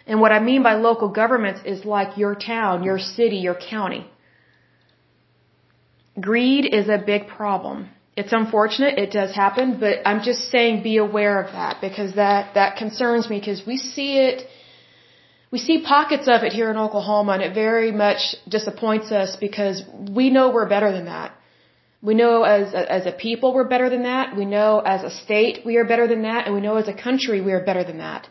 And 0.05 0.19
what 0.19 0.33
I 0.33 0.39
mean 0.39 0.63
by 0.63 0.73
local 0.73 1.07
governments 1.23 1.61
is 1.73 1.85
like 1.85 2.17
your 2.17 2.35
town, 2.35 2.83
your 2.83 2.99
city, 2.99 3.37
your 3.37 3.55
county. 3.55 4.05
Greed 6.21 6.73
is 6.73 6.87
a 6.89 6.97
big 6.97 7.27
problem. 7.27 7.89
It's 8.15 8.33
unfortunate, 8.33 8.99
it 8.99 9.11
does 9.11 9.33
happen, 9.33 9.79
but 9.79 9.99
I'm 10.05 10.21
just 10.21 10.51
saying 10.51 10.83
be 10.83 10.97
aware 10.97 11.41
of 11.41 11.53
that 11.53 11.79
because 11.81 12.15
that, 12.15 12.53
that 12.55 12.75
concerns 12.77 13.29
me 13.29 13.39
because 13.39 13.65
we 13.65 13.77
see 13.77 14.17
it 14.17 14.47
we 15.51 15.59
see 15.59 15.81
pockets 15.81 16.27
of 16.29 16.43
it 16.43 16.53
here 16.53 16.71
in 16.71 16.77
Oklahoma 16.77 17.33
and 17.33 17.41
it 17.41 17.53
very 17.53 17.91
much 17.91 18.35
disappoints 18.47 19.11
us 19.11 19.35
because 19.35 19.83
we 20.19 20.29
know 20.29 20.49
we're 20.49 20.69
better 20.69 20.93
than 20.93 21.05
that. 21.05 21.35
We 22.01 22.15
know 22.15 22.43
as 22.43 22.73
a, 22.73 22.91
as 22.91 23.05
a 23.05 23.11
people 23.11 23.53
we're 23.53 23.67
better 23.67 23.89
than 23.89 24.03
that. 24.03 24.35
We 24.35 24.45
know 24.45 24.79
as 24.79 25.03
a 25.03 25.11
state 25.11 25.65
we 25.65 25.75
are 25.75 25.83
better 25.83 26.07
than 26.07 26.21
that 26.21 26.45
and 26.45 26.55
we 26.55 26.61
know 26.61 26.77
as 26.77 26.87
a 26.87 26.93
country 26.93 27.41
we 27.41 27.51
are 27.51 27.63
better 27.63 27.83
than 27.83 27.97
that. 27.97 28.29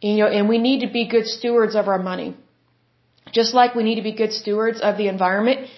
You 0.00 0.16
know, 0.16 0.28
and 0.28 0.48
we 0.48 0.58
need 0.58 0.80
to 0.86 0.90
be 0.90 1.06
good 1.08 1.26
stewards 1.26 1.74
of 1.76 1.88
our 1.88 2.02
money. 2.02 2.34
Just 3.32 3.54
like 3.54 3.74
we 3.74 3.82
need 3.82 3.96
to 3.96 4.02
be 4.02 4.12
good 4.12 4.32
stewards 4.32 4.80
of 4.80 4.96
the 4.96 5.08
environment, 5.08 5.68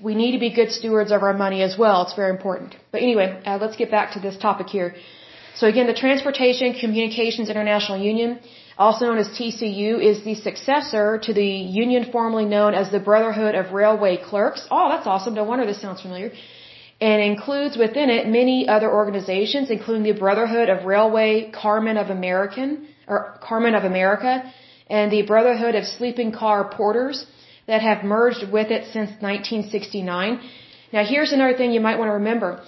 we 0.00 0.14
need 0.14 0.32
to 0.32 0.38
be 0.38 0.50
good 0.50 0.70
stewards 0.72 1.10
of 1.10 1.22
our 1.22 1.34
money 1.34 1.62
as 1.62 1.76
well. 1.76 2.02
It's 2.02 2.14
very 2.14 2.30
important. 2.30 2.76
But 2.92 3.02
anyway, 3.02 3.40
uh, 3.44 3.58
let's 3.60 3.76
get 3.76 3.90
back 3.90 4.12
to 4.12 4.20
this 4.20 4.36
topic 4.38 4.68
here. 4.68 4.94
So 5.54 5.66
again, 5.66 5.86
the 5.88 5.94
Transportation 5.94 6.74
Communications 6.74 7.50
International 7.50 7.98
Union, 7.98 8.38
also 8.78 9.06
known 9.06 9.18
as 9.18 9.28
TCU, 9.28 10.00
is 10.00 10.22
the 10.22 10.36
successor 10.36 11.18
to 11.26 11.32
the 11.34 11.50
union 11.82 12.12
formerly 12.12 12.44
known 12.44 12.74
as 12.74 12.92
the 12.92 13.00
Brotherhood 13.00 13.56
of 13.56 13.72
Railway 13.72 14.18
Clerks. 14.18 14.66
Oh, 14.70 14.88
that's 14.88 15.06
awesome. 15.06 15.34
No 15.34 15.44
wonder 15.44 15.66
this 15.66 15.80
sounds 15.80 16.00
familiar. 16.00 16.30
And 17.00 17.20
includes 17.22 17.76
within 17.76 18.08
it 18.08 18.28
many 18.28 18.68
other 18.68 18.90
organizations, 18.90 19.70
including 19.70 20.04
the 20.04 20.18
Brotherhood 20.18 20.68
of 20.68 20.84
Railway 20.84 21.50
Carmen 21.50 21.96
of 21.96 22.08
American, 22.10 22.86
or 23.08 23.38
Carmen 23.42 23.74
of 23.74 23.84
America, 23.84 24.32
and 24.88 25.12
the 25.12 25.22
Brotherhood 25.22 25.74
of 25.74 25.84
Sleeping 25.84 26.32
Car 26.32 26.70
Porters 26.70 27.26
that 27.66 27.82
have 27.82 28.04
merged 28.04 28.50
with 28.50 28.70
it 28.70 28.84
since 28.94 29.10
1969. 29.20 30.40
Now 30.92 31.04
here's 31.04 31.32
another 31.32 31.56
thing 31.56 31.70
you 31.72 31.80
might 31.80 31.98
want 31.98 32.08
to 32.08 32.14
remember. 32.14 32.62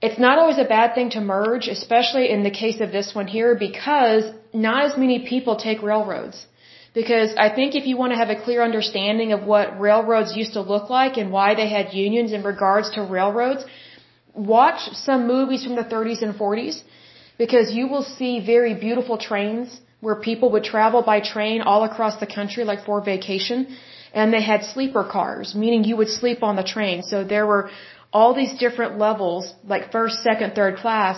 It's 0.00 0.18
not 0.18 0.38
always 0.38 0.58
a 0.58 0.64
bad 0.64 0.94
thing 0.94 1.10
to 1.10 1.20
merge, 1.20 1.68
especially 1.68 2.30
in 2.30 2.42
the 2.42 2.50
case 2.50 2.80
of 2.80 2.92
this 2.92 3.14
one 3.14 3.26
here, 3.26 3.54
because 3.54 4.24
not 4.52 4.84
as 4.84 4.96
many 4.96 5.18
people 5.26 5.56
take 5.56 5.82
railroads. 5.82 6.46
Because 6.94 7.34
I 7.36 7.48
think 7.54 7.74
if 7.74 7.86
you 7.86 7.96
want 7.96 8.12
to 8.12 8.18
have 8.18 8.30
a 8.30 8.42
clear 8.42 8.62
understanding 8.62 9.32
of 9.32 9.42
what 9.44 9.80
railroads 9.80 10.36
used 10.36 10.54
to 10.54 10.60
look 10.60 10.88
like 10.90 11.16
and 11.16 11.32
why 11.32 11.54
they 11.54 11.68
had 11.68 11.92
unions 11.92 12.32
in 12.32 12.42
regards 12.42 12.90
to 12.92 13.02
railroads, 13.02 13.64
watch 14.34 14.80
some 14.92 15.26
movies 15.26 15.64
from 15.64 15.76
the 15.76 15.88
30s 15.94 16.22
and 16.22 16.34
40s, 16.34 16.82
because 17.38 17.72
you 17.72 17.88
will 17.88 18.02
see 18.02 18.32
very 18.54 18.74
beautiful 18.74 19.18
trains 19.18 19.80
where 20.00 20.16
people 20.16 20.50
would 20.52 20.64
travel 20.64 21.02
by 21.02 21.20
train 21.20 21.62
all 21.62 21.84
across 21.84 22.16
the 22.20 22.26
country, 22.26 22.64
like 22.64 22.84
for 22.84 23.00
vacation, 23.00 23.76
and 24.12 24.32
they 24.32 24.42
had 24.42 24.64
sleeper 24.64 25.04
cars, 25.04 25.54
meaning 25.54 25.84
you 25.84 25.96
would 25.96 26.08
sleep 26.08 26.42
on 26.42 26.56
the 26.56 26.62
train. 26.62 27.02
So 27.02 27.24
there 27.24 27.46
were 27.46 27.70
all 28.12 28.34
these 28.34 28.58
different 28.58 28.98
levels, 28.98 29.52
like 29.64 29.92
first, 29.92 30.22
second, 30.22 30.54
third 30.54 30.76
class, 30.76 31.16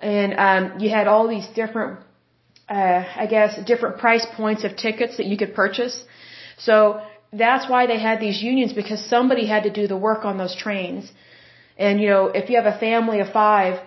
and 0.00 0.34
um, 0.46 0.78
you 0.80 0.90
had 0.90 1.06
all 1.06 1.26
these 1.28 1.46
different, 1.60 2.00
uh, 2.68 3.02
I 3.16 3.26
guess, 3.26 3.58
different 3.64 3.98
price 3.98 4.26
points 4.36 4.64
of 4.64 4.76
tickets 4.76 5.16
that 5.18 5.26
you 5.26 5.36
could 5.36 5.54
purchase. 5.54 6.04
So 6.56 7.00
that's 7.32 7.68
why 7.68 7.86
they 7.86 7.98
had 7.98 8.20
these 8.20 8.42
unions 8.42 8.72
because 8.72 9.04
somebody 9.04 9.46
had 9.46 9.64
to 9.64 9.70
do 9.70 9.86
the 9.86 9.96
work 9.96 10.24
on 10.24 10.38
those 10.38 10.56
trains. 10.56 11.10
And 11.76 12.00
you 12.00 12.08
know, 12.08 12.26
if 12.26 12.48
you 12.50 12.56
have 12.56 12.66
a 12.66 12.78
family 12.78 13.20
of 13.20 13.28
five 13.32 13.80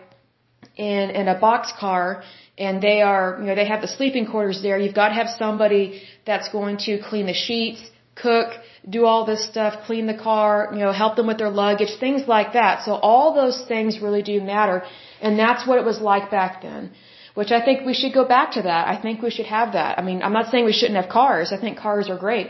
in 0.77 1.09
in 1.09 1.27
a 1.27 1.37
box 1.39 1.73
car 1.79 2.23
and 2.65 2.73
they 2.87 2.97
are, 3.11 3.25
you 3.39 3.47
know, 3.47 3.55
they 3.61 3.69
have 3.73 3.81
the 3.85 3.93
sleeping 3.97 4.25
quarters 4.31 4.59
there, 4.65 4.75
you've 4.83 4.99
got 5.01 5.09
to 5.11 5.17
have 5.21 5.29
somebody 5.43 5.83
that's 6.29 6.49
going 6.57 6.77
to 6.87 6.91
clean 7.09 7.25
the 7.31 7.37
sheets, 7.45 7.81
cook, 8.25 8.49
do 8.95 9.01
all 9.09 9.23
this 9.31 9.43
stuff, 9.51 9.73
clean 9.87 10.05
the 10.13 10.19
car, 10.29 10.51
you 10.73 10.81
know, 10.83 10.91
help 11.03 11.13
them 11.19 11.27
with 11.31 11.39
their 11.43 11.53
luggage, 11.63 11.93
things 12.07 12.21
like 12.35 12.49
that. 12.59 12.83
So 12.85 12.91
all 13.09 13.27
those 13.41 13.59
things 13.71 13.99
really 14.07 14.23
do 14.33 14.35
matter. 14.55 14.77
And 15.25 15.39
that's 15.43 15.65
what 15.67 15.79
it 15.81 15.85
was 15.91 15.99
like 16.11 16.25
back 16.39 16.61
then. 16.67 16.91
Which 17.39 17.51
I 17.57 17.59
think 17.65 17.77
we 17.91 17.95
should 17.99 18.13
go 18.19 18.25
back 18.35 18.47
to 18.57 18.61
that. 18.69 18.83
I 18.93 18.95
think 19.03 19.21
we 19.27 19.31
should 19.35 19.49
have 19.57 19.69
that. 19.79 19.91
I 19.99 20.01
mean, 20.07 20.19
I'm 20.25 20.33
not 20.39 20.47
saying 20.51 20.65
we 20.65 20.77
shouldn't 20.79 20.99
have 21.01 21.09
cars. 21.19 21.53
I 21.55 21.59
think 21.63 21.77
cars 21.87 22.09
are 22.13 22.19
great. 22.27 22.47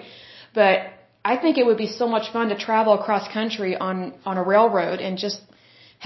But 0.62 0.76
I 1.24 1.38
think 1.42 1.58
it 1.58 1.66
would 1.68 1.82
be 1.86 1.92
so 2.02 2.08
much 2.16 2.26
fun 2.36 2.50
to 2.54 2.58
travel 2.68 2.94
across 3.00 3.32
country 3.40 3.72
on, 3.88 3.98
on 4.26 4.38
a 4.42 4.44
railroad 4.54 5.00
and 5.00 5.18
just 5.26 5.40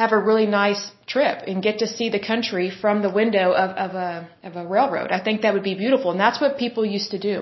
have 0.02 0.12
a 0.12 0.22
really 0.30 0.46
nice 0.46 0.84
trip 1.08 1.38
and 1.48 1.64
get 1.68 1.76
to 1.82 1.88
see 1.88 2.08
the 2.10 2.24
country 2.32 2.70
from 2.82 3.02
the 3.02 3.10
window 3.10 3.48
of, 3.64 3.70
of 3.86 3.92
a, 4.08 4.30
of 4.44 4.54
a 4.62 4.66
railroad. 4.76 5.10
I 5.18 5.22
think 5.26 5.42
that 5.44 5.54
would 5.54 5.68
be 5.72 5.76
beautiful. 5.84 6.12
And 6.12 6.20
that's 6.20 6.42
what 6.42 6.58
people 6.58 6.86
used 6.86 7.12
to 7.12 7.20
do. 7.32 7.36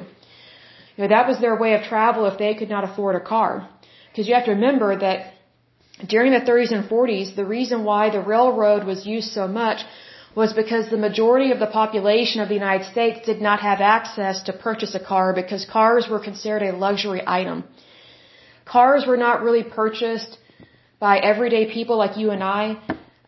You 0.95 0.99
know, 1.01 1.07
that 1.15 1.27
was 1.27 1.39
their 1.39 1.55
way 1.63 1.73
of 1.73 1.81
travel 1.93 2.27
if 2.27 2.37
they 2.37 2.53
could 2.53 2.69
not 2.69 2.83
afford 2.89 3.15
a 3.15 3.25
car. 3.35 3.67
Because 4.09 4.27
you 4.27 4.35
have 4.35 4.45
to 4.45 4.51
remember 4.51 4.89
that 5.05 5.33
during 6.07 6.31
the 6.31 6.45
30s 6.51 6.71
and 6.77 6.87
40s, 6.87 7.35
the 7.35 7.47
reason 7.57 7.83
why 7.83 8.11
the 8.11 8.21
railroad 8.21 8.85
was 8.85 9.03
used 9.15 9.31
so 9.31 9.47
much 9.47 9.79
was 10.35 10.53
because 10.53 10.91
the 10.91 11.03
majority 11.07 11.49
of 11.51 11.59
the 11.59 11.73
population 11.81 12.39
of 12.39 12.49
the 12.49 12.59
United 12.63 12.85
States 12.91 13.25
did 13.25 13.41
not 13.41 13.61
have 13.61 13.81
access 13.81 14.43
to 14.43 14.53
purchase 14.53 14.93
a 14.93 15.03
car 15.11 15.33
because 15.33 15.65
cars 15.65 16.07
were 16.07 16.19
considered 16.19 16.61
a 16.61 16.77
luxury 16.85 17.23
item. 17.25 17.63
Cars 18.65 19.05
were 19.07 19.17
not 19.17 19.41
really 19.41 19.63
purchased 19.63 20.37
by 21.03 21.15
everyday 21.31 21.63
people 21.77 21.97
like 22.03 22.15
you 22.21 22.27
and 22.35 22.43
I, 22.61 22.63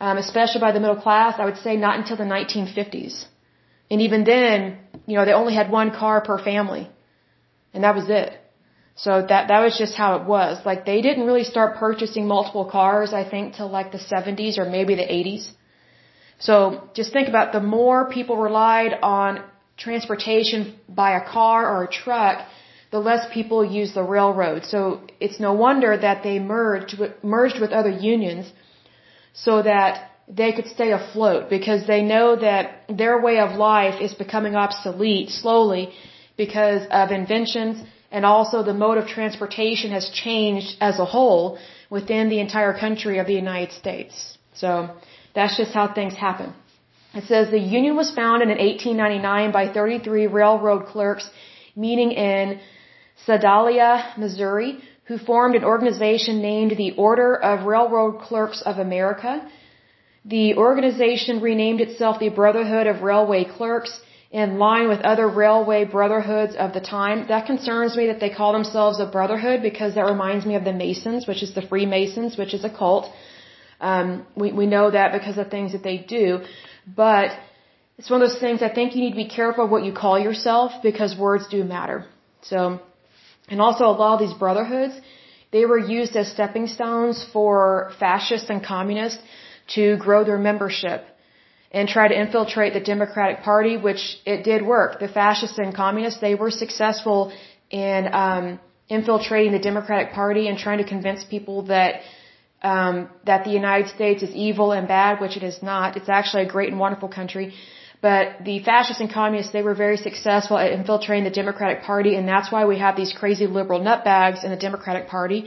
um, 0.06 0.16
especially 0.26 0.62
by 0.66 0.72
the 0.76 0.82
middle 0.84 1.02
class, 1.06 1.34
I 1.42 1.46
would 1.48 1.62
say 1.66 1.74
not 1.86 1.94
until 2.00 2.18
the 2.24 2.30
1950s. 2.38 3.16
And 3.92 4.00
even 4.08 4.22
then, 4.34 4.60
you 5.10 5.16
know, 5.18 5.26
they 5.28 5.36
only 5.42 5.56
had 5.62 5.68
one 5.80 5.90
car 6.02 6.18
per 6.28 6.38
family. 6.52 6.84
And 7.74 7.84
that 7.86 7.94
was 8.00 8.08
it. 8.22 8.30
So 9.04 9.12
that, 9.32 9.44
that 9.50 9.60
was 9.66 9.74
just 9.84 9.94
how 10.02 10.12
it 10.20 10.24
was. 10.36 10.54
Like 10.70 10.86
they 10.92 11.00
didn't 11.08 11.26
really 11.30 11.48
start 11.54 11.76
purchasing 11.86 12.26
multiple 12.36 12.68
cars, 12.78 13.10
I 13.22 13.24
think, 13.32 13.56
till 13.58 13.70
like 13.80 13.92
the 13.98 14.04
70s 14.14 14.58
or 14.62 14.66
maybe 14.78 14.96
the 15.04 15.10
80s. 15.20 15.44
So 16.48 16.56
just 17.00 17.12
think 17.12 17.28
about 17.34 17.52
the 17.58 17.64
more 17.78 18.00
people 18.18 18.38
relied 18.50 18.94
on 19.18 19.44
transportation 19.86 20.62
by 20.88 21.10
a 21.22 21.24
car 21.36 21.60
or 21.72 21.84
a 21.84 21.92
truck, 22.02 22.36
the 22.92 23.00
less 23.00 23.26
people 23.34 23.64
use 23.64 23.94
the 23.94 24.04
railroad. 24.04 24.66
So 24.66 25.02
it's 25.20 25.40
no 25.40 25.54
wonder 25.54 25.98
that 25.98 26.24
they 26.24 26.40
merged 26.40 26.98
with, 27.00 27.12
merged 27.24 27.60
with 27.60 27.72
other 27.72 27.90
unions 27.90 28.52
so 29.34 29.62
that 29.62 30.12
they 30.28 30.52
could 30.54 30.68
stay 30.68 30.92
afloat 30.92 31.50
because 31.50 31.86
they 31.86 32.02
know 32.02 32.36
that 32.36 32.84
their 32.90 33.22
way 33.22 33.40
of 33.40 33.56
life 33.56 34.02
is 34.02 34.14
becoming 34.14 34.56
obsolete 34.56 35.30
slowly 35.30 35.94
because 36.38 36.82
of 36.90 37.12
inventions 37.12 37.84
and 38.12 38.26
also 38.26 38.64
the 38.64 38.74
mode 38.74 38.98
of 38.98 39.08
transportation 39.08 39.92
has 39.92 40.10
changed 40.10 40.78
as 40.80 41.00
a 41.00 41.06
whole 41.06 41.58
within 41.90 42.30
the 42.30 42.40
entire 42.40 42.74
country 42.74 43.20
of 43.20 43.28
the 43.28 43.34
United 43.34 43.72
States. 43.74 44.38
So 44.54 44.90
that's 45.34 45.58
just 45.58 45.72
how 45.74 45.94
things 45.94 46.16
happen. 46.16 46.54
It 47.14 47.26
says 47.26 47.50
the 47.50 47.60
union 47.60 47.96
was 47.96 48.10
founded 48.14 48.50
in 48.50 48.58
1899 48.58 49.52
by 49.52 49.74
33 49.74 50.28
railroad 50.28 50.86
clerks 50.88 51.30
meeting 51.76 52.12
in 52.12 52.60
Sedalia, 53.26 54.14
Missouri, 54.18 54.80
who 55.06 55.18
formed 55.18 55.56
an 55.56 55.64
organization 55.64 56.42
named 56.42 56.72
the 56.78 56.92
Order 56.98 57.36
of 57.36 57.66
Railroad 57.66 58.20
Clerks 58.22 58.62
of 58.62 58.78
America. 58.78 59.48
The 60.26 60.56
organization 60.56 61.42
renamed 61.42 61.82
itself 61.82 62.20
the 62.20 62.30
Brotherhood 62.30 62.88
of 62.88 63.04
Railway 63.04 63.46
Clerks 63.46 64.02
in 64.32 64.58
line 64.58 64.88
with 64.90 65.02
other 65.02 65.28
railway 65.30 65.86
brotherhoods 65.86 66.56
of 66.56 66.74
the 66.74 66.82
time. 66.82 67.28
That 67.28 67.46
concerns 67.46 67.96
me 67.96 68.08
that 68.08 68.20
they 68.20 68.30
call 68.30 68.52
themselves 68.54 69.00
a 69.00 69.06
brotherhood 69.06 69.62
because 69.62 69.96
that 69.96 70.06
reminds 70.06 70.46
me 70.46 70.56
of 70.56 70.66
the 70.66 70.74
Masons, 70.74 71.28
which 71.28 71.42
is 71.42 71.54
the 71.54 71.62
Freemasons, 71.62 72.38
which 72.38 72.54
is 72.54 72.66
a 72.66 72.70
cult. 72.70 73.06
Um, 73.80 74.26
we, 74.36 74.52
we 74.52 74.66
know 74.66 74.90
that 74.92 75.14
because 75.14 75.38
of 75.38 75.50
things 75.50 75.72
that 75.74 75.84
they 75.84 75.98
do. 75.98 76.42
But 77.04 77.30
it's 77.98 78.10
one 78.10 78.22
of 78.22 78.30
those 78.30 78.40
things 78.40 78.62
I 78.62 78.74
think 78.78 78.96
you 78.96 79.02
need 79.04 79.12
to 79.12 79.22
be 79.26 79.30
careful 79.30 79.66
of 79.66 79.72
what 79.72 79.84
you 79.86 79.94
call 79.94 80.20
yourself 80.20 80.72
because 80.84 81.18
words 81.18 81.48
do 81.48 81.64
matter. 81.64 82.06
So, 82.42 82.82
and 83.50 83.62
also 83.62 83.86
a 83.86 83.96
lot 84.04 84.14
of 84.16 84.20
these 84.28 84.38
brotherhoods, 84.38 84.96
they 85.52 85.66
were 85.66 85.78
used 85.78 86.16
as 86.16 86.32
stepping 86.38 86.68
stones 86.68 87.26
for 87.34 87.92
fascists 88.00 88.50
and 88.50 88.64
communists 88.64 89.22
to 89.76 89.98
grow 89.98 90.24
their 90.24 90.38
membership 90.38 91.04
and 91.72 91.88
try 91.88 92.08
to 92.08 92.18
infiltrate 92.24 92.74
the 92.74 92.80
Democratic 92.80 93.38
Party, 93.44 93.78
which 93.78 94.04
it 94.26 94.44
did 94.44 94.66
work. 94.66 95.00
The 95.00 95.08
fascists 95.08 95.58
and 95.58 95.74
communists, 95.76 96.20
they 96.22 96.36
were 96.36 96.52
successful 96.52 97.32
in 97.70 98.08
um, 98.24 98.60
infiltrating 98.90 99.52
the 99.52 99.64
Democratic 99.72 100.14
Party 100.14 100.48
and 100.48 100.58
trying 100.58 100.78
to 100.78 100.88
convince 100.96 101.24
people 101.24 101.64
that 101.74 102.02
um, 102.62 103.10
that 103.26 103.44
the 103.44 103.52
United 103.52 103.90
States 103.90 104.24
is 104.24 104.32
evil 104.34 104.72
and 104.72 104.88
bad, 104.88 105.20
which 105.20 105.36
it 105.38 105.44
is 105.44 105.62
not. 105.62 105.98
It's 105.98 106.10
actually 106.10 106.44
a 106.44 106.50
great 106.56 106.70
and 106.72 106.80
wonderful 106.80 107.10
country. 107.10 107.54
But 108.06 108.26
the 108.50 108.58
fascists 108.70 109.02
and 109.04 109.12
communists, 109.12 109.52
they 109.58 109.64
were 109.68 109.78
very 109.86 110.00
successful 110.08 110.56
at 110.64 110.72
infiltrating 110.80 111.26
the 111.30 111.36
Democratic 111.42 111.80
Party, 111.92 112.12
and 112.18 112.24
that's 112.34 112.50
why 112.54 112.62
we 112.72 112.78
have 112.86 112.96
these 113.02 113.14
crazy 113.22 113.48
liberal 113.58 113.80
nutbags 113.88 114.44
in 114.46 114.52
the 114.56 114.62
Democratic 114.68 115.06
Party, 115.16 115.40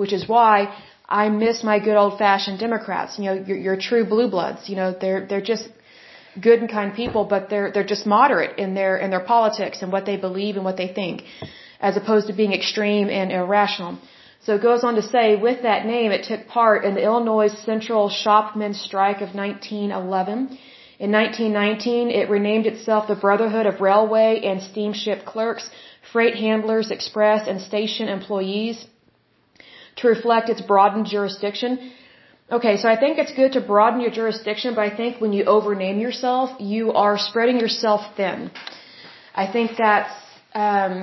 which 0.00 0.12
is 0.18 0.22
why 0.34 0.54
I 1.22 1.24
miss 1.44 1.64
my 1.70 1.78
good 1.86 1.96
old 2.02 2.14
fashioned 2.24 2.60
Democrats. 2.66 3.18
You 3.18 3.24
know, 3.28 3.36
your, 3.48 3.58
your 3.66 3.76
true 3.88 4.04
blue 4.12 4.28
bloods. 4.34 4.68
You 4.70 4.76
know, 4.80 4.88
they're 5.02 5.22
they're 5.28 5.48
just 5.52 5.66
good 6.46 6.60
and 6.62 6.70
kind 6.76 6.94
people, 7.02 7.24
but 7.34 7.42
they're 7.50 7.68
they're 7.72 7.90
just 7.94 8.06
moderate 8.16 8.54
in 8.64 8.70
their 8.78 8.92
in 9.04 9.10
their 9.14 9.26
politics 9.34 9.82
and 9.82 9.90
what 9.96 10.06
they 10.10 10.16
believe 10.26 10.54
and 10.58 10.64
what 10.68 10.78
they 10.82 10.90
think, 11.00 11.24
as 11.88 11.96
opposed 12.02 12.28
to 12.28 12.34
being 12.42 12.54
extreme 12.60 13.08
and 13.20 13.32
irrational. 13.40 13.98
So 14.44 14.54
it 14.58 14.62
goes 14.68 14.84
on 14.84 14.94
to 15.00 15.04
say, 15.14 15.26
with 15.48 15.60
that 15.68 15.82
name, 15.94 16.12
it 16.18 16.22
took 16.30 16.46
part 16.58 16.84
in 16.84 16.94
the 16.94 17.04
Illinois 17.08 17.50
Central 17.70 18.08
Shopmen's 18.22 18.80
Strike 18.88 19.20
of 19.26 19.30
1911. 19.46 20.58
In 21.04 21.12
1919, 21.12 22.10
it 22.18 22.30
renamed 22.30 22.66
itself 22.66 23.08
the 23.08 23.20
Brotherhood 23.24 23.66
of 23.70 23.82
Railway 23.86 24.30
and 24.50 24.62
Steamship 24.62 25.26
Clerks, 25.30 25.66
Freight 26.12 26.36
Handlers, 26.44 26.90
Express, 26.90 27.46
and 27.46 27.60
Station 27.60 28.08
Employees 28.08 28.76
to 29.96 30.08
reflect 30.08 30.48
its 30.48 30.62
broadened 30.62 31.06
jurisdiction. 31.14 31.92
Okay, 32.50 32.78
so 32.78 32.88
I 32.88 32.96
think 33.02 33.18
it's 33.18 33.34
good 33.40 33.52
to 33.56 33.60
broaden 33.60 34.00
your 34.00 34.14
jurisdiction, 34.20 34.74
but 34.74 34.84
I 34.90 34.96
think 35.00 35.20
when 35.20 35.34
you 35.34 35.44
overname 35.44 36.00
yourself, 36.00 36.58
you 36.58 36.92
are 36.92 37.18
spreading 37.18 37.60
yourself 37.60 38.00
thin. 38.16 38.50
I 39.34 39.46
think 39.54 39.72
that's, 39.76 40.14
um, 40.54 40.94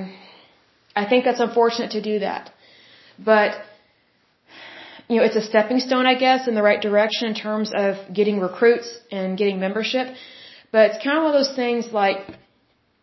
I 0.95 1.06
think 1.10 1.26
that's 1.26 1.43
unfortunate 1.47 1.91
to 1.91 2.02
do 2.02 2.16
that. 2.28 2.49
But, 3.20 3.52
you 5.10 5.18
know, 5.18 5.24
it's 5.24 5.36
a 5.36 5.41
stepping 5.41 5.80
stone, 5.80 6.06
I 6.06 6.16
guess, 6.16 6.47
in 6.47 6.56
the 6.56 6.64
right 6.64 6.82
direction 6.82 7.28
in 7.28 7.36
terms 7.36 7.72
of 7.74 7.95
getting 8.14 8.39
recruits 8.39 8.89
and 9.12 9.38
getting 9.38 9.60
membership. 9.60 10.08
But 10.72 10.91
it's 10.91 11.04
kind 11.04 11.18
of 11.18 11.24
one 11.24 11.36
of 11.36 11.39
those 11.41 11.56
things 11.56 11.91
like, 11.91 12.18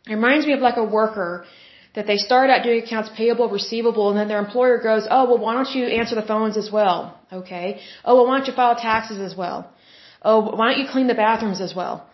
it 0.06 0.14
reminds 0.14 0.46
me 0.46 0.52
of 0.54 0.60
like 0.60 0.78
a 0.78 0.84
worker 0.84 1.44
that 1.94 2.06
they 2.06 2.16
start 2.16 2.48
out 2.50 2.62
doing 2.62 2.82
accounts 2.82 3.10
payable, 3.16 3.48
receivable, 3.50 4.10
and 4.10 4.18
then 4.18 4.28
their 4.28 4.38
employer 4.38 4.80
goes, 4.80 5.06
oh, 5.10 5.24
well, 5.28 5.38
why 5.38 5.54
don't 5.54 5.74
you 5.74 5.86
answer 5.86 6.14
the 6.14 6.22
phones 6.22 6.56
as 6.56 6.70
well? 6.70 7.18
Okay. 7.32 7.80
Oh, 8.04 8.16
well, 8.16 8.26
why 8.26 8.38
don't 8.38 8.46
you 8.46 8.54
file 8.54 8.76
taxes 8.76 9.18
as 9.18 9.36
well? 9.36 9.70
Oh, 10.22 10.56
why 10.56 10.70
don't 10.70 10.80
you 10.80 10.88
clean 10.90 11.06
the 11.06 11.14
bathrooms 11.14 11.60
as 11.60 11.74
well? 11.74 12.07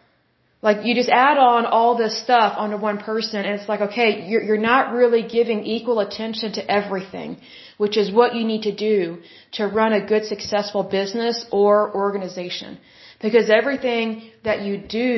Like 0.66 0.78
you 0.86 0.92
just 0.94 1.10
add 1.10 1.36
on 1.36 1.66
all 1.76 1.92
this 2.02 2.14
stuff 2.24 2.54
onto 2.56 2.78
one 2.90 2.98
person 3.10 3.38
and 3.44 3.60
it's 3.60 3.68
like, 3.72 3.82
okay, 3.88 4.10
you're, 4.28 4.42
you're 4.48 4.66
not 4.72 4.94
really 4.98 5.22
giving 5.36 5.58
equal 5.76 5.98
attention 6.00 6.52
to 6.58 6.62
everything, 6.78 7.36
which 7.76 7.96
is 8.02 8.10
what 8.18 8.34
you 8.34 8.44
need 8.52 8.62
to 8.70 8.74
do 8.74 9.18
to 9.58 9.66
run 9.66 9.92
a 9.92 10.02
good 10.12 10.24
successful 10.24 10.82
business 10.82 11.44
or 11.50 11.94
organization. 12.04 12.78
Because 13.20 13.50
everything 13.50 14.30
that 14.48 14.62
you 14.62 14.78
do, 14.78 15.14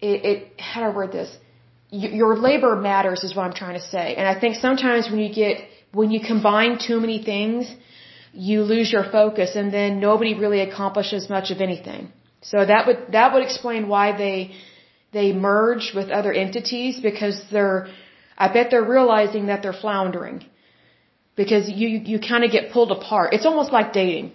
it, 0.00 0.18
it 0.30 0.60
how 0.60 0.80
do 0.80 0.86
I 0.90 0.96
word 1.00 1.12
this? 1.12 1.30
your 1.94 2.34
labor 2.38 2.74
matters 2.74 3.22
is 3.22 3.36
what 3.36 3.44
I'm 3.46 3.52
trying 3.52 3.78
to 3.78 3.86
say. 3.94 4.14
And 4.16 4.26
I 4.26 4.34
think 4.40 4.56
sometimes 4.56 5.10
when 5.10 5.20
you 5.20 5.32
get, 5.42 5.58
when 5.92 6.10
you 6.10 6.20
combine 6.32 6.78
too 6.78 6.98
many 6.98 7.22
things, 7.22 7.70
you 8.32 8.62
lose 8.62 8.90
your 8.90 9.04
focus 9.18 9.50
and 9.54 9.72
then 9.78 10.00
nobody 10.00 10.32
really 10.34 10.60
accomplishes 10.60 11.28
much 11.28 11.50
of 11.50 11.60
anything. 11.60 12.10
So 12.42 12.64
that 12.64 12.86
would, 12.86 13.12
that 13.12 13.32
would 13.32 13.44
explain 13.44 13.88
why 13.88 14.16
they, 14.16 14.52
they 15.12 15.32
merge 15.32 15.92
with 15.94 16.10
other 16.10 16.32
entities 16.32 17.00
because 17.00 17.42
they're, 17.50 17.88
I 18.36 18.52
bet 18.52 18.70
they're 18.70 18.90
realizing 18.98 19.46
that 19.46 19.62
they're 19.62 19.80
floundering. 19.84 20.44
Because 21.36 21.70
you, 21.70 21.88
you 21.88 22.18
kind 22.20 22.44
of 22.44 22.50
get 22.50 22.72
pulled 22.72 22.90
apart. 22.90 23.32
It's 23.32 23.46
almost 23.46 23.72
like 23.72 23.92
dating. 23.92 24.32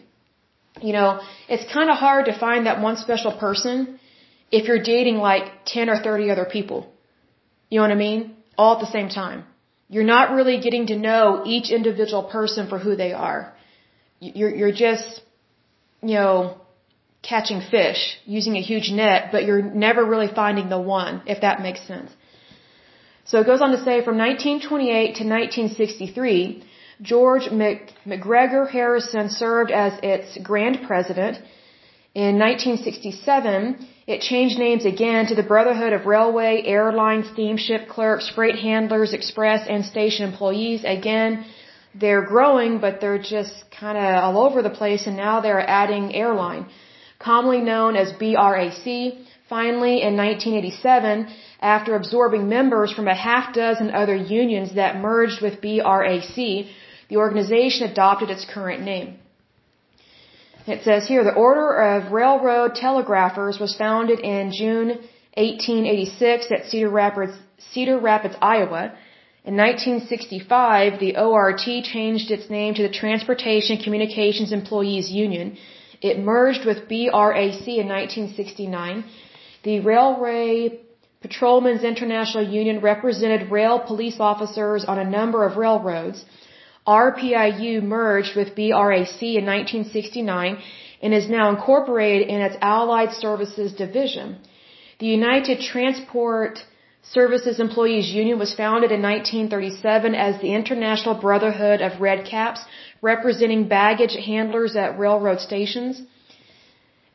You 0.82 0.94
know, 0.94 1.20
it's 1.48 1.72
kind 1.72 1.90
of 1.90 1.98
hard 1.98 2.26
to 2.26 2.38
find 2.38 2.66
that 2.66 2.82
one 2.82 2.98
special 2.98 3.32
person 3.38 4.00
if 4.52 4.68
you're 4.68 4.82
dating 4.82 5.18
like 5.18 5.66
10 5.66 5.90
or 5.90 6.02
30 6.02 6.32
other 6.32 6.46
people. 6.46 6.92
You 7.70 7.80
know 7.80 7.84
what 7.84 7.92
I 7.92 7.96
mean? 7.96 8.36
All 8.58 8.76
at 8.76 8.80
the 8.80 8.92
same 8.92 9.10
time. 9.10 9.44
You're 9.90 10.10
not 10.16 10.32
really 10.32 10.60
getting 10.60 10.88
to 10.88 10.96
know 10.96 11.44
each 11.46 11.70
individual 11.70 12.24
person 12.24 12.68
for 12.68 12.80
who 12.80 12.96
they 12.96 13.14
are. 13.14 13.54
You're, 14.20 14.54
you're 14.54 14.72
just, 14.72 15.22
you 16.02 16.16
know, 16.16 16.58
catching 17.32 17.62
fish, 17.76 18.02
using 18.26 18.56
a 18.56 18.62
huge 18.62 18.90
net, 18.92 19.30
but 19.34 19.44
you're 19.46 19.62
never 19.88 20.04
really 20.14 20.32
finding 20.42 20.70
the 20.70 20.80
one, 20.80 21.22
if 21.34 21.42
that 21.42 21.62
makes 21.62 21.82
sense. 21.92 22.10
So 23.26 23.42
it 23.42 23.46
goes 23.46 23.62
on 23.62 23.72
to 23.72 23.82
say 23.88 23.96
from 24.08 24.18
1928 24.18 25.16
to 25.20 25.24
1963, 25.26 26.64
George 27.02 27.46
McGregor 28.12 28.64
Harrison 28.70 29.30
served 29.30 29.72
as 29.72 29.94
its 30.02 30.38
grand 30.50 30.78
president. 30.88 31.36
In 32.16 32.40
1967, 32.40 33.86
it 34.08 34.22
changed 34.22 34.58
names 34.58 34.86
again 34.86 35.28
to 35.28 35.36
the 35.36 35.44
Brotherhood 35.44 35.94
of 35.94 36.06
Railway, 36.06 36.64
Airline, 36.66 37.24
Steamship 37.34 37.90
Clerks, 37.90 38.30
Freight 38.34 38.58
Handlers, 38.68 39.12
Express, 39.14 39.68
and 39.68 39.86
Station 39.86 40.26
Employees. 40.26 40.84
Again, 40.86 41.46
they're 41.94 42.26
growing, 42.34 42.80
but 42.80 43.02
they're 43.02 43.24
just 43.38 43.56
kind 43.70 43.98
of 43.98 44.08
all 44.24 44.38
over 44.46 44.62
the 44.62 44.76
place, 44.82 45.06
and 45.06 45.18
now 45.18 45.42
they're 45.42 45.68
adding 45.82 46.16
airline. 46.16 46.66
Commonly 47.20 47.62
known 47.62 47.96
as 47.96 48.14
BRAC, 48.14 48.86
finally 49.50 50.02
in 50.02 50.16
1987, 50.16 51.28
after 51.62 51.96
absorbing 51.96 52.48
members 52.48 52.92
from 52.94 53.08
a 53.08 53.16
half 53.16 53.54
dozen 53.54 53.92
other 53.92 54.16
unions 54.16 54.76
that 54.76 55.00
merged 55.00 55.42
with 55.42 55.62
BRAC, 55.62 56.68
the 57.10 57.18
organization 57.18 57.88
adopted 57.90 58.30
its 58.30 58.46
current 58.46 58.84
name. 58.84 59.18
It 60.68 60.84
says 60.84 61.08
here, 61.08 61.24
the 61.24 61.34
Order 61.34 61.70
of 61.92 62.12
Railroad 62.12 62.76
Telegraphers 62.76 63.58
was 63.58 63.76
founded 63.76 64.20
in 64.20 64.52
June 64.52 64.90
1886 65.38 66.52
at 66.52 66.66
Cedar 66.66 66.90
Rapids, 66.90 67.38
Cedar 67.72 67.98
Rapids, 67.98 68.36
Iowa. 68.42 68.92
In 69.46 69.56
1965, 69.56 71.00
the 71.00 71.16
ORT 71.18 71.62
changed 71.84 72.32
its 72.32 72.50
name 72.50 72.74
to 72.74 72.84
the 72.84 72.94
Transportation 73.02 73.78
Communications 73.78 74.52
Employees 74.52 75.10
Union. 75.10 75.58
It 76.02 76.20
merged 76.20 76.66
with 76.66 76.88
BRAC 76.88 77.68
in 77.68 77.88
1969. 77.88 79.04
The 79.64 79.80
Railway 79.80 80.80
Patrolmen's 81.22 81.84
International 81.84 82.44
Union 82.44 82.80
represented 82.80 83.52
rail 83.52 83.80
police 83.80 84.20
officers 84.20 84.86
on 84.86 85.00
a 85.00 85.10
number 85.10 85.44
of 85.46 85.58
railroads. 85.58 86.24
RPIU 86.86 87.82
merged 87.84 88.36
with 88.36 88.56
BRAC 88.56 89.22
in 89.22 89.46
1969 89.46 90.58
and 91.02 91.14
is 91.14 91.30
now 91.30 91.50
incorporated 91.50 92.28
in 92.28 92.42
its 92.42 92.56
Allied 92.62 93.12
Services 93.14 93.74
Division. 93.74 94.38
The 95.00 95.08
United 95.08 95.60
Transport 95.62 96.64
Services 97.02 97.60
Employees 97.60 98.10
Union 98.10 98.38
was 98.38 98.54
founded 98.54 98.92
in 98.92 99.02
1937 99.02 100.16
as 100.16 100.42
the 100.42 100.54
International 100.54 101.16
Brotherhood 101.16 101.82
of 101.82 102.02
Red 102.02 102.26
Caps, 102.26 102.62
representing 103.02 103.68
baggage 103.68 104.16
handlers 104.16 104.76
at 104.76 104.98
railroad 105.00 105.40
stations. 105.40 106.02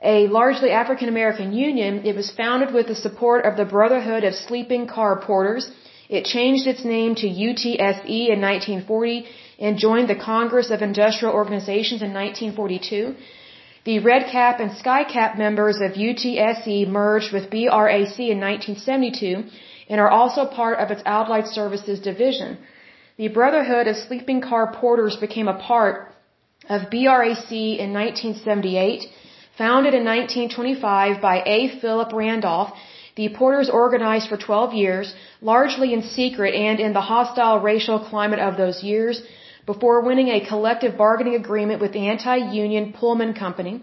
A 0.03 0.27
largely 0.29 0.71
African 0.71 1.09
American 1.09 1.53
union, 1.53 2.05
it 2.05 2.17
was 2.17 2.31
founded 2.31 2.75
with 2.75 2.89
the 2.89 2.95
support 2.95 3.45
of 3.45 3.57
the 3.57 3.65
Brotherhood 3.65 4.25
of 4.25 4.35
Sleeping 4.35 4.87
Car 4.87 5.21
Porters. 5.21 5.71
It 6.09 6.25
changed 6.25 6.67
its 6.67 6.85
name 6.85 7.15
to 7.17 7.29
UTSE 7.29 8.29
in 8.35 8.41
1940 8.41 9.27
and 9.61 9.79
joined 9.79 10.09
the 10.09 10.17
Congress 10.33 10.71
of 10.71 10.83
Industrial 10.83 11.33
Organizations 11.33 12.03
in 12.03 12.13
1942. 12.13 13.15
The 13.85 13.99
Red 14.01 14.27
Cap 14.31 14.61
and 14.61 14.77
Sky 14.77 15.05
Cap 15.05 15.39
members 15.39 15.81
of 15.81 15.93
UTSE 15.93 16.89
merged 16.89 17.33
with 17.33 17.51
BRAC 17.51 18.19
in 18.35 18.41
1972 18.41 19.45
and 19.89 20.01
are 20.01 20.11
also 20.11 20.47
part 20.47 20.79
of 20.79 20.91
its 20.91 21.03
Allied 21.05 21.47
Services 21.47 22.01
Division. 22.01 22.59
The 23.23 23.29
Brotherhood 23.29 23.87
of 23.87 23.97
Sleeping 23.97 24.41
Car 24.41 24.73
Porters 24.73 25.17
became 25.25 25.47
a 25.47 25.61
part 25.71 26.13
of 26.69 26.91
BRAC 26.91 27.51
in 27.85 27.91
1978. 27.93 29.05
Founded 29.59 29.95
in 29.99 30.05
1925 30.05 31.21
by 31.21 31.37
A. 31.47 31.59
Philip 31.81 32.13
Randolph, 32.13 32.73
the 33.15 33.29
porters 33.29 33.71
organized 33.71 34.29
for 34.29 34.37
12 34.37 34.75
years, 34.75 35.15
largely 35.41 35.93
in 35.93 36.03
secret 36.03 36.53
and 36.53 36.81
in 36.81 36.95
the 36.95 37.07
hostile 37.13 37.61
racial 37.61 38.01
climate 38.01 38.41
of 38.41 38.57
those 38.57 38.83
years, 38.83 39.23
before 39.67 40.01
winning 40.01 40.31
a 40.31 40.45
collective 40.45 40.97
bargaining 40.97 41.37
agreement 41.37 41.81
with 41.81 41.93
the 41.93 42.09
anti-union 42.09 42.93
Pullman 42.93 43.35
Company, 43.35 43.83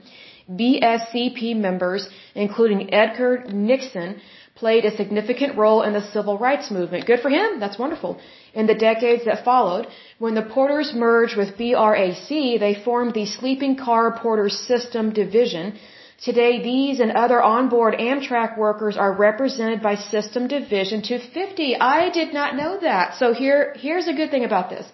BSCP 0.51 1.55
members, 1.55 2.09
including 2.35 2.93
Edgar 2.93 3.45
Nixon, 3.69 4.19
played 4.59 4.85
a 4.85 4.95
significant 5.01 5.57
role 5.63 5.81
in 5.87 5.93
the 5.97 6.05
civil 6.15 6.37
rights 6.37 6.69
movement. 6.77 7.07
Good 7.11 7.21
for 7.25 7.31
him. 7.37 7.59
That's 7.63 7.79
wonderful. 7.83 8.11
In 8.53 8.65
the 8.71 8.79
decades 8.89 9.23
that 9.25 9.45
followed, 9.51 9.87
when 10.25 10.35
the 10.39 10.47
Porters 10.55 10.91
merged 11.05 11.37
with 11.41 11.55
BRAC, 11.59 12.29
they 12.65 12.75
formed 12.87 13.13
the 13.13 13.25
Sleeping 13.25 13.75
Car 13.85 14.05
Porters 14.21 14.57
System 14.71 15.13
Division. 15.21 15.65
Today, 16.29 16.53
these 16.71 16.99
and 16.99 17.11
other 17.25 17.41
onboard 17.41 17.93
Amtrak 18.07 18.57
workers 18.57 18.97
are 18.97 19.13
represented 19.27 19.81
by 19.81 19.95
System 19.95 20.47
Division 20.47 21.01
250. 21.01 21.77
I 21.97 22.09
did 22.19 22.33
not 22.39 22.57
know 22.61 22.73
that. 22.89 23.15
So 23.21 23.33
here, 23.33 23.61
here's 23.85 24.07
a 24.13 24.17
good 24.19 24.31
thing 24.33 24.45
about 24.49 24.69
this. 24.69 24.85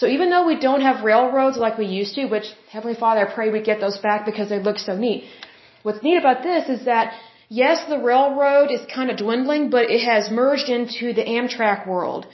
So 0.00 0.06
even 0.06 0.30
though 0.30 0.46
we 0.46 0.58
don't 0.66 0.84
have 0.88 1.04
railroads 1.04 1.58
like 1.64 1.76
we 1.76 1.86
used 2.00 2.14
to, 2.14 2.26
which 2.34 2.48
Heavenly 2.74 2.98
Father, 3.04 3.22
I 3.26 3.34
pray 3.34 3.50
we 3.50 3.62
get 3.70 3.80
those 3.80 3.98
back 3.98 4.24
because 4.30 4.48
they 4.48 4.60
look 4.68 4.78
so 4.78 4.96
neat. 4.96 5.24
What's 5.82 6.02
neat 6.02 6.18
about 6.24 6.42
this 6.42 6.68
is 6.68 6.84
that 6.84 7.14
yes, 7.48 7.84
the 7.88 7.98
railroad 7.98 8.70
is 8.70 8.80
kind 8.94 9.10
of 9.10 9.16
dwindling, 9.16 9.70
but 9.70 9.90
it 9.90 10.02
has 10.02 10.30
merged 10.30 10.68
into 10.68 11.12
the 11.12 11.24
Amtrak 11.24 11.86
world. 11.86 12.26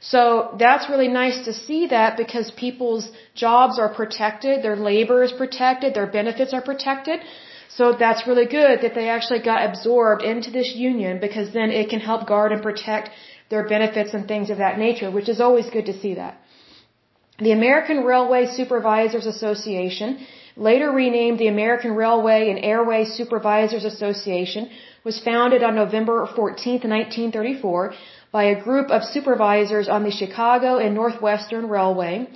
So 0.00 0.54
that's 0.58 0.88
really 0.88 1.08
nice 1.08 1.44
to 1.44 1.52
see 1.52 1.88
that 1.88 2.16
because 2.16 2.50
people's 2.52 3.10
jobs 3.34 3.78
are 3.78 3.92
protected, 3.92 4.62
their 4.62 4.76
labor 4.76 5.22
is 5.24 5.32
protected, 5.32 5.94
their 5.94 6.06
benefits 6.06 6.52
are 6.52 6.62
protected. 6.62 7.20
So 7.68 7.92
that's 7.92 8.26
really 8.26 8.46
good 8.46 8.82
that 8.82 8.94
they 8.94 9.08
actually 9.08 9.40
got 9.40 9.68
absorbed 9.68 10.22
into 10.22 10.50
this 10.50 10.74
union 10.74 11.18
because 11.20 11.52
then 11.52 11.70
it 11.70 11.88
can 11.90 12.00
help 12.00 12.26
guard 12.26 12.52
and 12.52 12.62
protect 12.62 13.10
their 13.50 13.68
benefits 13.68 14.14
and 14.14 14.26
things 14.26 14.50
of 14.50 14.58
that 14.58 14.78
nature, 14.78 15.10
which 15.10 15.28
is 15.28 15.40
always 15.40 15.68
good 15.70 15.86
to 15.86 15.98
see 15.98 16.14
that. 16.14 16.40
The 17.38 17.52
American 17.52 18.04
Railway 18.04 18.46
Supervisors 18.46 19.26
Association, 19.26 20.26
later 20.58 20.90
renamed 20.90 21.38
the 21.38 21.46
American 21.46 21.94
Railway 21.94 22.50
and 22.50 22.58
Airway 22.64 23.04
Supervisors 23.04 23.84
Association, 23.84 24.68
was 25.04 25.20
founded 25.20 25.62
on 25.62 25.76
November 25.76 26.26
14, 26.26 26.72
1934 26.72 27.94
by 28.32 28.44
a 28.44 28.60
group 28.60 28.90
of 28.90 29.04
supervisors 29.04 29.88
on 29.88 30.02
the 30.02 30.10
Chicago 30.10 30.78
and 30.78 30.94
Northwestern 30.94 31.68
Railway. 31.68 32.28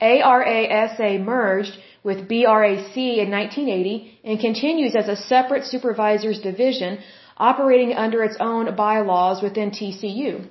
ARASA 0.00 1.22
merged 1.22 1.76
with 2.02 2.28
BRAC 2.28 2.96
in 2.96 3.30
1980 3.30 4.20
and 4.24 4.40
continues 4.40 4.94
as 4.96 5.08
a 5.08 5.16
separate 5.16 5.64
supervisors 5.64 6.40
division 6.40 6.98
operating 7.36 7.92
under 7.92 8.22
its 8.22 8.36
own 8.40 8.74
bylaws 8.74 9.42
within 9.42 9.70
TCU. 9.70 10.46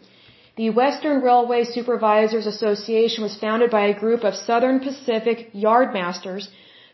The 0.57 0.69
Western 0.69 1.21
Railway 1.21 1.63
Supervisors 1.65 2.45
Association 2.45 3.23
was 3.23 3.37
founded 3.37 3.71
by 3.71 3.87
a 3.87 3.99
group 3.99 4.23
of 4.23 4.35
Southern 4.35 4.79
Pacific 4.79 5.51
yardmasters 5.53 6.47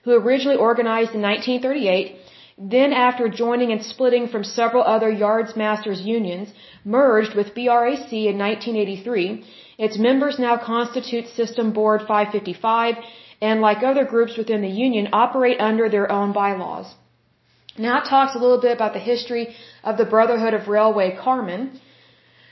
who 0.04 0.12
originally 0.14 0.58
organized 0.58 1.14
in 1.14 1.22
1938, 1.22 2.16
then 2.58 2.94
after 2.94 3.28
joining 3.30 3.72
and 3.72 3.84
splitting 3.84 4.28
from 4.28 4.44
several 4.44 4.84
other 4.84 5.10
yards 5.10 5.56
masters 5.56 6.02
unions, 6.02 6.50
merged 6.84 7.34
with 7.36 7.54
BRAC 7.56 8.12
in 8.12 8.38
1983. 8.38 9.44
Its 9.78 9.98
members 9.98 10.38
now 10.38 10.58
constitute 10.58 11.28
System 11.28 11.72
Board 11.74 12.02
555 12.02 12.96
and 13.42 13.62
like 13.62 13.84
other 13.84 14.06
groups 14.06 14.38
within 14.38 14.62
the 14.62 14.76
union 14.86 15.10
operate 15.14 15.60
under 15.60 15.90
their 15.90 16.12
own 16.12 16.32
bylaws. 16.34 16.94
Now 17.78 18.00
it 18.02 18.10
talks 18.10 18.36
a 18.36 18.40
little 18.40 18.62
bit 18.62 18.76
about 18.76 18.94
the 18.94 19.00
history 19.00 19.56
of 19.84 19.98
the 19.98 20.06
Brotherhood 20.06 20.54
of 20.54 20.68
Railway 20.68 21.18
Carmen. 21.24 21.80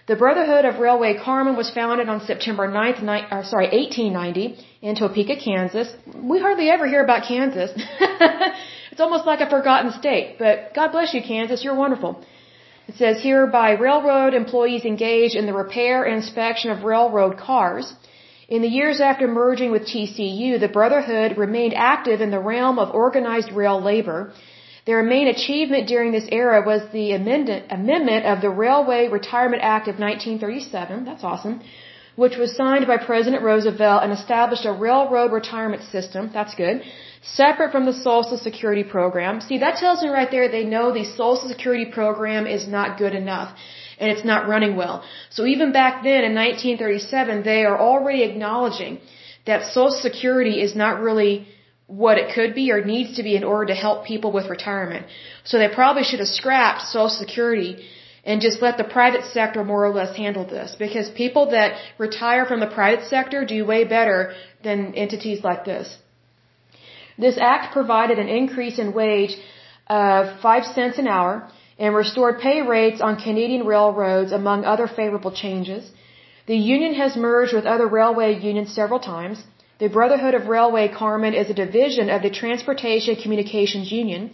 The 0.08 0.16
Brotherhood 0.16 0.66
of 0.66 0.80
Railway 0.80 1.20
Carmen 1.24 1.56
was 1.56 1.70
founded 1.70 2.10
on 2.10 2.22
September 2.22 2.68
9th, 2.68 3.02
ni- 3.04 3.28
or 3.32 3.44
sorry, 3.44 3.68
1890 3.68 4.66
in 4.82 4.96
Topeka, 4.96 5.36
Kansas. 5.36 5.94
We 6.16 6.40
hardly 6.40 6.70
ever 6.70 6.88
hear 6.88 7.04
about 7.04 7.28
Kansas. 7.28 7.72
it's 8.92 9.02
almost 9.02 9.26
like 9.26 9.42
a 9.42 9.50
forgotten 9.50 9.92
state, 9.92 10.38
but 10.40 10.74
God 10.74 10.92
bless 10.92 11.14
you, 11.14 11.22
Kansas. 11.22 11.64
You're 11.64 11.76
wonderful. 11.76 12.24
It 12.88 12.96
says 12.96 13.22
here 13.22 13.46
by 13.46 13.72
railroad 13.72 14.34
employees 14.34 14.86
engaged 14.86 15.36
in 15.36 15.46
the 15.46 15.54
repair 15.54 16.06
and 16.06 16.16
inspection 16.16 16.72
of 16.72 16.84
railroad 16.84 17.38
cars. 17.38 17.94
In 18.48 18.64
the 18.64 18.68
years 18.68 19.00
after 19.00 19.28
merging 19.28 19.72
with 19.72 19.84
TCU, 19.84 20.60
the 20.60 20.68
Brotherhood 20.68 21.38
remained 21.38 21.76
active 21.76 22.20
in 22.20 22.32
the 22.32 22.40
realm 22.40 22.80
of 22.80 22.96
organized 22.96 23.52
rail 23.52 23.80
labor 23.80 24.34
their 24.90 25.04
main 25.04 25.28
achievement 25.28 25.88
during 25.88 26.12
this 26.12 26.28
era 26.32 26.64
was 26.66 26.82
the 26.92 27.12
amendment 27.12 28.26
of 28.26 28.42
the 28.42 28.50
Railway 28.50 29.08
Retirement 29.08 29.62
Act 29.62 29.88
of 29.88 30.00
1937. 30.00 31.06
That's 31.06 31.24
awesome. 31.24 31.62
Which 32.22 32.38
was 32.44 32.52
signed 32.62 32.86
by 32.92 32.98
President 33.12 33.42
Roosevelt 33.50 34.04
and 34.04 34.12
established 34.12 34.66
a 34.72 34.74
railroad 34.86 35.32
retirement 35.40 35.84
system. 35.96 36.24
That's 36.38 36.56
good. 36.64 36.78
Separate 37.40 37.72
from 37.76 37.86
the 37.90 37.98
Social 38.08 38.38
Security 38.48 38.84
program. 38.96 39.40
See, 39.50 39.60
that 39.60 39.78
tells 39.84 40.02
me 40.04 40.10
right 40.10 40.32
there 40.36 40.48
they 40.50 40.66
know 40.74 40.86
the 40.92 41.06
Social 41.06 41.48
Security 41.54 41.86
program 41.98 42.46
is 42.56 42.68
not 42.78 42.98
good 43.04 43.16
enough 43.24 43.50
and 44.00 44.12
it's 44.14 44.26
not 44.32 44.50
running 44.54 44.76
well. 44.82 44.96
So 45.36 45.46
even 45.54 45.72
back 45.72 46.04
then 46.10 46.22
in 46.30 46.34
1937, 46.36 47.44
they 47.52 47.62
are 47.70 47.80
already 47.90 48.24
acknowledging 48.24 49.00
that 49.46 49.72
Social 49.78 50.00
Security 50.08 50.56
is 50.66 50.76
not 50.84 51.00
really 51.08 51.34
what 51.88 52.18
it 52.18 52.28
could 52.36 52.54
be 52.54 52.66
or 52.74 52.80
needs 52.96 53.16
to 53.16 53.24
be 53.24 53.36
in 53.42 53.46
order 53.52 53.68
to 53.74 53.78
help 53.86 54.06
people 54.14 54.32
with 54.38 54.50
retirement. 54.58 55.06
So 55.46 55.58
they 55.58 55.70
probably 55.82 56.04
should 56.04 56.22
have 56.26 56.34
scrapped 56.42 56.82
Social 56.82 57.18
Security 57.24 57.74
and 58.30 58.42
just 58.48 58.62
let 58.66 58.76
the 58.80 58.90
private 58.98 59.24
sector 59.36 59.62
more 59.70 59.84
or 59.86 59.94
less 60.00 60.12
handle 60.24 60.46
this 60.56 60.76
because 60.82 61.08
people 61.22 61.46
that 61.56 61.78
retire 62.06 62.44
from 62.50 62.60
the 62.64 62.74
private 62.80 63.06
sector 63.14 63.40
do 63.54 63.60
way 63.72 63.82
better 63.98 64.20
than 64.66 64.80
entities 65.04 65.40
like 65.50 65.62
this. 65.70 65.88
This 67.24 67.40
act 67.54 67.74
provided 67.78 68.20
an 68.20 68.30
increase 68.42 68.78
in 68.84 68.94
wage 69.00 69.34
of 70.02 70.40
5 70.42 70.66
cents 70.76 71.00
an 71.04 71.08
hour 71.16 71.34
and 71.80 71.96
restored 71.96 72.40
pay 72.48 72.58
rates 72.76 73.02
on 73.08 73.24
Canadian 73.28 73.66
railroads 73.74 74.32
among 74.40 74.64
other 74.74 74.88
favorable 75.00 75.34
changes. 75.44 75.92
The 76.52 76.62
union 76.76 76.94
has 77.02 77.24
merged 77.28 77.54
with 77.58 77.72
other 77.74 77.88
railway 78.00 78.30
unions 78.50 78.76
several 78.82 79.02
times. 79.14 79.44
The 79.80 79.90
Brotherhood 79.98 80.36
of 80.40 80.48
Railway 80.56 80.88
Carmen 81.02 81.34
is 81.42 81.50
a 81.50 81.60
division 81.66 82.10
of 82.16 82.22
the 82.22 82.34
Transportation 82.42 83.16
Communications 83.24 83.92
Union. 84.04 84.32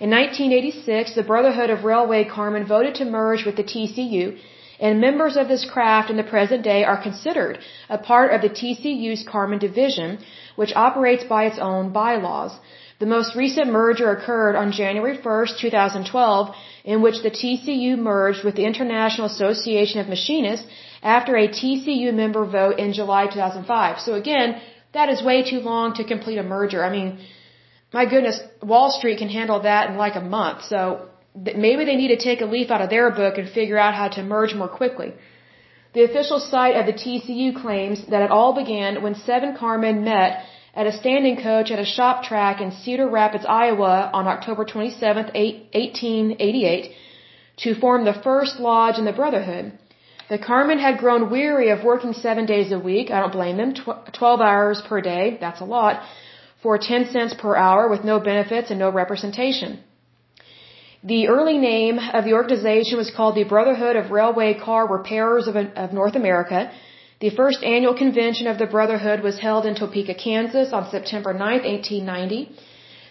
In 0.00 0.10
1986, 0.10 1.16
the 1.16 1.24
Brotherhood 1.24 1.70
of 1.70 1.84
Railway 1.84 2.22
Carmen 2.24 2.64
voted 2.64 2.94
to 2.96 3.04
merge 3.04 3.44
with 3.44 3.56
the 3.56 3.64
TCU, 3.64 4.38
and 4.78 5.00
members 5.00 5.36
of 5.36 5.48
this 5.48 5.64
craft 5.64 6.08
in 6.08 6.16
the 6.16 6.30
present 6.34 6.62
day 6.62 6.84
are 6.84 7.02
considered 7.02 7.58
a 7.90 7.98
part 7.98 8.32
of 8.32 8.40
the 8.40 8.48
TCU's 8.58 9.24
Carmen 9.24 9.58
division, 9.58 10.18
which 10.54 10.76
operates 10.76 11.24
by 11.24 11.46
its 11.46 11.58
own 11.58 11.90
bylaws. 11.90 12.52
The 13.00 13.06
most 13.06 13.34
recent 13.34 13.72
merger 13.72 14.12
occurred 14.12 14.54
on 14.54 14.70
January 14.70 15.16
1, 15.16 15.46
2012, 15.58 16.54
in 16.84 17.02
which 17.02 17.22
the 17.22 17.32
TCU 17.40 17.98
merged 17.98 18.44
with 18.44 18.54
the 18.54 18.66
International 18.66 19.26
Association 19.26 19.98
of 20.00 20.08
Machinists 20.08 20.66
after 21.02 21.36
a 21.36 21.48
TCU 21.48 22.14
member 22.14 22.44
vote 22.44 22.78
in 22.78 22.92
July 22.92 23.26
2005. 23.26 23.98
So 23.98 24.14
again, 24.14 24.60
that 24.92 25.08
is 25.08 25.24
way 25.24 25.42
too 25.42 25.58
long 25.58 25.94
to 25.94 26.04
complete 26.04 26.38
a 26.38 26.44
merger. 26.44 26.84
I 26.84 26.90
mean, 26.90 27.18
my 27.92 28.04
goodness, 28.04 28.40
Wall 28.62 28.90
Street 28.90 29.18
can 29.18 29.28
handle 29.28 29.60
that 29.60 29.90
in 29.90 29.96
like 29.96 30.16
a 30.16 30.20
month. 30.20 30.64
So 30.64 31.08
maybe 31.34 31.84
they 31.84 31.96
need 31.96 32.08
to 32.08 32.22
take 32.28 32.40
a 32.40 32.46
leaf 32.46 32.70
out 32.70 32.82
of 32.82 32.90
their 32.90 33.10
book 33.10 33.38
and 33.38 33.48
figure 33.48 33.78
out 33.78 33.94
how 33.94 34.08
to 34.08 34.22
merge 34.22 34.54
more 34.54 34.68
quickly. 34.68 35.14
The 35.94 36.04
official 36.04 36.38
site 36.38 36.76
of 36.76 36.86
the 36.86 36.92
TCU 36.92 37.60
claims 37.62 38.06
that 38.10 38.22
it 38.22 38.30
all 38.30 38.52
began 38.52 39.02
when 39.02 39.14
seven 39.14 39.56
carmen 39.56 40.04
met 40.04 40.44
at 40.74 40.86
a 40.86 40.92
standing 40.92 41.36
coach 41.42 41.70
at 41.70 41.78
a 41.78 41.84
shop 41.84 42.24
track 42.24 42.60
in 42.60 42.70
Cedar 42.70 43.08
Rapids, 43.08 43.46
Iowa 43.48 44.10
on 44.12 44.28
October 44.28 44.64
27, 44.64 45.24
1888 45.24 46.92
to 47.62 47.74
form 47.74 48.04
the 48.04 48.12
first 48.12 48.60
lodge 48.60 48.98
in 48.98 49.04
the 49.04 49.12
Brotherhood. 49.12 49.72
The 50.28 50.38
Carmen 50.38 50.78
had 50.78 50.98
grown 50.98 51.30
weary 51.30 51.70
of 51.70 51.82
working 51.82 52.12
seven 52.12 52.44
days 52.44 52.70
a 52.70 52.78
week. 52.78 53.10
I 53.10 53.20
don't 53.20 53.32
blame 53.32 53.56
them. 53.56 53.72
Tw 53.74 54.12
12 54.12 54.40
hours 54.40 54.82
per 54.82 55.00
day. 55.00 55.38
That's 55.40 55.62
a 55.62 55.64
lot. 55.64 56.02
For 56.62 56.76
10 56.76 57.10
cents 57.12 57.34
per 57.34 57.54
hour 57.56 57.88
with 57.88 58.04
no 58.04 58.18
benefits 58.18 58.70
and 58.70 58.80
no 58.80 58.90
representation. 58.90 59.78
The 61.04 61.28
early 61.28 61.56
name 61.58 61.98
of 62.00 62.24
the 62.24 62.32
organization 62.32 62.98
was 62.98 63.12
called 63.16 63.36
the 63.36 63.44
Brotherhood 63.44 63.94
of 63.94 64.10
Railway 64.10 64.54
Car 64.54 64.88
Repairers 64.88 65.46
of, 65.46 65.54
of 65.56 65.92
North 65.92 66.16
America. 66.16 66.70
The 67.20 67.30
first 67.30 67.62
annual 67.62 67.94
convention 67.94 68.48
of 68.48 68.58
the 68.58 68.66
Brotherhood 68.66 69.22
was 69.22 69.38
held 69.38 69.66
in 69.66 69.76
Topeka, 69.76 70.14
Kansas 70.14 70.72
on 70.72 70.90
September 70.90 71.32
9, 71.32 71.40
1890. 71.40 72.50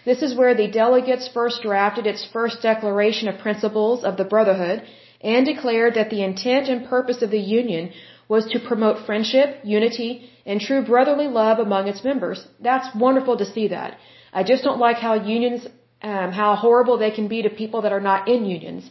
This 0.04 0.20
is 0.22 0.34
where 0.34 0.54
the 0.54 0.68
delegates 0.68 1.28
first 1.28 1.62
drafted 1.62 2.06
its 2.06 2.26
first 2.26 2.60
declaration 2.60 3.28
of 3.28 3.38
principles 3.38 4.04
of 4.04 4.18
the 4.18 4.24
Brotherhood 4.24 4.82
and 5.22 5.46
declared 5.46 5.94
that 5.94 6.10
the 6.10 6.22
intent 6.22 6.68
and 6.68 6.88
purpose 6.88 7.22
of 7.22 7.30
the 7.30 7.46
Union 7.60 7.92
was 8.28 8.46
to 8.50 8.60
promote 8.60 9.06
friendship, 9.06 9.60
unity, 9.64 10.30
and 10.48 10.60
true 10.60 10.82
brotherly 10.92 11.28
love 11.40 11.58
among 11.66 11.88
its 11.88 12.02
members. 12.10 12.38
That's 12.68 12.88
wonderful 13.06 13.36
to 13.40 13.46
see 13.54 13.68
that. 13.76 13.98
I 14.32 14.42
just 14.50 14.64
don't 14.66 14.80
like 14.86 14.98
how 15.06 15.14
unions, 15.36 15.66
um, 16.02 16.30
how 16.42 16.50
horrible 16.66 16.96
they 16.98 17.12
can 17.18 17.28
be 17.34 17.42
to 17.42 17.50
people 17.62 17.82
that 17.82 17.92
are 17.96 18.06
not 18.10 18.28
in 18.34 18.46
unions. 18.56 18.90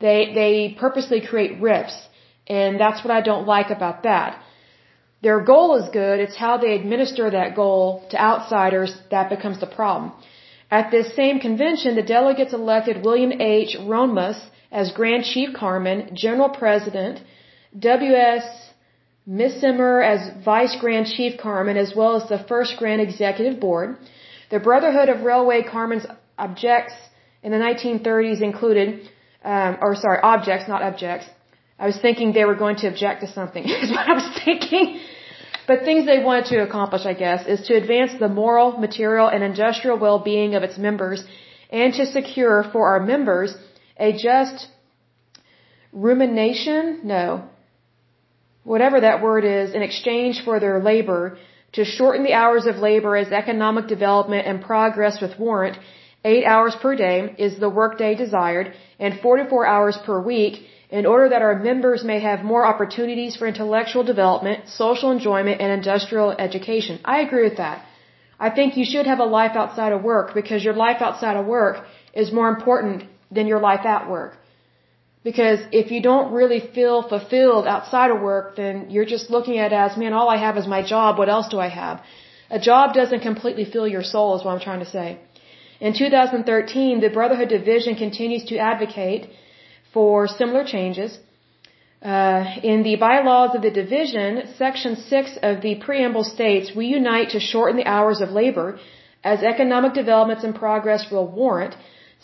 They, 0.00 0.18
they 0.38 0.76
purposely 0.84 1.20
create 1.30 1.60
rifts, 1.60 1.98
and 2.48 2.80
that's 2.80 3.04
what 3.04 3.12
I 3.18 3.20
don't 3.30 3.46
like 3.46 3.70
about 3.70 4.02
that. 4.02 4.42
Their 5.22 5.40
goal 5.52 5.76
is 5.80 5.88
good, 6.00 6.18
it's 6.18 6.36
how 6.44 6.54
they 6.58 6.72
administer 6.74 7.30
that 7.30 7.54
goal 7.54 8.04
to 8.10 8.20
outsiders 8.30 8.92
that 9.12 9.30
becomes 9.30 9.60
the 9.60 9.72
problem. 9.78 10.12
At 10.78 10.90
this 10.90 11.14
same 11.14 11.38
convention, 11.38 11.94
the 11.94 12.08
delegates 12.16 12.54
elected 12.54 13.04
William 13.04 13.32
H. 13.40 13.76
Romas 13.78 14.38
as 14.72 14.90
Grand 14.90 15.22
Chief 15.22 15.50
Carmen, 15.54 15.98
General 16.14 16.48
President, 16.48 17.20
W.S. 17.78 18.71
Misheimer 19.28 20.04
as 20.04 20.44
Vice 20.44 20.76
Grand 20.80 21.06
Chief 21.06 21.38
Carmen, 21.38 21.76
as 21.76 21.94
well 21.94 22.16
as 22.16 22.28
the 22.28 22.38
first 22.38 22.76
Grand 22.76 23.00
Executive 23.00 23.60
Board. 23.60 23.96
The 24.50 24.58
Brotherhood 24.58 25.08
of 25.08 25.22
Railway 25.22 25.62
Carmen's 25.62 26.06
objects 26.36 26.94
in 27.42 27.52
the 27.52 27.58
1930s 27.58 28.42
included, 28.42 29.08
um, 29.44 29.78
or 29.80 29.94
sorry, 29.94 30.18
objects, 30.22 30.68
not 30.68 30.82
objects. 30.82 31.26
I 31.78 31.86
was 31.86 31.98
thinking 31.98 32.32
they 32.32 32.44
were 32.44 32.56
going 32.56 32.76
to 32.76 32.88
object 32.88 33.20
to 33.22 33.28
something, 33.28 33.64
is 33.84 33.90
what 33.90 34.08
I 34.08 34.12
was 34.12 34.40
thinking. 34.44 35.00
But 35.68 35.84
things 35.84 36.06
they 36.06 36.18
wanted 36.18 36.46
to 36.46 36.62
accomplish, 36.62 37.06
I 37.06 37.14
guess, 37.14 37.46
is 37.46 37.66
to 37.68 37.74
advance 37.74 38.12
the 38.18 38.28
moral, 38.28 38.72
material, 38.78 39.28
and 39.28 39.44
industrial 39.44 39.98
well-being 39.98 40.56
of 40.56 40.64
its 40.64 40.76
members 40.76 41.24
and 41.70 41.94
to 41.94 42.06
secure 42.06 42.64
for 42.72 42.88
our 42.88 43.00
members 43.00 43.56
a 43.96 44.12
just 44.12 44.66
rumination? 45.92 47.00
No. 47.04 47.48
Whatever 48.64 49.00
that 49.00 49.22
word 49.22 49.44
is, 49.44 49.74
in 49.74 49.82
exchange 49.82 50.44
for 50.44 50.60
their 50.60 50.78
labor, 50.80 51.36
to 51.72 51.84
shorten 51.84 52.22
the 52.22 52.34
hours 52.34 52.66
of 52.66 52.76
labor 52.76 53.16
as 53.16 53.32
economic 53.32 53.86
development 53.86 54.46
and 54.46 54.62
progress 54.62 55.20
with 55.20 55.38
warrant, 55.38 55.78
eight 56.24 56.44
hours 56.44 56.74
per 56.76 56.94
day 56.94 57.34
is 57.38 57.58
the 57.58 57.68
workday 57.68 58.14
desired, 58.14 58.72
and 59.00 59.20
44 59.20 59.66
hours 59.66 59.96
per 60.06 60.20
week 60.20 60.66
in 60.90 61.06
order 61.06 61.28
that 61.30 61.42
our 61.42 61.58
members 61.58 62.04
may 62.04 62.20
have 62.20 62.44
more 62.44 62.64
opportunities 62.66 63.34
for 63.34 63.46
intellectual 63.48 64.04
development, 64.04 64.68
social 64.68 65.10
enjoyment, 65.10 65.60
and 65.60 65.72
industrial 65.72 66.30
education. 66.32 67.00
I 67.04 67.22
agree 67.22 67.44
with 67.48 67.56
that. 67.56 67.84
I 68.38 68.50
think 68.50 68.76
you 68.76 68.84
should 68.84 69.06
have 69.06 69.20
a 69.20 69.30
life 69.38 69.56
outside 69.56 69.92
of 69.92 70.02
work 70.02 70.34
because 70.34 70.62
your 70.62 70.74
life 70.74 71.00
outside 71.00 71.36
of 71.36 71.46
work 71.46 71.84
is 72.12 72.32
more 72.32 72.48
important 72.48 73.04
than 73.30 73.46
your 73.46 73.60
life 73.60 73.86
at 73.86 74.10
work. 74.10 74.36
Because 75.28 75.60
if 75.70 75.90
you 75.92 76.00
don't 76.02 76.32
really 76.32 76.60
feel 76.74 76.96
fulfilled 77.08 77.66
outside 77.66 78.10
of 78.10 78.20
work, 78.20 78.56
then 78.56 78.90
you're 78.90 79.10
just 79.16 79.30
looking 79.30 79.58
at 79.58 79.72
it 79.72 79.76
as, 79.76 79.96
man, 79.96 80.12
all 80.12 80.28
I 80.28 80.38
have 80.46 80.56
is 80.56 80.66
my 80.66 80.82
job. 80.82 81.18
What 81.18 81.28
else 81.28 81.48
do 81.48 81.60
I 81.60 81.68
have? 81.68 82.02
A 82.50 82.58
job 82.58 82.92
doesn't 82.92 83.20
completely 83.20 83.64
fill 83.64 83.86
your 83.86 84.02
soul 84.02 84.36
is 84.36 84.44
what 84.44 84.52
I'm 84.54 84.64
trying 84.68 84.80
to 84.86 84.90
say. 84.96 85.18
In 85.80 85.94
2013, 85.94 87.00
the 87.00 87.08
Brotherhood 87.08 87.48
Division 87.48 87.94
continues 87.94 88.44
to 88.50 88.58
advocate 88.58 89.28
for 89.92 90.26
similar 90.26 90.64
changes. 90.64 91.18
Uh, 92.02 92.44
in 92.64 92.82
the 92.82 92.96
bylaws 92.96 93.54
of 93.54 93.62
the 93.62 93.70
division, 93.70 94.54
Section 94.58 94.96
6 94.96 95.38
of 95.42 95.62
the 95.62 95.76
preamble 95.76 96.24
states, 96.24 96.72
we 96.74 96.86
unite 96.86 97.30
to 97.30 97.40
shorten 97.40 97.76
the 97.76 97.86
hours 97.86 98.20
of 98.20 98.30
labor 98.30 98.78
as 99.22 99.42
economic 99.42 99.92
developments 99.94 100.42
and 100.42 100.54
progress 100.54 101.10
will 101.12 101.28
warrant 101.28 101.76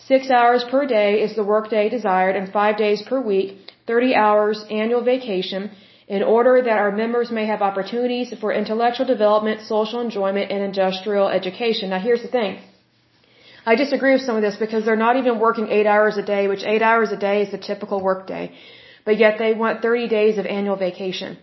Six 0.07 0.31
hours 0.31 0.65
per 0.71 0.87
day 0.87 1.23
is 1.23 1.35
the 1.35 1.45
workday 1.45 1.89
desired 1.89 2.37
and 2.37 2.53
five 2.53 2.77
days 2.77 3.03
per 3.03 3.21
week, 3.21 3.73
30 3.87 4.15
hours 4.15 4.65
annual 4.71 5.03
vacation 5.03 5.71
in 6.07 6.23
order 6.23 6.63
that 6.63 6.79
our 6.79 6.93
members 6.93 7.31
may 7.31 7.47
have 7.47 7.61
opportunities 7.61 8.33
for 8.41 8.53
intellectual 8.53 9.07
development, 9.07 9.61
social 9.63 10.01
enjoyment, 10.01 10.51
and 10.51 10.63
industrial 10.63 11.29
education. 11.29 11.91
Now 11.91 11.99
here's 11.99 12.23
the 12.23 12.29
thing. 12.29 12.59
I 13.67 13.75
disagree 13.75 14.13
with 14.13 14.23
some 14.23 14.37
of 14.37 14.43
this 14.43 14.57
because 14.57 14.85
they're 14.85 15.05
not 15.07 15.17
even 15.17 15.39
working 15.39 15.69
eight 15.69 15.87
hours 15.87 16.17
a 16.17 16.23
day, 16.23 16.49
which 16.49 16.65
eight 16.65 16.81
hours 16.81 17.11
a 17.13 17.17
day 17.17 17.43
is 17.43 17.51
the 17.51 17.59
typical 17.59 18.01
workday. 18.03 18.53
But 19.05 19.19
yet 19.19 19.39
they 19.39 19.53
want 19.53 19.83
30 19.83 20.09
days 20.09 20.39
of 20.39 20.47
annual 20.47 20.77
vacation. 20.77 21.37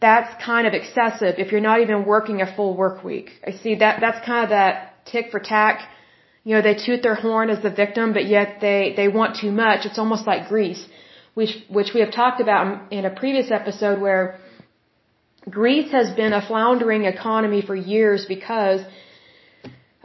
That's 0.00 0.32
kind 0.44 0.66
of 0.68 0.74
excessive 0.74 1.36
if 1.38 1.50
you're 1.50 1.66
not 1.70 1.80
even 1.80 2.04
working 2.04 2.40
a 2.40 2.54
full 2.54 2.76
work 2.76 3.02
week. 3.02 3.30
I 3.46 3.52
see 3.52 3.74
that, 3.76 4.00
that's 4.00 4.24
kind 4.24 4.44
of 4.44 4.50
that 4.50 5.04
tick 5.06 5.30
for 5.32 5.40
tack 5.40 5.88
you 6.44 6.54
know, 6.54 6.62
they 6.62 6.74
toot 6.74 7.02
their 7.02 7.14
horn 7.14 7.50
as 7.50 7.62
the 7.62 7.70
victim, 7.70 8.12
but 8.12 8.26
yet 8.26 8.58
they, 8.60 8.94
they 8.96 9.08
want 9.08 9.36
too 9.36 9.52
much. 9.52 9.86
It's 9.86 9.98
almost 9.98 10.26
like 10.26 10.48
Greece, 10.48 10.84
which, 11.34 11.54
which 11.68 11.90
we 11.94 12.00
have 12.00 12.12
talked 12.12 12.40
about 12.40 12.92
in 12.92 13.04
a 13.04 13.10
previous 13.10 13.50
episode 13.50 14.00
where 14.00 14.38
Greece 15.48 15.90
has 15.92 16.10
been 16.14 16.32
a 16.32 16.42
floundering 16.46 17.04
economy 17.04 17.62
for 17.62 17.76
years 17.76 18.26
because 18.26 18.80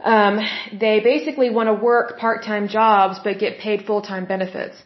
um, 0.02 0.38
they 0.72 1.00
basically 1.00 1.50
want 1.50 1.68
to 1.68 1.74
work 1.74 2.18
part-time 2.18 2.68
jobs 2.68 3.18
but 3.22 3.38
get 3.38 3.58
paid 3.58 3.84
full-time 3.84 4.26
benefits. 4.26 4.76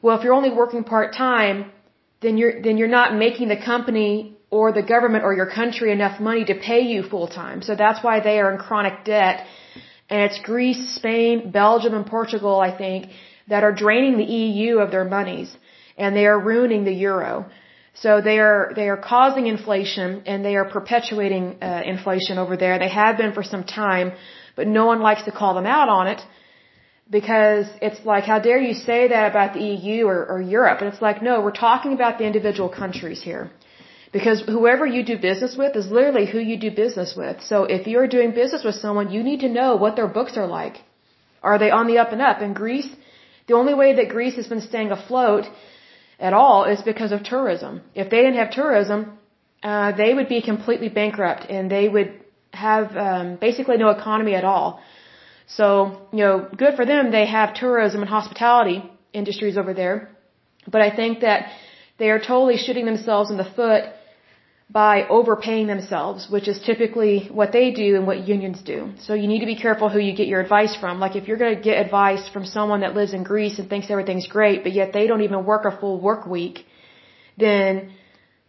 Well, 0.00 0.18
if 0.18 0.24
you're 0.24 0.34
only 0.34 0.52
working 0.52 0.82
part-time, 0.82 1.70
then 2.20 2.36
you're 2.36 2.60
then 2.62 2.76
you're 2.78 2.94
not 3.00 3.14
making 3.14 3.48
the 3.48 3.56
company 3.56 4.36
or 4.50 4.72
the 4.72 4.82
government 4.82 5.24
or 5.24 5.32
your 5.34 5.50
country 5.50 5.92
enough 5.92 6.20
money 6.20 6.44
to 6.44 6.54
pay 6.54 6.80
you 6.80 7.02
full-time. 7.02 7.62
So 7.62 7.74
that's 7.74 8.02
why 8.02 8.20
they 8.20 8.38
are 8.40 8.52
in 8.52 8.58
chronic 8.58 9.04
debt 9.04 9.46
and 10.12 10.20
it's 10.26 10.38
Greece, 10.50 10.82
Spain, 11.00 11.50
Belgium, 11.50 11.92
and 11.98 12.06
Portugal, 12.16 12.56
I 12.68 12.72
think, 12.82 13.00
that 13.52 13.64
are 13.66 13.74
draining 13.84 14.14
the 14.18 14.30
EU 14.42 14.72
of 14.84 14.90
their 14.94 15.06
monies, 15.16 15.48
and 16.02 16.14
they 16.18 16.26
are 16.32 16.38
ruining 16.52 16.84
the 16.90 16.96
euro. 17.08 17.34
So 18.02 18.20
they 18.28 18.38
are 18.46 18.62
they 18.78 18.88
are 18.92 19.00
causing 19.14 19.46
inflation, 19.54 20.08
and 20.30 20.44
they 20.48 20.54
are 20.60 20.68
perpetuating 20.76 21.44
uh, 21.62 21.82
inflation 21.94 22.36
over 22.44 22.54
there. 22.62 22.78
They 22.78 22.94
have 23.02 23.16
been 23.22 23.32
for 23.38 23.44
some 23.54 23.64
time, 23.64 24.12
but 24.58 24.66
no 24.78 24.84
one 24.92 25.00
likes 25.08 25.24
to 25.28 25.32
call 25.40 25.54
them 25.58 25.68
out 25.78 25.88
on 25.98 26.06
it 26.14 26.20
because 27.18 27.66
it's 27.86 28.00
like, 28.12 28.24
how 28.32 28.38
dare 28.48 28.60
you 28.68 28.74
say 28.74 29.00
that 29.08 29.30
about 29.32 29.50
the 29.54 29.64
EU 29.74 30.06
or, 30.12 30.18
or 30.32 30.40
Europe? 30.40 30.78
And 30.80 30.88
it's 30.92 31.02
like, 31.08 31.22
no, 31.22 31.40
we're 31.44 31.60
talking 31.68 31.92
about 31.98 32.18
the 32.18 32.24
individual 32.24 32.70
countries 32.82 33.20
here. 33.22 33.50
Because 34.12 34.42
whoever 34.42 34.84
you 34.84 35.02
do 35.02 35.16
business 35.18 35.56
with 35.56 35.74
is 35.74 35.90
literally 35.90 36.26
who 36.26 36.38
you 36.38 36.56
do 36.58 36.70
business 36.70 37.14
with. 37.16 37.42
So 37.50 37.64
if 37.64 37.86
you're 37.86 38.06
doing 38.06 38.32
business 38.32 38.62
with 38.62 38.74
someone, 38.74 39.10
you 39.10 39.22
need 39.22 39.40
to 39.40 39.48
know 39.48 39.76
what 39.76 39.96
their 39.96 40.08
books 40.18 40.36
are 40.36 40.46
like. 40.46 40.76
Are 41.42 41.58
they 41.58 41.70
on 41.70 41.86
the 41.86 41.98
up 41.98 42.12
and 42.12 42.20
up? 42.20 42.42
In 42.42 42.52
Greece, 42.52 42.90
the 43.48 43.54
only 43.54 43.74
way 43.74 43.94
that 43.94 44.10
Greece 44.10 44.36
has 44.36 44.46
been 44.46 44.60
staying 44.60 44.90
afloat 44.92 45.46
at 46.20 46.34
all 46.34 46.64
is 46.64 46.82
because 46.82 47.10
of 47.10 47.22
tourism. 47.22 47.80
If 47.94 48.10
they 48.10 48.20
didn't 48.24 48.40
have 48.42 48.50
tourism, 48.50 49.18
uh, 49.62 49.92
they 49.92 50.12
would 50.12 50.28
be 50.28 50.42
completely 50.42 50.88
bankrupt 50.88 51.46
and 51.48 51.70
they 51.70 51.88
would 51.88 52.10
have 52.52 52.96
um, 52.96 53.36
basically 53.36 53.78
no 53.78 53.88
economy 53.88 54.34
at 54.34 54.44
all. 54.44 54.80
So, 55.46 56.02
you 56.12 56.24
know, 56.24 56.48
good 56.56 56.74
for 56.76 56.84
them. 56.84 57.10
They 57.10 57.26
have 57.26 57.54
tourism 57.54 58.02
and 58.02 58.10
hospitality 58.10 58.78
industries 59.12 59.56
over 59.56 59.72
there. 59.74 60.10
But 60.70 60.82
I 60.82 60.94
think 60.94 61.20
that 61.20 61.50
they 61.98 62.10
are 62.10 62.18
totally 62.18 62.56
shooting 62.56 62.84
themselves 62.84 63.30
in 63.30 63.36
the 63.36 63.50
foot 63.58 63.84
by 64.72 65.06
overpaying 65.08 65.66
themselves, 65.66 66.28
which 66.30 66.48
is 66.48 66.58
typically 66.64 67.28
what 67.30 67.52
they 67.52 67.72
do 67.72 67.96
and 67.96 68.06
what 68.06 68.26
unions 68.26 68.60
do. 68.62 68.78
So 69.00 69.12
you 69.12 69.28
need 69.28 69.40
to 69.40 69.50
be 69.54 69.58
careful 69.64 69.90
who 69.90 69.98
you 69.98 70.14
get 70.16 70.28
your 70.28 70.40
advice 70.40 70.74
from. 70.74 70.98
Like 70.98 71.14
if 71.14 71.28
you're 71.28 71.36
going 71.36 71.56
to 71.56 71.60
get 71.70 71.84
advice 71.84 72.26
from 72.30 72.46
someone 72.46 72.80
that 72.80 72.94
lives 72.94 73.12
in 73.12 73.22
Greece 73.22 73.58
and 73.58 73.68
thinks 73.68 73.90
everything's 73.90 74.26
great, 74.26 74.62
but 74.62 74.72
yet 74.72 74.94
they 74.94 75.06
don't 75.06 75.20
even 75.28 75.44
work 75.44 75.66
a 75.66 75.78
full 75.78 76.00
work 76.00 76.26
week, 76.26 76.64
then 77.36 77.92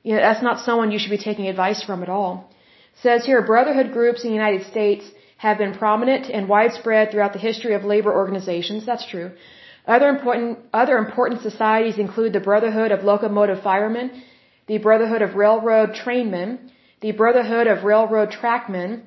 you 0.03 0.15
know, 0.15 0.21
that's 0.21 0.41
not 0.41 0.63
someone 0.67 0.91
you 0.91 0.99
should 0.99 1.15
be 1.17 1.25
taking 1.29 1.47
advice 1.47 1.83
from 1.83 2.03
at 2.03 2.09
all. 2.09 2.49
It 2.93 3.01
says 3.01 3.25
here, 3.25 3.41
brotherhood 3.41 3.91
groups 3.91 4.23
in 4.23 4.29
the 4.29 4.35
United 4.43 4.63
States 4.67 5.03
have 5.37 5.57
been 5.57 5.73
prominent 5.73 6.29
and 6.29 6.47
widespread 6.47 7.11
throughout 7.11 7.33
the 7.33 7.45
history 7.49 7.73
of 7.73 7.83
labor 7.83 8.13
organizations. 8.13 8.85
That's 8.85 9.05
true. 9.13 9.31
Other 9.85 10.07
important, 10.07 10.59
other 10.71 10.97
important 10.97 11.41
societies 11.41 11.97
include 11.97 12.31
the 12.31 12.39
Brotherhood 12.39 12.91
of 12.91 13.03
Locomotive 13.03 13.61
Firemen 13.61 14.23
the 14.67 14.77
Brotherhood 14.77 15.21
of 15.21 15.35
Railroad 15.35 15.93
Trainmen, 15.93 16.71
the 17.01 17.11
Brotherhood 17.11 17.67
of 17.67 17.83
Railroad 17.83 18.29
Trackmen, 18.31 19.03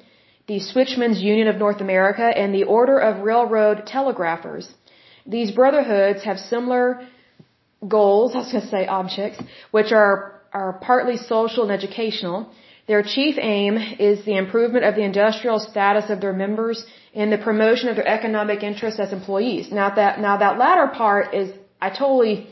the 0.46 0.60
Switchmen's 0.60 1.20
Union 1.20 1.48
of 1.48 1.56
North 1.56 1.80
America, 1.80 2.22
and 2.22 2.54
the 2.54 2.64
Order 2.64 2.98
of 2.98 3.22
Railroad 3.22 3.86
Telegraphers. 3.86 4.72
These 5.26 5.50
brotherhoods 5.50 6.22
have 6.24 6.38
similar 6.38 7.06
goals, 7.86 8.28
I 8.34 8.38
was 8.38 8.52
going 8.52 8.62
to 8.62 8.68
say 8.68 8.86
objects, 8.86 9.42
which 9.70 9.92
are, 9.92 10.40
are 10.52 10.74
partly 10.74 11.16
social 11.16 11.64
and 11.64 11.72
educational. 11.72 12.50
Their 12.86 13.02
chief 13.02 13.36
aim 13.40 13.76
is 13.98 14.24
the 14.24 14.36
improvement 14.36 14.84
of 14.84 14.94
the 14.94 15.02
industrial 15.02 15.58
status 15.58 16.08
of 16.08 16.20
their 16.20 16.32
members 16.32 16.86
and 17.14 17.32
the 17.32 17.38
promotion 17.38 17.88
of 17.88 17.96
their 17.96 18.06
economic 18.06 18.62
interests 18.62 19.00
as 19.00 19.12
employees. 19.12 19.72
Now 19.72 19.90
that, 19.96 20.20
now 20.20 20.36
that 20.36 20.58
latter 20.58 20.86
part 20.86 21.34
is, 21.34 21.52
I 21.80 21.90
totally 21.90 22.48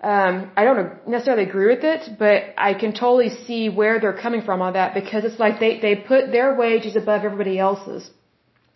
um, 0.00 0.52
I 0.56 0.64
don't 0.64 1.08
necessarily 1.08 1.42
agree 1.42 1.66
with 1.74 1.82
it, 1.82 2.02
but 2.18 2.54
I 2.56 2.74
can 2.74 2.92
totally 2.92 3.30
see 3.46 3.68
where 3.68 3.98
they're 3.98 4.20
coming 4.26 4.42
from 4.42 4.62
on 4.62 4.74
that 4.74 4.94
because 4.94 5.24
it's 5.24 5.40
like 5.40 5.58
they, 5.58 5.80
they 5.80 5.96
put 5.96 6.30
their 6.30 6.54
wages 6.54 6.94
above 6.94 7.24
everybody 7.24 7.58
else's. 7.58 8.08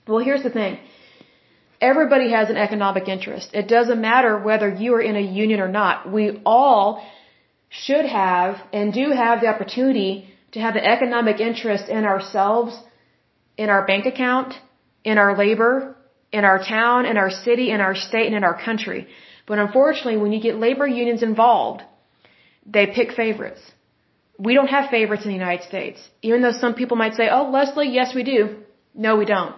Well, 0.08 0.18
here's 0.18 0.42
the 0.42 0.50
thing. 0.50 0.78
Everybody 1.80 2.30
has 2.32 2.50
an 2.50 2.56
economic 2.56 3.06
interest. 3.08 3.50
It 3.54 3.68
doesn't 3.68 4.00
matter 4.00 4.36
whether 4.38 4.68
you 4.68 4.94
are 4.94 5.00
in 5.00 5.16
a 5.16 5.20
union 5.20 5.60
or 5.60 5.68
not. 5.68 6.10
We 6.10 6.40
all 6.44 7.04
should 7.68 8.04
have 8.04 8.60
and 8.72 8.92
do 8.92 9.10
have 9.10 9.40
the 9.40 9.46
opportunity 9.46 10.28
to 10.52 10.60
have 10.60 10.74
an 10.74 10.84
economic 10.84 11.40
interest 11.40 11.88
in 11.88 12.04
ourselves, 12.04 12.76
in 13.56 13.70
our 13.70 13.86
bank 13.86 14.06
account, 14.06 14.54
in 15.04 15.18
our 15.18 15.36
labor, 15.36 15.96
in 16.32 16.44
our 16.44 16.58
town, 16.58 17.06
in 17.06 17.16
our 17.16 17.30
city, 17.30 17.70
in 17.70 17.80
our 17.80 17.94
state, 17.94 18.26
and 18.26 18.34
in 18.34 18.44
our 18.44 18.60
country. 18.60 19.06
But 19.46 19.58
unfortunately, 19.58 20.18
when 20.18 20.32
you 20.32 20.40
get 20.40 20.56
labor 20.56 20.86
unions 20.86 21.22
involved, 21.22 21.82
they 22.66 22.86
pick 22.86 23.12
favorites. 23.12 23.60
We 24.38 24.54
don't 24.54 24.68
have 24.68 24.90
favorites 24.90 25.24
in 25.24 25.30
the 25.30 25.36
United 25.36 25.66
States. 25.66 25.98
Even 26.22 26.42
though 26.42 26.52
some 26.52 26.74
people 26.74 26.96
might 26.96 27.14
say, 27.14 27.28
oh, 27.30 27.50
Leslie, 27.50 27.90
yes, 27.90 28.14
we 28.14 28.22
do. 28.22 28.58
No, 28.94 29.16
we 29.16 29.24
don't. 29.24 29.54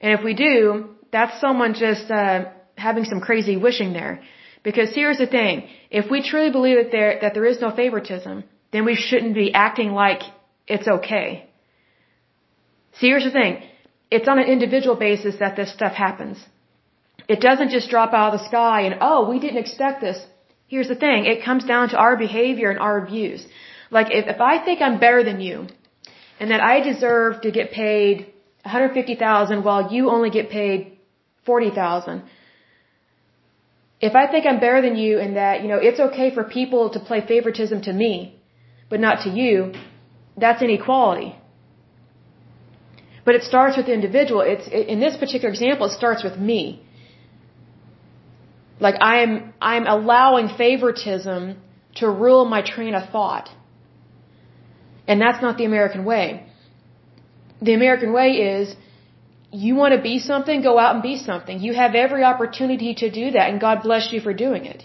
And 0.00 0.12
if 0.18 0.24
we 0.24 0.34
do, 0.34 0.90
that's 1.10 1.40
someone 1.40 1.74
just 1.74 2.10
uh, 2.10 2.44
having 2.76 3.04
some 3.04 3.20
crazy 3.20 3.56
wishing 3.56 3.92
there. 3.92 4.22
Because 4.62 4.94
here's 4.94 5.18
the 5.18 5.26
thing. 5.26 5.68
If 5.90 6.10
we 6.10 6.22
truly 6.22 6.50
believe 6.50 6.76
that 6.76 6.90
there, 6.90 7.18
that 7.22 7.34
there 7.34 7.44
is 7.44 7.60
no 7.60 7.70
favoritism, 7.70 8.44
then 8.72 8.84
we 8.84 8.94
shouldn't 8.94 9.34
be 9.34 9.52
acting 9.52 9.92
like 9.92 10.22
it's 10.66 10.88
okay. 10.88 11.48
See, 12.98 13.08
here's 13.08 13.24
the 13.24 13.30
thing. 13.30 13.62
It's 14.10 14.28
on 14.28 14.38
an 14.38 14.46
individual 14.46 14.96
basis 14.96 15.36
that 15.40 15.56
this 15.56 15.72
stuff 15.72 15.92
happens. 15.92 16.38
It 17.28 17.40
doesn't 17.40 17.70
just 17.70 17.88
drop 17.88 18.12
out 18.12 18.34
of 18.34 18.40
the 18.40 18.46
sky 18.46 18.82
and, 18.82 18.96
oh, 19.00 19.28
we 19.28 19.38
didn't 19.38 19.58
expect 19.58 20.00
this. 20.00 20.18
Here's 20.66 20.88
the 20.88 20.94
thing. 20.94 21.24
It 21.26 21.44
comes 21.44 21.64
down 21.64 21.90
to 21.90 21.96
our 21.96 22.16
behavior 22.16 22.70
and 22.70 22.78
our 22.78 23.06
views. 23.06 23.46
Like, 23.90 24.08
if, 24.10 24.26
if 24.26 24.40
I 24.40 24.64
think 24.64 24.80
I'm 24.80 24.98
better 24.98 25.22
than 25.22 25.40
you, 25.40 25.66
and 26.40 26.50
that 26.50 26.60
I 26.60 26.80
deserve 26.80 27.42
to 27.42 27.50
get 27.50 27.70
paid 27.70 28.32
150,000 28.62 29.62
while 29.64 29.92
you 29.92 30.10
only 30.10 30.30
get 30.30 30.50
paid 30.50 30.98
40,000, 31.46 32.22
if 34.00 34.14
I 34.14 34.26
think 34.30 34.46
I'm 34.46 34.60
better 34.60 34.82
than 34.82 34.96
you 34.96 35.18
and 35.18 35.36
that, 35.36 35.62
you 35.62 35.68
know, 35.68 35.78
it's 35.78 36.00
okay 36.00 36.34
for 36.34 36.44
people 36.44 36.90
to 36.90 37.00
play 37.00 37.20
favoritism 37.26 37.82
to 37.82 37.92
me, 37.92 38.38
but 38.90 39.00
not 39.00 39.22
to 39.24 39.30
you, 39.30 39.72
that's 40.36 40.62
inequality. 40.62 41.36
But 43.24 43.34
it 43.36 43.44
starts 43.44 43.76
with 43.76 43.86
the 43.86 43.94
individual. 43.94 44.40
It's, 44.40 44.66
in 44.68 45.00
this 45.00 45.16
particular 45.16 45.48
example, 45.48 45.86
it 45.86 45.92
starts 45.92 46.22
with 46.22 46.36
me. 46.36 46.83
Like 48.80 48.96
I'm, 49.00 49.52
I'm 49.60 49.86
allowing 49.86 50.48
favoritism 50.48 51.56
to 51.96 52.10
rule 52.10 52.44
my 52.44 52.62
train 52.62 52.94
of 52.94 53.10
thought. 53.10 53.48
And 55.06 55.20
that's 55.20 55.42
not 55.42 55.58
the 55.58 55.64
American 55.64 56.04
way. 56.04 56.46
The 57.62 57.74
American 57.74 58.12
way 58.12 58.28
is, 58.54 58.74
you 59.52 59.76
want 59.76 59.94
to 59.94 60.02
be 60.02 60.18
something, 60.18 60.62
go 60.62 60.78
out 60.78 60.94
and 60.94 61.02
be 61.02 61.16
something. 61.16 61.60
You 61.60 61.74
have 61.74 61.94
every 61.94 62.24
opportunity 62.24 62.94
to 63.02 63.10
do 63.10 63.30
that 63.32 63.50
and 63.50 63.60
God 63.60 63.82
bless 63.82 64.12
you 64.12 64.20
for 64.20 64.34
doing 64.34 64.64
it. 64.64 64.84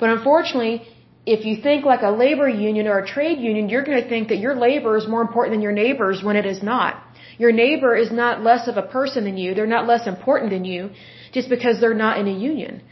But 0.00 0.10
unfortunately, 0.10 0.88
if 1.26 1.44
you 1.44 1.62
think 1.62 1.84
like 1.84 2.02
a 2.02 2.10
labor 2.10 2.48
union 2.48 2.88
or 2.88 2.98
a 2.98 3.06
trade 3.06 3.38
union, 3.38 3.68
you're 3.68 3.84
going 3.84 4.02
to 4.02 4.08
think 4.08 4.28
that 4.28 4.38
your 4.38 4.56
labor 4.56 4.96
is 4.96 5.06
more 5.06 5.22
important 5.22 5.52
than 5.54 5.62
your 5.62 5.72
neighbor's 5.72 6.24
when 6.24 6.36
it 6.36 6.46
is 6.46 6.62
not. 6.62 7.00
Your 7.38 7.52
neighbor 7.52 7.94
is 7.94 8.10
not 8.10 8.42
less 8.42 8.66
of 8.66 8.76
a 8.76 8.82
person 8.82 9.24
than 9.24 9.36
you. 9.36 9.54
They're 9.54 9.74
not 9.78 9.86
less 9.86 10.06
important 10.06 10.50
than 10.50 10.64
you 10.64 10.90
just 11.32 11.48
because 11.48 11.80
they're 11.80 12.02
not 12.06 12.18
in 12.18 12.26
a 12.28 12.36
union. 12.50 12.82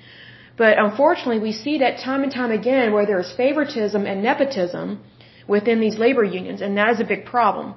But 0.56 0.78
unfortunately, 0.86 1.38
we 1.38 1.52
see 1.52 1.78
that 1.78 1.98
time 1.98 2.22
and 2.24 2.32
time 2.32 2.50
again 2.50 2.92
where 2.92 3.06
there 3.06 3.20
is 3.20 3.32
favoritism 3.32 4.06
and 4.06 4.22
nepotism 4.22 5.00
within 5.46 5.80
these 5.80 5.98
labor 5.98 6.24
unions, 6.24 6.60
and 6.60 6.76
that 6.76 6.90
is 6.94 7.00
a 7.00 7.04
big 7.04 7.24
problem. 7.24 7.74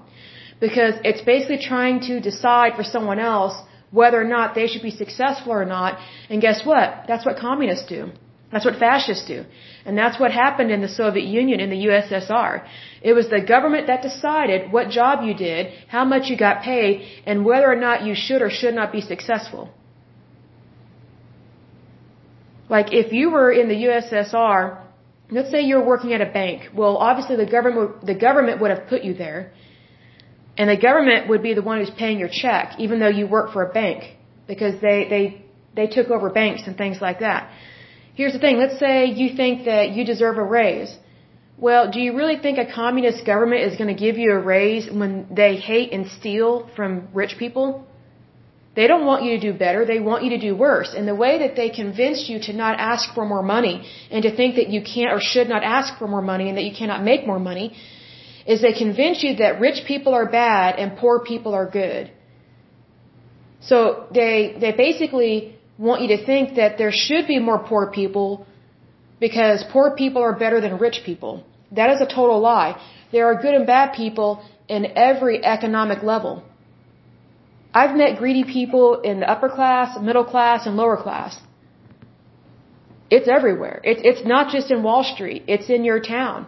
Because 0.60 0.96
it's 1.04 1.22
basically 1.22 1.60
trying 1.60 2.00
to 2.10 2.20
decide 2.20 2.76
for 2.76 2.84
someone 2.84 3.20
else 3.20 3.56
whether 3.92 4.20
or 4.20 4.30
not 4.38 4.56
they 4.56 4.68
should 4.68 4.82
be 4.82 4.96
successful 5.04 5.52
or 5.52 5.66
not. 5.66 6.00
And 6.30 6.42
guess 6.42 6.66
what? 6.66 7.06
That's 7.08 7.26
what 7.26 7.38
communists 7.38 7.88
do. 7.88 8.12
That's 8.52 8.66
what 8.66 8.78
fascists 8.78 9.26
do. 9.26 9.46
And 9.86 9.98
that's 9.98 10.20
what 10.20 10.32
happened 10.32 10.72
in 10.72 10.82
the 10.82 10.90
Soviet 10.90 11.26
Union, 11.26 11.60
in 11.60 11.70
the 11.70 11.86
USSR. 11.88 12.66
It 13.02 13.14
was 13.14 13.30
the 13.30 13.42
government 13.42 13.88
that 13.88 14.02
decided 14.02 14.72
what 14.72 14.90
job 14.90 15.24
you 15.24 15.34
did, 15.34 15.74
how 15.88 16.04
much 16.04 16.30
you 16.30 16.38
got 16.38 16.64
paid, 16.64 17.08
and 17.26 17.46
whether 17.46 17.72
or 17.72 17.78
not 17.78 18.04
you 18.04 18.14
should 18.16 18.42
or 18.42 18.50
should 18.50 18.76
not 18.76 18.92
be 18.92 19.02
successful. 19.02 19.70
Like 22.76 22.88
if 23.02 23.12
you 23.18 23.26
were 23.36 23.52
in 23.62 23.68
the 23.74 23.80
USSR, 23.88 24.62
let's 25.38 25.52
say 25.54 25.60
you're 25.70 25.88
working 25.94 26.12
at 26.18 26.22
a 26.28 26.32
bank. 26.42 26.70
Well, 26.80 26.96
obviously 27.10 27.36
the 27.44 27.52
government 27.58 28.06
the 28.12 28.18
government 28.28 28.62
would 28.62 28.72
have 28.76 28.84
put 28.94 29.02
you 29.08 29.14
there. 29.26 29.42
And 30.60 30.70
the 30.76 30.82
government 30.90 31.22
would 31.30 31.44
be 31.50 31.54
the 31.60 31.66
one 31.70 31.78
who's 31.80 31.96
paying 32.04 32.18
your 32.24 32.34
check 32.44 32.66
even 32.86 32.96
though 33.02 33.14
you 33.20 33.26
work 33.38 33.48
for 33.56 33.62
a 33.70 33.72
bank 33.82 34.00
because 34.54 34.76
they 34.88 34.98
they 35.14 35.24
they 35.80 35.88
took 35.98 36.08
over 36.16 36.30
banks 36.42 36.64
and 36.68 36.78
things 36.84 36.98
like 37.08 37.20
that. 37.28 37.42
Here's 38.20 38.34
the 38.38 38.44
thing, 38.46 38.58
let's 38.64 38.80
say 38.86 38.96
you 39.22 39.28
think 39.42 39.66
that 39.72 39.86
you 39.96 40.02
deserve 40.14 40.38
a 40.46 40.48
raise. 40.60 40.92
Well, 41.66 41.84
do 41.94 42.00
you 42.06 42.12
really 42.20 42.38
think 42.46 42.58
a 42.58 42.70
communist 42.82 43.26
government 43.26 43.62
is 43.70 43.78
going 43.80 43.92
to 43.96 44.00
give 44.06 44.18
you 44.24 44.32
a 44.40 44.42
raise 44.56 44.86
when 45.02 45.12
they 45.42 45.54
hate 45.72 45.90
and 45.96 46.08
steal 46.20 46.52
from 46.76 46.90
rich 47.22 47.34
people? 47.44 47.68
They 48.74 48.88
don't 48.88 49.06
want 49.06 49.24
you 49.26 49.32
to 49.38 49.42
do 49.52 49.54
better, 49.58 49.86
they 49.86 50.00
want 50.00 50.24
you 50.24 50.30
to 50.32 50.42
do 50.48 50.56
worse. 50.56 50.94
And 50.98 51.06
the 51.08 51.16
way 51.24 51.40
that 51.40 51.56
they 51.56 51.70
convince 51.70 52.30
you 52.30 52.40
to 52.48 52.54
not 52.54 52.80
ask 52.80 53.14
for 53.14 53.26
more 53.26 53.44
money 53.44 53.76
and 54.10 54.24
to 54.24 54.34
think 54.34 54.56
that 54.56 54.70
you 54.70 54.82
can't 54.82 55.12
or 55.16 55.20
should 55.20 55.50
not 55.50 55.64
ask 55.64 55.98
for 56.00 56.08
more 56.08 56.22
money 56.22 56.48
and 56.48 56.58
that 56.58 56.64
you 56.64 56.76
cannot 56.82 57.04
make 57.04 57.28
more 57.28 57.40
money 57.40 57.76
is 58.46 58.62
they 58.62 58.74
convince 58.74 59.24
you 59.24 59.36
that 59.36 59.60
rich 59.60 59.84
people 59.86 60.14
are 60.14 60.26
bad 60.26 60.80
and 60.80 60.98
poor 60.98 61.20
people 61.20 61.54
are 61.54 61.70
good. 61.70 62.12
So 63.60 64.08
they, 64.14 64.56
they 64.60 64.72
basically 64.72 65.56
want 65.78 66.02
you 66.02 66.10
to 66.16 66.26
think 66.26 66.56
that 66.56 66.78
there 66.78 66.92
should 66.92 67.28
be 67.28 67.40
more 67.40 67.60
poor 67.60 67.92
people 67.92 68.46
because 69.20 69.64
poor 69.72 69.96
people 69.96 70.22
are 70.24 70.34
better 70.34 70.60
than 70.62 70.78
rich 70.78 71.02
people. 71.06 71.44
That 71.72 71.90
is 71.92 72.02
a 72.02 72.06
total 72.06 72.40
lie. 72.40 72.82
There 73.12 73.26
are 73.28 73.36
good 73.42 73.54
and 73.54 73.68
bad 73.68 73.94
people 73.94 74.44
in 74.68 74.86
every 74.96 75.44
economic 75.44 76.02
level. 76.04 76.44
I've 77.74 77.96
met 77.96 78.18
greedy 78.18 78.44
people 78.44 79.02
in 79.02 79.22
the 79.22 79.30
upper 79.30 79.50
class, 79.50 79.98
middle 80.00 80.26
class, 80.26 80.66
and 80.66 80.76
lower 80.76 80.98
class. 80.98 81.40
It's 83.10 83.28
everywhere. 83.28 83.82
It's 83.84 84.02
it's 84.04 84.26
not 84.26 84.52
just 84.56 84.72
in 84.72 84.84
Wall 84.84 85.04
Street. 85.04 85.44
It's 85.48 85.70
in 85.70 85.84
your 85.84 86.00
town. 86.00 86.48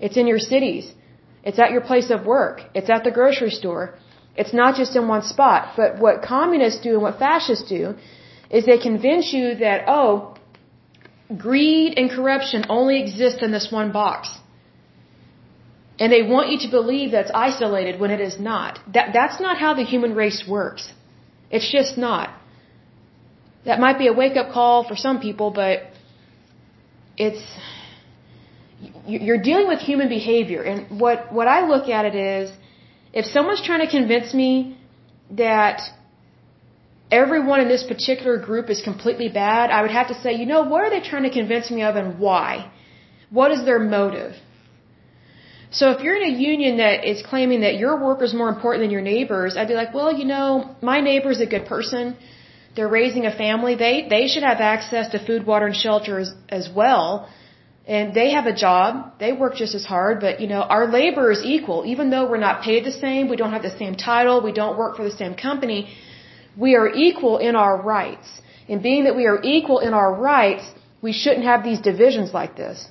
It's 0.00 0.16
in 0.16 0.26
your 0.26 0.38
cities. 0.38 0.92
It's 1.44 1.58
at 1.58 1.70
your 1.70 1.80
place 1.80 2.10
of 2.10 2.26
work. 2.26 2.60
It's 2.74 2.90
at 2.90 3.04
the 3.04 3.10
grocery 3.10 3.50
store. 3.50 3.94
It's 4.36 4.54
not 4.54 4.76
just 4.76 4.96
in 4.96 5.08
one 5.08 5.22
spot. 5.22 5.74
But 5.76 5.98
what 5.98 6.22
communists 6.22 6.80
do 6.80 6.92
and 6.94 7.02
what 7.02 7.18
fascists 7.18 7.68
do 7.68 7.94
is 8.50 8.64
they 8.66 8.78
convince 8.78 9.32
you 9.32 9.54
that, 9.56 9.84
oh, 9.88 10.34
greed 11.36 11.98
and 11.98 12.10
corruption 12.10 12.64
only 12.68 13.02
exist 13.02 13.42
in 13.42 13.50
this 13.50 13.68
one 13.70 13.92
box. 13.92 14.38
And 15.98 16.12
they 16.12 16.22
want 16.22 16.50
you 16.50 16.58
to 16.60 16.70
believe 16.70 17.10
that's 17.10 17.30
isolated 17.34 18.00
when 18.00 18.10
it 18.10 18.20
is 18.20 18.38
not. 18.40 18.78
That, 18.94 19.12
that's 19.12 19.40
not 19.40 19.58
how 19.58 19.74
the 19.74 19.84
human 19.84 20.14
race 20.14 20.44
works. 20.48 20.92
It's 21.50 21.70
just 21.70 21.98
not. 21.98 22.30
That 23.64 23.78
might 23.78 23.98
be 23.98 24.08
a 24.08 24.12
wake 24.12 24.36
up 24.36 24.52
call 24.52 24.84
for 24.88 24.96
some 24.96 25.20
people, 25.20 25.50
but 25.50 25.82
it's, 27.16 27.42
you're 29.06 29.42
dealing 29.50 29.68
with 29.68 29.80
human 29.80 30.08
behavior. 30.08 30.62
And 30.62 30.98
what, 30.98 31.32
what 31.32 31.46
I 31.46 31.66
look 31.66 31.88
at 31.88 32.04
it 32.06 32.14
is, 32.14 32.50
if 33.12 33.26
someone's 33.26 33.62
trying 33.62 33.84
to 33.86 33.90
convince 33.90 34.32
me 34.34 34.78
that 35.32 35.82
everyone 37.10 37.60
in 37.60 37.68
this 37.68 37.84
particular 37.84 38.38
group 38.38 38.70
is 38.70 38.80
completely 38.80 39.28
bad, 39.28 39.70
I 39.70 39.82
would 39.82 39.90
have 39.90 40.08
to 40.08 40.14
say, 40.22 40.32
you 40.32 40.46
know, 40.46 40.62
what 40.62 40.82
are 40.84 40.90
they 40.90 41.00
trying 41.00 41.24
to 41.24 41.30
convince 41.30 41.70
me 41.70 41.82
of 41.82 41.94
and 41.96 42.18
why? 42.18 42.72
What 43.30 43.50
is 43.52 43.64
their 43.64 43.78
motive? 43.78 44.34
So 45.78 45.90
if 45.92 46.02
you're 46.02 46.16
in 46.20 46.26
a 46.34 46.36
union 46.52 46.76
that 46.84 47.04
is 47.12 47.22
claiming 47.22 47.60
that 47.62 47.76
your 47.82 47.94
work 48.06 48.20
is 48.22 48.34
more 48.34 48.50
important 48.54 48.82
than 48.84 48.90
your 48.90 49.06
neighbors, 49.14 49.56
I'd 49.56 49.68
be 49.68 49.78
like, 49.82 49.94
well, 49.94 50.12
you 50.20 50.26
know, 50.26 50.76
my 50.82 51.00
neighbor's 51.00 51.40
a 51.40 51.46
good 51.46 51.64
person. 51.64 52.16
They're 52.76 52.94
raising 53.00 53.24
a 53.26 53.34
family. 53.44 53.74
They, 53.74 54.06
they 54.08 54.28
should 54.28 54.42
have 54.42 54.60
access 54.60 55.08
to 55.12 55.18
food, 55.26 55.46
water, 55.46 55.66
and 55.66 55.74
shelter 55.74 56.18
as, 56.18 56.30
as 56.50 56.68
well. 56.80 57.28
And 57.86 58.14
they 58.14 58.28
have 58.32 58.46
a 58.46 58.54
job. 58.54 59.18
They 59.18 59.32
work 59.32 59.54
just 59.56 59.74
as 59.74 59.84
hard, 59.84 60.20
but 60.20 60.40
you 60.40 60.46
know, 60.46 60.60
our 60.60 60.86
labor 60.98 61.30
is 61.30 61.42
equal. 61.42 61.84
Even 61.86 62.10
though 62.10 62.28
we're 62.30 62.44
not 62.48 62.62
paid 62.62 62.84
the 62.84 62.92
same, 62.92 63.28
we 63.28 63.36
don't 63.36 63.52
have 63.52 63.62
the 63.62 63.76
same 63.82 63.94
title, 63.94 64.42
we 64.42 64.52
don't 64.52 64.76
work 64.76 64.96
for 64.96 65.04
the 65.04 65.16
same 65.22 65.34
company, 65.34 65.80
we 66.56 66.76
are 66.76 66.88
equal 66.88 67.38
in 67.38 67.56
our 67.56 67.80
rights. 67.80 68.28
And 68.68 68.82
being 68.82 69.04
that 69.04 69.16
we 69.16 69.26
are 69.26 69.40
equal 69.42 69.80
in 69.80 69.94
our 69.94 70.14
rights, 70.14 70.64
we 71.00 71.12
shouldn't 71.12 71.44
have 71.44 71.64
these 71.64 71.80
divisions 71.80 72.32
like 72.32 72.56
this. 72.56 72.86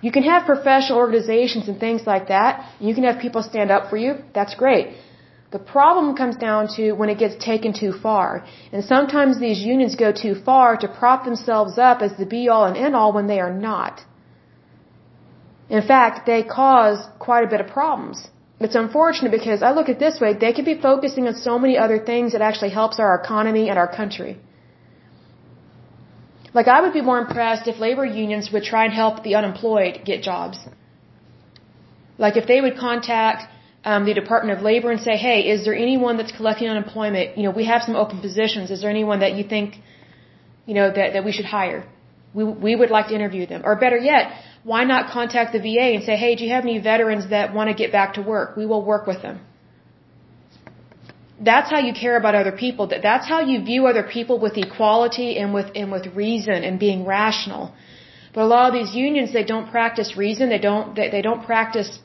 You 0.00 0.12
can 0.12 0.22
have 0.22 0.46
professional 0.46 0.98
organizations 0.98 1.68
and 1.68 1.78
things 1.80 2.06
like 2.06 2.28
that. 2.28 2.64
You 2.80 2.94
can 2.94 3.04
have 3.04 3.18
people 3.18 3.42
stand 3.42 3.70
up 3.70 3.90
for 3.90 3.96
you. 3.96 4.14
That's 4.34 4.54
great. 4.54 4.88
The 5.50 5.58
problem 5.58 6.14
comes 6.14 6.36
down 6.36 6.68
to 6.76 6.92
when 6.92 7.08
it 7.08 7.18
gets 7.18 7.42
taken 7.42 7.72
too 7.72 7.92
far. 7.92 8.44
And 8.72 8.84
sometimes 8.84 9.40
these 9.40 9.60
unions 9.60 9.96
go 9.96 10.12
too 10.12 10.34
far 10.34 10.76
to 10.76 10.88
prop 10.88 11.24
themselves 11.24 11.78
up 11.78 12.02
as 12.02 12.12
the 12.16 12.26
be 12.26 12.48
all 12.48 12.64
and 12.66 12.76
end 12.76 12.94
all 12.94 13.12
when 13.12 13.26
they 13.26 13.40
are 13.40 13.52
not. 13.52 14.04
In 15.70 15.82
fact, 15.82 16.26
they 16.26 16.42
cause 16.42 16.98
quite 17.18 17.44
a 17.44 17.50
bit 17.54 17.60
of 17.60 17.68
problems. 17.68 18.28
It's 18.60 18.74
unfortunate 18.74 19.30
because 19.30 19.62
I 19.62 19.70
look 19.72 19.88
at 19.88 19.96
it 19.96 20.00
this 20.00 20.20
way, 20.20 20.34
they 20.34 20.52
could 20.52 20.64
be 20.64 20.78
focusing 20.88 21.26
on 21.28 21.34
so 21.34 21.58
many 21.58 21.78
other 21.78 21.98
things 21.98 22.32
that 22.32 22.42
actually 22.42 22.70
helps 22.70 22.98
our 22.98 23.14
economy 23.22 23.68
and 23.70 23.78
our 23.78 23.90
country. 24.00 24.38
Like 26.54 26.68
I 26.68 26.80
would 26.80 26.92
be 26.92 27.02
more 27.02 27.18
impressed 27.18 27.68
if 27.68 27.78
labor 27.78 28.04
unions 28.04 28.50
would 28.52 28.64
try 28.64 28.84
and 28.84 28.92
help 28.92 29.22
the 29.22 29.34
unemployed 29.34 30.00
get 30.04 30.22
jobs. 30.22 30.58
Like 32.16 32.36
if 32.36 32.46
they 32.46 32.60
would 32.60 32.76
contact 32.76 33.42
um, 33.84 34.04
the 34.04 34.14
Department 34.14 34.58
of 34.58 34.64
Labor 34.64 34.90
and 34.90 35.00
say, 35.00 35.16
hey, 35.16 35.40
is 35.52 35.64
there 35.64 35.74
anyone 35.74 36.16
that's 36.16 36.32
collecting 36.32 36.68
unemployment? 36.68 37.36
You 37.36 37.44
know, 37.44 37.50
we 37.50 37.66
have 37.66 37.82
some 37.82 37.96
open 37.96 38.20
positions. 38.20 38.70
Is 38.70 38.80
there 38.82 38.90
anyone 38.90 39.20
that 39.20 39.34
you 39.34 39.44
think, 39.44 39.76
you 40.66 40.74
know, 40.74 40.90
that, 40.90 41.12
that 41.12 41.24
we 41.24 41.32
should 41.32 41.44
hire? 41.44 41.86
We, 42.34 42.44
we 42.44 42.76
would 42.76 42.90
like 42.90 43.08
to 43.08 43.14
interview 43.14 43.46
them. 43.46 43.62
Or 43.64 43.76
better 43.76 43.96
yet, 43.96 44.32
why 44.64 44.84
not 44.84 45.10
contact 45.10 45.52
the 45.52 45.60
VA 45.60 45.94
and 45.96 46.02
say, 46.04 46.16
hey, 46.16 46.34
do 46.34 46.44
you 46.44 46.52
have 46.52 46.64
any 46.64 46.78
veterans 46.78 47.30
that 47.30 47.54
want 47.54 47.68
to 47.70 47.74
get 47.74 47.92
back 47.92 48.14
to 48.14 48.22
work? 48.22 48.56
We 48.56 48.66
will 48.66 48.84
work 48.84 49.06
with 49.06 49.22
them. 49.22 49.40
That's 51.40 51.70
how 51.70 51.78
you 51.78 51.92
care 51.92 52.16
about 52.16 52.34
other 52.34 52.52
people. 52.52 52.88
That's 52.88 53.28
how 53.28 53.40
you 53.40 53.62
view 53.64 53.86
other 53.86 54.02
people 54.02 54.40
with 54.40 54.56
equality 54.56 55.38
and 55.38 55.54
with, 55.54 55.70
and 55.74 55.92
with 55.92 56.06
reason 56.14 56.64
and 56.64 56.78
being 56.80 57.04
rational. 57.06 57.72
But 58.34 58.42
a 58.42 58.46
lot 58.46 58.68
of 58.68 58.74
these 58.74 58.94
unions, 58.94 59.32
they 59.32 59.44
don't 59.44 59.70
practice 59.70 60.16
reason. 60.16 60.48
They 60.48 60.58
don't, 60.58 60.96
they, 60.96 61.08
they 61.10 61.22
don't 61.22 61.44
practice 61.44 62.00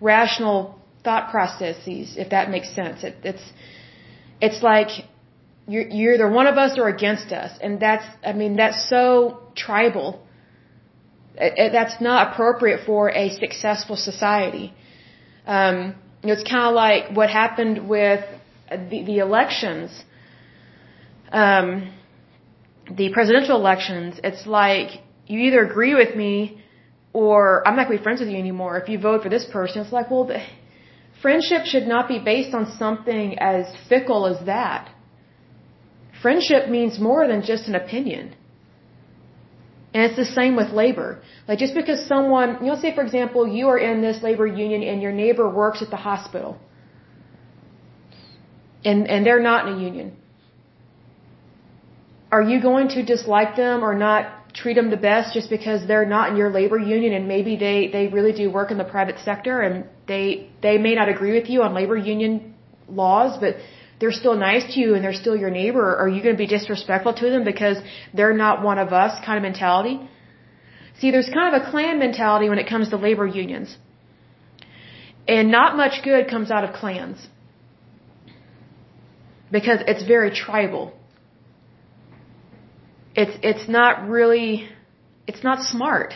rational 0.00 0.78
thought 1.04 1.30
processes, 1.30 2.16
if 2.16 2.30
that 2.30 2.50
makes 2.50 2.74
sense. 2.74 3.02
It, 3.02 3.16
it's, 3.24 3.52
it's 4.40 4.62
like 4.62 4.90
you're, 5.66 5.88
you're 5.88 6.14
either 6.14 6.30
one 6.30 6.46
of 6.46 6.56
us 6.56 6.78
or 6.78 6.88
against 6.88 7.32
us. 7.32 7.58
And 7.60 7.80
that's, 7.80 8.04
I 8.24 8.32
mean, 8.32 8.56
that's 8.56 8.88
so 8.88 9.40
tribal. 9.54 10.24
It, 11.36 11.72
that's 11.72 12.00
not 12.00 12.32
appropriate 12.32 12.86
for 12.86 13.10
a 13.10 13.30
successful 13.30 13.96
society. 13.96 14.72
Um, 15.46 15.94
you 16.22 16.28
know, 16.28 16.34
it's 16.34 16.48
kind 16.48 16.66
of 16.68 16.74
like 16.74 17.16
what 17.16 17.30
happened 17.30 17.88
with 17.88 18.24
the, 18.70 19.04
the 19.04 19.18
elections, 19.18 20.04
um, 21.32 21.92
the 22.90 23.10
presidential 23.12 23.56
elections, 23.56 24.20
it's 24.22 24.46
like 24.46 25.02
you 25.26 25.40
either 25.40 25.64
agree 25.64 25.94
with 25.94 26.16
me 26.16 26.62
or 27.12 27.66
I'm 27.66 27.76
not 27.76 27.86
going 27.86 27.98
to 27.98 28.00
be 28.00 28.04
friends 28.04 28.20
with 28.20 28.28
you 28.28 28.38
anymore 28.38 28.78
if 28.78 28.88
you 28.88 28.98
vote 28.98 29.22
for 29.22 29.28
this 29.28 29.46
person. 29.50 29.82
It's 29.82 29.92
like, 29.92 30.10
well, 30.10 30.24
the, 30.24 30.42
friendship 31.22 31.64
should 31.64 31.86
not 31.86 32.08
be 32.08 32.18
based 32.18 32.54
on 32.54 32.72
something 32.78 33.38
as 33.38 33.66
fickle 33.88 34.26
as 34.26 34.44
that. 34.46 34.90
Friendship 36.22 36.68
means 36.68 36.98
more 36.98 37.26
than 37.26 37.42
just 37.42 37.68
an 37.68 37.74
opinion. 37.74 38.34
And 39.94 40.02
it's 40.04 40.16
the 40.16 40.24
same 40.24 40.56
with 40.56 40.70
labor. 40.70 41.22
Like 41.46 41.58
just 41.58 41.74
because 41.74 42.06
someone, 42.06 42.58
you 42.60 42.70
know, 42.70 42.76
say 42.80 42.94
for 42.94 43.02
example, 43.02 43.48
you 43.48 43.68
are 43.68 43.78
in 43.78 44.02
this 44.02 44.22
labor 44.22 44.46
union 44.46 44.82
and 44.82 45.00
your 45.00 45.12
neighbor 45.12 45.48
works 45.48 45.80
at 45.82 45.90
the 45.90 45.96
hospital 45.96 46.58
and, 48.84 49.08
and 49.08 49.26
they're 49.26 49.42
not 49.42 49.66
in 49.66 49.74
a 49.74 49.80
union. 49.80 50.16
Are 52.30 52.42
you 52.42 52.60
going 52.60 52.88
to 52.88 53.02
dislike 53.02 53.56
them 53.56 53.82
or 53.82 53.94
not 53.94 54.54
treat 54.54 54.74
them 54.74 54.90
the 54.90 54.96
best 54.96 55.34
just 55.34 55.48
because 55.50 55.86
they're 55.86 56.06
not 56.06 56.30
in 56.30 56.36
your 56.36 56.50
labor 56.50 56.78
union 56.78 57.12
and 57.12 57.28
maybe 57.28 57.56
they, 57.56 57.88
they 57.88 58.08
really 58.08 58.32
do 58.32 58.50
work 58.50 58.70
in 58.70 58.78
the 58.78 58.84
private 58.84 59.18
sector 59.24 59.60
and 59.60 59.84
they, 60.06 60.50
they 60.62 60.78
may 60.78 60.94
not 60.94 61.08
agree 61.08 61.32
with 61.38 61.48
you 61.48 61.62
on 61.62 61.74
labor 61.74 61.96
union 61.96 62.54
laws, 62.88 63.38
but 63.40 63.56
they're 64.00 64.12
still 64.12 64.36
nice 64.36 64.74
to 64.74 64.80
you 64.80 64.94
and 64.94 65.04
they're 65.04 65.20
still 65.24 65.36
your 65.36 65.50
neighbor. 65.50 65.96
Are 65.96 66.08
you 66.08 66.22
going 66.22 66.34
to 66.34 66.38
be 66.38 66.46
disrespectful 66.46 67.14
to 67.14 67.30
them 67.30 67.44
because 67.44 67.78
they're 68.14 68.34
not 68.34 68.62
one 68.62 68.78
of 68.78 68.92
us 68.92 69.12
kind 69.24 69.36
of 69.36 69.42
mentality? 69.42 70.00
See, 71.00 71.10
there's 71.10 71.28
kind 71.28 71.54
of 71.54 71.62
a 71.62 71.70
clan 71.70 71.98
mentality 71.98 72.48
when 72.48 72.58
it 72.58 72.68
comes 72.68 72.88
to 72.90 72.96
labor 72.96 73.26
unions. 73.26 73.76
And 75.26 75.50
not 75.50 75.76
much 75.76 76.02
good 76.02 76.28
comes 76.28 76.50
out 76.50 76.64
of 76.64 76.72
clans 76.74 77.28
because 79.50 79.80
it's 79.86 80.04
very 80.04 80.30
tribal. 80.30 80.92
It's 83.14 83.36
it's 83.42 83.68
not 83.68 84.08
really 84.08 84.68
it's 85.26 85.44
not 85.44 85.62
smart. 85.62 86.14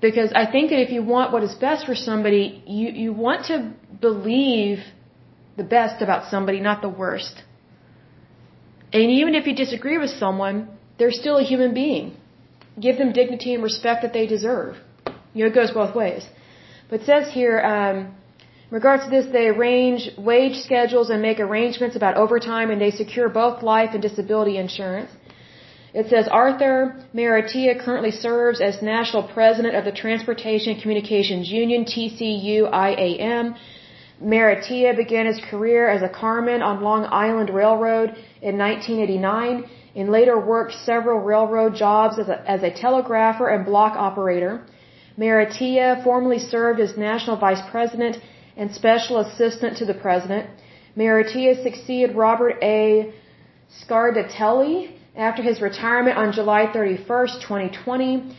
Because 0.00 0.32
I 0.34 0.50
think 0.50 0.70
that 0.70 0.80
if 0.80 0.90
you 0.90 1.02
want 1.02 1.32
what 1.32 1.42
is 1.42 1.54
best 1.54 1.84
for 1.84 1.94
somebody, 1.94 2.62
you, 2.66 2.88
you 2.88 3.12
want 3.12 3.46
to 3.46 3.72
believe 4.00 4.78
the 5.58 5.62
best 5.62 6.00
about 6.00 6.30
somebody, 6.30 6.58
not 6.60 6.80
the 6.80 6.88
worst. 6.88 7.42
And 8.94 9.10
even 9.20 9.34
if 9.34 9.46
you 9.46 9.54
disagree 9.54 9.98
with 9.98 10.10
someone, 10.10 10.68
they're 10.98 11.10
still 11.10 11.36
a 11.36 11.42
human 11.42 11.74
being. 11.74 12.16
Give 12.80 12.96
them 12.96 13.12
dignity 13.12 13.52
and 13.52 13.62
respect 13.62 14.02
that 14.02 14.14
they 14.14 14.26
deserve. 14.26 14.76
You 15.34 15.44
know, 15.44 15.50
it 15.50 15.54
goes 15.54 15.70
both 15.70 15.94
ways. 15.94 16.26
But 16.88 17.00
it 17.00 17.06
says 17.06 17.32
here, 17.32 17.60
um, 17.60 18.14
in 18.70 18.76
regards 18.76 19.02
to 19.04 19.10
this, 19.10 19.26
they 19.32 19.48
arrange 19.48 20.10
wage 20.16 20.56
schedules 20.58 21.10
and 21.10 21.20
make 21.20 21.40
arrangements 21.40 21.96
about 21.96 22.14
overtime 22.16 22.70
and 22.70 22.80
they 22.80 22.92
secure 22.92 23.28
both 23.28 23.64
life 23.64 23.90
and 23.94 24.00
disability 24.00 24.58
insurance. 24.58 25.10
It 25.92 26.08
says 26.08 26.28
Arthur 26.28 26.94
Maratea 27.12 27.80
currently 27.84 28.12
serves 28.12 28.60
as 28.60 28.80
national 28.80 29.24
president 29.24 29.74
of 29.74 29.84
the 29.84 29.90
Transportation 29.90 30.80
Communications 30.80 31.50
Union, 31.50 31.84
TCU-IAM. 31.84 33.56
Maratea 34.22 34.96
began 34.96 35.26
his 35.26 35.40
career 35.50 35.90
as 35.90 36.02
a 36.02 36.08
carman 36.08 36.62
on 36.62 36.80
Long 36.80 37.06
Island 37.06 37.50
Railroad 37.50 38.10
in 38.40 38.56
1989 38.56 39.68
and 39.96 40.10
later 40.12 40.38
worked 40.38 40.74
several 40.74 41.18
railroad 41.18 41.74
jobs 41.74 42.20
as 42.20 42.28
a, 42.28 42.48
as 42.48 42.62
a 42.62 42.70
telegrapher 42.70 43.48
and 43.48 43.66
block 43.66 43.94
operator. 43.96 44.64
Maratea 45.18 46.04
formerly 46.04 46.38
served 46.38 46.78
as 46.78 46.96
national 46.96 47.36
vice 47.36 47.62
president 47.72 48.16
and 48.60 48.70
Special 48.74 49.16
Assistant 49.20 49.78
to 49.78 49.86
the 49.86 49.94
President. 49.94 50.48
Maratea 50.94 51.62
succeeded 51.62 52.14
Robert 52.14 52.56
A. 52.62 53.14
Scardelletti 53.80 54.92
after 55.16 55.42
his 55.42 55.62
retirement 55.62 56.18
on 56.18 56.32
July 56.32 56.66
31st, 56.66 57.40
2020. 57.40 58.36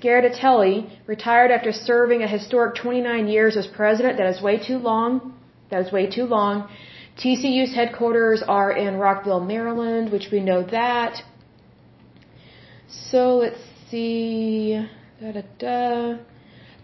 Scardelletti 0.00 0.90
retired 1.08 1.50
after 1.50 1.72
serving 1.72 2.22
a 2.22 2.28
historic 2.28 2.76
29 2.76 3.26
years 3.26 3.56
as 3.56 3.66
president. 3.66 4.18
That 4.18 4.28
is 4.28 4.40
way 4.40 4.56
too 4.64 4.78
long. 4.78 5.34
That 5.70 5.84
is 5.84 5.90
way 5.90 6.06
too 6.08 6.26
long. 6.26 6.68
TCU's 7.18 7.74
headquarters 7.74 8.44
are 8.46 8.70
in 8.70 8.96
Rockville, 8.96 9.40
Maryland, 9.40 10.12
which 10.12 10.28
we 10.30 10.38
know 10.38 10.62
that. 10.62 11.20
So 12.86 13.38
let's 13.38 13.58
see. 13.90 14.86
Da, 15.20 15.32
da, 15.32 15.42
da. 15.58 16.18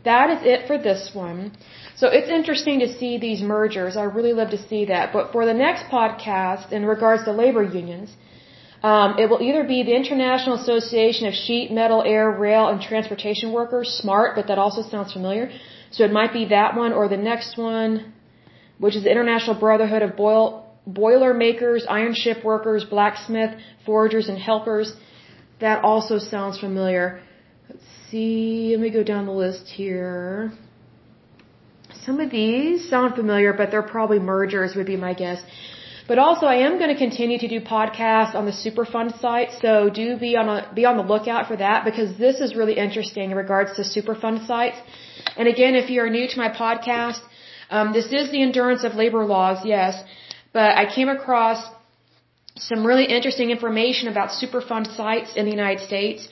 That 0.05 0.31
is 0.35 0.41
it 0.53 0.67
for 0.69 0.77
this 0.77 1.11
one. 1.15 1.53
So 1.97 2.09
it's 2.09 2.29
interesting 2.29 2.81
to 2.81 2.89
see 2.99 3.13
these 3.19 3.41
mergers. 3.41 3.97
I 3.97 4.05
really 4.19 4.35
love 4.41 4.51
to 4.51 4.61
see 4.71 4.85
that. 4.87 5.13
But 5.13 5.33
for 5.33 5.47
the 5.47 5.55
next 5.55 5.85
podcast, 5.99 6.73
in 6.73 6.85
regards 6.85 7.25
to 7.25 7.33
labor 7.33 7.63
unions, 7.63 8.11
um, 8.93 9.19
it 9.19 9.31
will 9.31 9.43
either 9.49 9.65
be 9.65 9.83
the 9.83 9.95
International 10.03 10.57
Association 10.63 11.27
of 11.27 11.35
Sheet, 11.35 11.73
Metal, 11.73 12.03
Air, 12.15 12.31
Rail, 12.31 12.69
and 12.69 12.83
Transportation 12.83 13.53
Workers, 13.53 13.89
SMART, 14.03 14.35
but 14.37 14.49
that 14.49 14.59
also 14.59 14.83
sounds 14.83 15.13
familiar. 15.13 15.51
So 15.91 16.05
it 16.05 16.13
might 16.13 16.33
be 16.35 16.45
that 16.57 16.77
one 16.77 16.93
or 16.93 17.09
the 17.09 17.17
next 17.17 17.57
one, 17.57 18.13
which 18.79 18.95
is 18.97 19.05
the 19.05 19.11
International 19.11 19.55
Brotherhood 19.59 20.03
of 20.03 20.17
Boil, 20.17 20.47
Boiler 20.87 21.33
Makers, 21.33 21.87
Iron 21.89 22.15
Ship 22.15 22.45
Workers, 22.45 22.85
Blacksmith, 22.85 23.53
Forgers, 23.87 24.29
and 24.29 24.39
Helpers. 24.39 24.93
That 25.61 25.83
also 25.83 26.19
sounds 26.19 26.59
familiar. 26.59 27.21
See, 28.15 28.77
let 28.77 28.81
me 28.87 28.91
go 28.91 29.03
down 29.03 29.27
the 29.27 29.39
list 29.45 29.67
here. 29.77 30.53
Some 32.05 32.21
of 32.25 32.31
these 32.31 32.89
sound 32.89 33.17
familiar, 33.17 33.53
but 33.61 33.73
they're 33.73 33.89
probably 33.97 34.21
mergers 34.21 34.77
would 34.77 34.87
be 34.87 34.97
my 34.97 35.15
guess. 35.23 35.41
But 36.07 36.21
also 36.25 36.47
I 36.47 36.59
am 36.67 36.79
going 36.81 36.93
to 36.95 37.01
continue 37.07 37.39
to 37.45 37.49
do 37.55 37.59
podcasts 37.61 38.37
on 38.41 38.45
the 38.51 38.57
Superfund 38.65 39.19
site, 39.21 39.51
so 39.63 39.91
do 39.91 40.07
be 40.17 40.37
on 40.37 40.49
a, 40.49 40.59
be 40.81 40.85
on 40.91 40.97
the 40.97 41.07
lookout 41.13 41.49
for 41.49 41.57
that 41.57 41.85
because 41.89 42.17
this 42.17 42.39
is 42.39 42.55
really 42.55 42.77
interesting 42.87 43.33
in 43.33 43.37
regards 43.37 43.73
to 43.79 43.83
Superfund 43.83 44.47
sites. 44.47 44.79
And 45.37 45.49
again, 45.49 45.75
if 45.75 45.91
you're 45.91 46.09
new 46.19 46.29
to 46.29 46.39
my 46.45 46.51
podcast, 46.63 47.21
um, 47.69 47.93
this 47.93 48.13
is 48.21 48.31
the 48.31 48.43
endurance 48.43 48.85
of 48.85 48.95
labor 48.95 49.25
laws, 49.25 49.67
yes, 49.75 50.01
but 50.53 50.79
I 50.83 50.85
came 50.95 51.09
across 51.09 51.69
some 52.71 52.87
really 52.87 53.07
interesting 53.07 53.51
information 53.51 54.07
about 54.07 54.29
Superfund 54.41 54.97
sites 54.97 55.35
in 55.35 55.47
the 55.47 55.51
United 55.61 55.85
States. 55.93 56.29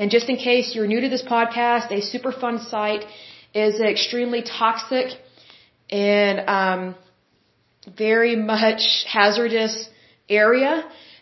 And 0.00 0.10
just 0.10 0.30
in 0.32 0.36
case 0.50 0.74
you're 0.74 0.90
new 0.92 1.02
to 1.06 1.10
this 1.14 1.24
podcast, 1.36 1.86
a 1.98 2.00
Superfund 2.12 2.58
site 2.74 3.04
is 3.64 3.80
an 3.80 3.88
extremely 3.94 4.40
toxic 4.40 5.08
and 5.90 6.36
um, 6.58 6.94
very 8.04 8.34
much 8.34 8.82
hazardous 9.16 9.74
area 10.42 10.72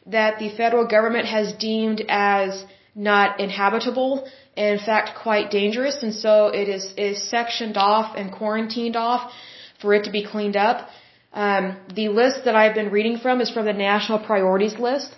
that 0.07 0.39
the 0.39 0.51
federal 0.61 0.87
government 0.87 1.26
has 1.26 1.53
deemed 1.55 2.05
as 2.09 2.64
not 2.95 3.41
inhabitable 3.41 4.12
and 4.57 4.79
in 4.79 4.85
fact 4.91 5.09
quite 5.24 5.51
dangerous 5.51 5.97
and 6.05 6.14
so 6.14 6.35
it 6.61 6.68
is, 6.76 6.85
is 6.97 7.16
sectioned 7.35 7.76
off 7.76 8.14
and 8.16 8.31
quarantined 8.31 8.97
off 8.97 9.33
for 9.81 9.93
it 9.95 10.05
to 10.05 10.12
be 10.18 10.24
cleaned 10.24 10.57
up. 10.57 10.89
Um, 11.33 11.76
the 12.01 12.09
list 12.20 12.45
that 12.45 12.55
I've 12.55 12.76
been 12.76 12.91
reading 12.91 13.18
from 13.18 13.41
is 13.41 13.51
from 13.51 13.64
the 13.66 13.72
national 13.72 14.20
priorities 14.20 14.79
list, 14.79 15.11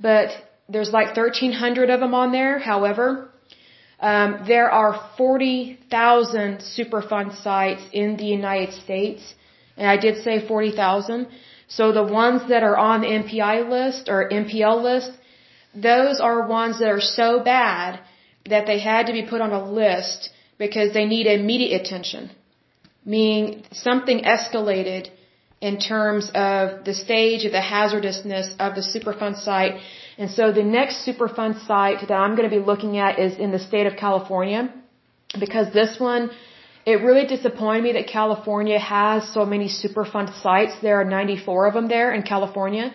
but 0.00 0.30
there's 0.68 0.92
like 0.92 1.16
1,300 1.16 1.90
of 1.90 2.00
them 2.00 2.14
on 2.14 2.32
there. 2.32 2.58
However, 2.58 3.28
um, 4.00 4.44
there 4.46 4.70
are 4.70 5.10
40,000 5.16 6.58
Superfund 6.58 7.42
sites 7.42 7.82
in 7.92 8.16
the 8.16 8.24
United 8.24 8.72
States 8.74 9.34
and 9.76 9.88
I 9.88 9.96
did 9.96 10.22
say 10.22 10.46
40,000. 10.46 11.26
So 11.68 11.92
the 11.92 12.04
ones 12.04 12.48
that 12.48 12.62
are 12.62 12.76
on 12.76 13.00
the 13.00 13.08
MPI 13.08 13.68
list 13.68 14.08
or 14.08 14.28
MPL 14.28 14.82
list, 14.82 15.10
those 15.74 16.20
are 16.20 16.46
ones 16.46 16.78
that 16.78 16.88
are 16.88 17.00
so 17.00 17.40
bad 17.40 18.00
that 18.48 18.66
they 18.66 18.78
had 18.78 19.06
to 19.06 19.12
be 19.12 19.22
put 19.22 19.40
on 19.40 19.52
a 19.52 19.64
list 19.64 20.30
because 20.58 20.92
they 20.92 21.06
need 21.06 21.26
immediate 21.26 21.80
attention. 21.80 22.30
Meaning 23.04 23.64
something 23.72 24.22
escalated 24.22 25.10
in 25.60 25.78
terms 25.78 26.30
of 26.34 26.84
the 26.84 26.94
stage 26.94 27.44
of 27.44 27.52
the 27.52 27.66
hazardousness 27.72 28.48
of 28.58 28.74
the 28.74 28.84
Superfund 28.92 29.36
site. 29.36 29.80
And 30.16 30.30
so 30.30 30.52
the 30.52 30.62
next 30.62 31.06
Superfund 31.06 31.66
site 31.66 32.00
that 32.08 32.14
I'm 32.14 32.36
going 32.36 32.48
to 32.48 32.56
be 32.58 32.64
looking 32.64 32.98
at 32.98 33.18
is 33.18 33.36
in 33.36 33.50
the 33.50 33.58
state 33.58 33.86
of 33.86 33.96
California 33.96 34.72
because 35.38 35.72
this 35.72 35.98
one 35.98 36.30
it 36.86 37.00
really 37.00 37.26
disappointed 37.26 37.82
me 37.82 37.92
that 37.92 38.06
California 38.06 38.78
has 38.78 39.26
so 39.32 39.46
many 39.46 39.68
Superfund 39.68 40.28
sites. 40.42 40.74
There 40.82 41.00
are 41.00 41.04
94 41.04 41.66
of 41.68 41.74
them 41.74 41.88
there 41.88 42.12
in 42.12 42.22
California. 42.22 42.94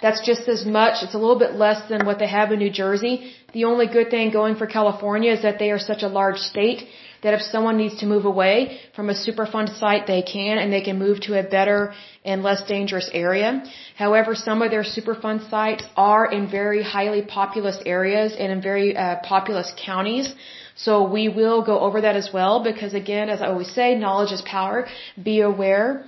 That's 0.00 0.24
just 0.24 0.48
as 0.48 0.64
much. 0.64 1.02
It's 1.02 1.14
a 1.14 1.18
little 1.18 1.38
bit 1.38 1.52
less 1.54 1.88
than 1.90 2.06
what 2.06 2.18
they 2.18 2.28
have 2.28 2.52
in 2.52 2.58
New 2.58 2.70
Jersey. 2.70 3.32
The 3.52 3.64
only 3.64 3.86
good 3.86 4.10
thing 4.10 4.30
going 4.30 4.56
for 4.56 4.66
California 4.66 5.32
is 5.32 5.42
that 5.42 5.58
they 5.58 5.70
are 5.70 5.78
such 5.78 6.02
a 6.02 6.08
large 6.08 6.38
state 6.38 6.88
that 7.22 7.34
if 7.34 7.42
someone 7.42 7.76
needs 7.76 7.96
to 8.00 8.06
move 8.06 8.24
away 8.24 8.78
from 8.94 9.10
a 9.10 9.14
Superfund 9.14 9.78
site, 9.78 10.06
they 10.06 10.22
can 10.22 10.58
and 10.58 10.72
they 10.72 10.82
can 10.82 10.98
move 10.98 11.20
to 11.22 11.38
a 11.38 11.42
better 11.42 11.94
and 12.24 12.42
less 12.42 12.62
dangerous 12.74 13.08
area. 13.12 13.64
However, 13.96 14.34
some 14.34 14.62
of 14.62 14.70
their 14.70 14.84
Superfund 14.84 15.48
sites 15.50 15.84
are 15.96 16.26
in 16.30 16.50
very 16.50 16.82
highly 16.82 17.22
populous 17.22 17.78
areas 17.84 18.34
and 18.38 18.52
in 18.52 18.60
very 18.62 18.96
uh, 18.96 19.16
populous 19.22 19.72
counties. 19.76 20.34
So 20.74 21.08
we 21.08 21.28
will 21.28 21.62
go 21.62 21.78
over 21.80 22.02
that 22.02 22.16
as 22.16 22.30
well 22.32 22.62
because 22.62 22.92
again, 22.94 23.30
as 23.30 23.40
I 23.40 23.46
always 23.46 23.72
say, 23.72 23.94
knowledge 23.94 24.32
is 24.32 24.42
power. 24.42 24.86
Be 25.30 25.40
aware 25.40 26.04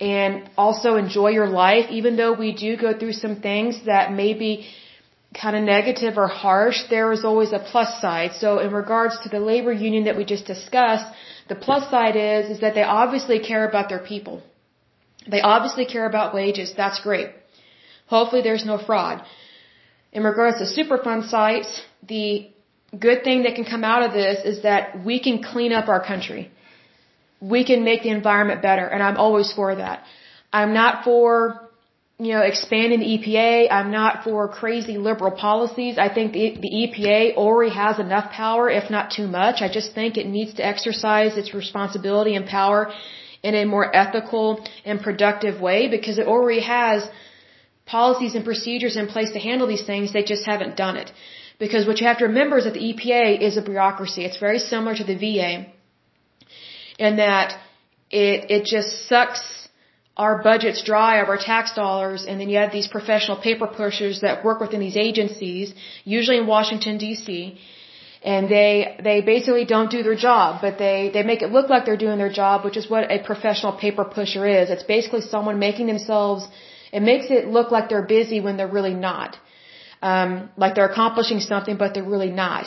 and 0.00 0.50
also 0.56 0.96
enjoy 0.96 1.28
your 1.28 1.46
life 1.48 1.86
even 1.90 2.16
though 2.16 2.32
we 2.32 2.52
do 2.52 2.76
go 2.76 2.98
through 2.98 3.12
some 3.12 3.40
things 3.40 3.78
that 3.86 4.12
may 4.12 4.34
be 4.34 4.66
kind 5.42 5.56
of 5.56 5.62
negative 5.62 6.16
or 6.16 6.28
harsh, 6.28 6.78
there 6.90 7.12
is 7.12 7.24
always 7.24 7.52
a 7.52 7.58
plus 7.58 8.00
side. 8.00 8.32
So 8.42 8.58
in 8.60 8.72
regards 8.72 9.18
to 9.20 9.28
the 9.28 9.40
labor 9.40 9.72
union 9.72 10.04
that 10.04 10.16
we 10.16 10.24
just 10.24 10.46
discussed, 10.46 11.06
the 11.48 11.56
plus 11.56 11.90
side 11.90 12.16
is, 12.16 12.50
is 12.50 12.60
that 12.60 12.74
they 12.74 12.82
obviously 12.82 13.40
care 13.40 13.68
about 13.68 13.88
their 13.88 13.98
people. 13.98 14.42
They 15.30 15.40
obviously 15.40 15.86
care 15.86 16.06
about 16.06 16.34
wages. 16.34 16.74
That's 16.76 17.00
great. 17.00 17.30
Hopefully 18.06 18.42
there's 18.42 18.64
no 18.64 18.78
fraud. 18.78 19.24
In 20.12 20.22
regards 20.22 20.58
to 20.58 20.64
Superfund 20.64 21.28
sites, 21.28 21.82
the 22.06 22.48
good 22.98 23.24
thing 23.24 23.42
that 23.44 23.54
can 23.56 23.64
come 23.64 23.84
out 23.84 24.02
of 24.02 24.12
this 24.12 24.44
is 24.44 24.62
that 24.62 25.04
we 25.04 25.18
can 25.18 25.42
clean 25.42 25.72
up 25.72 25.88
our 25.88 26.02
country. 26.04 26.50
We 27.40 27.64
can 27.64 27.82
make 27.84 28.02
the 28.02 28.10
environment 28.10 28.62
better, 28.62 28.86
and 28.86 29.02
I'm 29.02 29.16
always 29.16 29.52
for 29.52 29.74
that. 29.74 30.04
I'm 30.52 30.72
not 30.72 31.04
for, 31.04 31.63
you 32.18 32.32
know, 32.32 32.42
expanding 32.42 33.00
the 33.00 33.06
EPA. 33.18 33.72
I'm 33.72 33.90
not 33.90 34.22
for 34.22 34.48
crazy 34.48 34.98
liberal 34.98 35.32
policies. 35.32 35.98
I 35.98 36.12
think 36.12 36.32
the, 36.32 36.56
the 36.60 36.70
EPA 36.82 37.34
already 37.34 37.74
has 37.74 37.98
enough 37.98 38.30
power, 38.30 38.70
if 38.70 38.88
not 38.88 39.10
too 39.10 39.26
much. 39.26 39.62
I 39.62 39.68
just 39.68 39.94
think 39.94 40.16
it 40.16 40.26
needs 40.26 40.54
to 40.54 40.64
exercise 40.64 41.36
its 41.36 41.52
responsibility 41.54 42.36
and 42.36 42.46
power 42.46 42.92
in 43.42 43.54
a 43.54 43.64
more 43.64 43.94
ethical 43.94 44.64
and 44.84 45.00
productive 45.00 45.60
way 45.60 45.88
because 45.88 46.18
it 46.18 46.26
already 46.26 46.60
has 46.60 47.08
policies 47.84 48.34
and 48.34 48.44
procedures 48.44 48.96
in 48.96 49.08
place 49.08 49.32
to 49.32 49.40
handle 49.40 49.66
these 49.66 49.84
things. 49.84 50.12
They 50.12 50.22
just 50.22 50.44
haven't 50.46 50.76
done 50.76 50.96
it. 50.96 51.10
Because 51.58 51.86
what 51.86 52.00
you 52.00 52.06
have 52.06 52.18
to 52.18 52.26
remember 52.26 52.58
is 52.58 52.64
that 52.64 52.74
the 52.74 52.86
EPA 52.92 53.40
is 53.40 53.56
a 53.56 53.62
bureaucracy. 53.62 54.24
It's 54.24 54.38
very 54.38 54.58
similar 54.58 54.94
to 54.94 55.04
the 55.04 55.16
VA 55.16 55.66
in 56.98 57.16
that 57.16 57.58
it, 58.10 58.50
it 58.50 58.64
just 58.64 59.08
sucks 59.08 59.63
our 60.16 60.42
budgets 60.42 60.82
dry 60.82 61.12
of 61.22 61.28
our 61.28 61.36
tax 61.36 61.74
dollars 61.74 62.24
and 62.24 62.40
then 62.40 62.48
you 62.48 62.58
have 62.58 62.72
these 62.72 62.86
professional 62.86 63.36
paper 63.36 63.66
pushers 63.66 64.20
that 64.20 64.44
work 64.44 64.60
within 64.60 64.80
these 64.80 64.96
agencies, 64.96 65.74
usually 66.04 66.38
in 66.38 66.46
Washington 66.46 66.98
DC, 66.98 67.58
and 68.22 68.48
they, 68.48 68.96
they 69.02 69.20
basically 69.20 69.64
don't 69.64 69.90
do 69.90 70.02
their 70.02 70.14
job, 70.14 70.60
but 70.62 70.78
they, 70.78 71.10
they 71.12 71.22
make 71.22 71.42
it 71.42 71.50
look 71.50 71.68
like 71.68 71.84
they're 71.84 72.04
doing 72.06 72.18
their 72.18 72.32
job, 72.32 72.64
which 72.64 72.76
is 72.76 72.88
what 72.88 73.10
a 73.10 73.18
professional 73.22 73.72
paper 73.72 74.04
pusher 74.04 74.46
is. 74.46 74.70
It's 74.70 74.84
basically 74.84 75.20
someone 75.20 75.58
making 75.58 75.88
themselves, 75.88 76.46
it 76.92 77.02
makes 77.02 77.26
it 77.30 77.48
look 77.48 77.70
like 77.70 77.88
they're 77.88 78.10
busy 78.18 78.40
when 78.40 78.56
they're 78.56 78.76
really 78.78 78.94
not 78.94 79.36
um, 80.10 80.30
like 80.62 80.74
they're 80.74 80.90
accomplishing 80.94 81.40
something, 81.52 81.76
but 81.82 81.94
they're 81.94 82.10
really 82.16 82.34
not. 82.44 82.64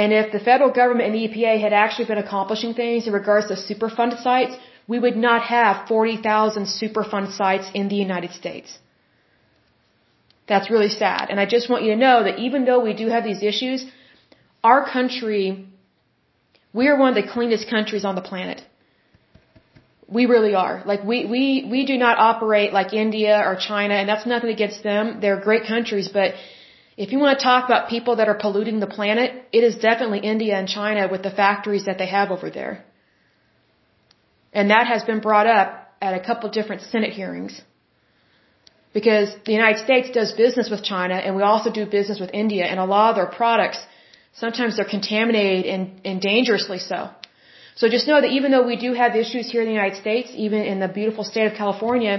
And 0.00 0.12
if 0.20 0.26
the 0.36 0.42
federal 0.50 0.70
government 0.80 1.06
and 1.08 1.14
the 1.18 1.24
EPA 1.28 1.54
had 1.66 1.72
actually 1.84 2.06
been 2.12 2.22
accomplishing 2.26 2.72
things 2.82 3.06
in 3.08 3.12
regards 3.20 3.46
to 3.50 3.54
Superfund 3.68 4.12
sites, 4.26 4.54
we 4.88 4.98
would 4.98 5.16
not 5.16 5.42
have 5.42 5.88
40,000 5.88 6.64
Superfund 6.64 7.32
sites 7.32 7.70
in 7.74 7.88
the 7.88 7.96
United 7.96 8.32
States. 8.32 8.78
That's 10.48 10.70
really 10.70 10.88
sad. 10.88 11.30
And 11.30 11.40
I 11.40 11.46
just 11.46 11.68
want 11.68 11.82
you 11.84 11.92
to 11.92 12.00
know 12.06 12.22
that 12.22 12.38
even 12.38 12.64
though 12.64 12.80
we 12.80 12.94
do 12.94 13.08
have 13.08 13.24
these 13.24 13.42
issues, 13.42 13.84
our 14.62 14.88
country, 14.88 15.66
we 16.72 16.86
are 16.88 16.96
one 16.96 17.10
of 17.16 17.18
the 17.22 17.28
cleanest 17.34 17.68
countries 17.68 18.04
on 18.04 18.14
the 18.14 18.26
planet. 18.30 18.62
We 20.08 20.26
really 20.26 20.54
are. 20.54 20.82
Like 20.86 21.02
we, 21.02 21.24
we, 21.24 21.66
we 21.68 21.84
do 21.84 21.96
not 21.98 22.18
operate 22.18 22.72
like 22.72 22.92
India 22.92 23.42
or 23.44 23.56
China, 23.56 23.94
and 23.94 24.08
that's 24.08 24.24
nothing 24.24 24.50
against 24.50 24.84
them. 24.84 25.18
They're 25.20 25.40
great 25.40 25.64
countries, 25.66 26.08
but 26.08 26.34
if 26.96 27.12
you 27.12 27.18
want 27.18 27.38
to 27.38 27.44
talk 27.44 27.64
about 27.66 27.88
people 27.88 28.16
that 28.16 28.28
are 28.28 28.38
polluting 28.44 28.78
the 28.78 28.86
planet, 28.86 29.32
it 29.52 29.64
is 29.64 29.74
definitely 29.76 30.20
India 30.20 30.54
and 30.56 30.68
China 30.68 31.08
with 31.10 31.22
the 31.24 31.30
factories 31.30 31.86
that 31.86 31.98
they 31.98 32.06
have 32.06 32.30
over 32.30 32.50
there. 32.50 32.84
And 34.58 34.70
that 34.74 34.86
has 34.92 35.02
been 35.10 35.20
brought 35.28 35.48
up 35.58 35.68
at 36.06 36.12
a 36.20 36.22
couple 36.28 36.48
different 36.58 36.82
Senate 36.92 37.12
hearings. 37.18 37.54
Because 38.98 39.28
the 39.48 39.54
United 39.60 39.80
States 39.86 40.08
does 40.18 40.30
business 40.44 40.68
with 40.74 40.82
China 40.92 41.16
and 41.24 41.36
we 41.38 41.42
also 41.52 41.70
do 41.78 41.84
business 41.98 42.18
with 42.24 42.30
India 42.42 42.64
and 42.70 42.78
a 42.84 42.86
lot 42.94 43.06
of 43.10 43.16
their 43.18 43.32
products, 43.40 43.80
sometimes 44.44 44.76
they're 44.76 44.92
contaminated 44.98 45.66
and, 45.72 45.82
and 46.08 46.22
dangerously 46.32 46.78
so. 46.90 47.00
So 47.80 47.90
just 47.96 48.06
know 48.10 48.20
that 48.24 48.32
even 48.38 48.50
though 48.52 48.66
we 48.72 48.78
do 48.86 48.94
have 49.02 49.14
issues 49.24 49.50
here 49.52 49.60
in 49.64 49.68
the 49.72 49.78
United 49.80 49.98
States, 50.04 50.30
even 50.46 50.62
in 50.72 50.80
the 50.84 50.88
beautiful 51.00 51.24
state 51.32 51.46
of 51.52 51.54
California, 51.62 52.14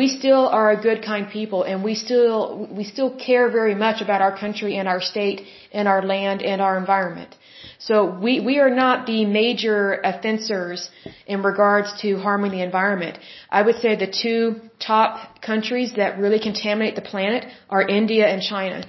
we 0.00 0.08
still 0.08 0.44
are 0.58 0.68
a 0.72 0.80
good 0.88 1.04
kind 1.10 1.30
people 1.38 1.62
and 1.62 1.84
we 1.88 1.94
still 1.94 2.68
we 2.78 2.84
still 2.94 3.10
care 3.26 3.46
very 3.60 3.76
much 3.86 4.02
about 4.06 4.20
our 4.26 4.34
country 4.44 4.72
and 4.80 4.88
our 4.94 5.02
state 5.12 5.38
and 5.72 5.86
our 5.92 6.02
land 6.12 6.42
and 6.42 6.60
our 6.60 6.76
environment 6.84 7.37
so 7.78 8.18
we 8.24 8.40
we 8.40 8.58
are 8.58 8.70
not 8.70 9.06
the 9.06 9.24
major 9.24 10.00
offenders 10.04 10.90
in 11.26 11.42
regards 11.42 11.92
to 12.00 12.16
harming 12.18 12.52
the 12.52 12.62
environment 12.62 13.18
i 13.50 13.62
would 13.62 13.76
say 13.76 13.96
the 13.96 14.12
two 14.22 14.60
top 14.78 15.40
countries 15.40 15.92
that 15.96 16.18
really 16.18 16.40
contaminate 16.40 16.94
the 16.94 17.06
planet 17.12 17.44
are 17.70 17.82
india 17.82 18.26
and 18.26 18.42
china 18.42 18.84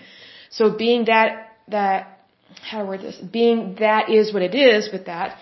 so 0.49 0.75
being 0.75 1.05
that 1.05 1.55
that 1.67 2.19
how 2.71 2.85
word 2.85 3.01
this 3.01 3.17
being 3.17 3.75
that 3.79 4.09
is 4.09 4.33
what 4.33 4.41
it 4.41 4.55
is 4.55 4.91
with 4.91 5.05
that 5.05 5.37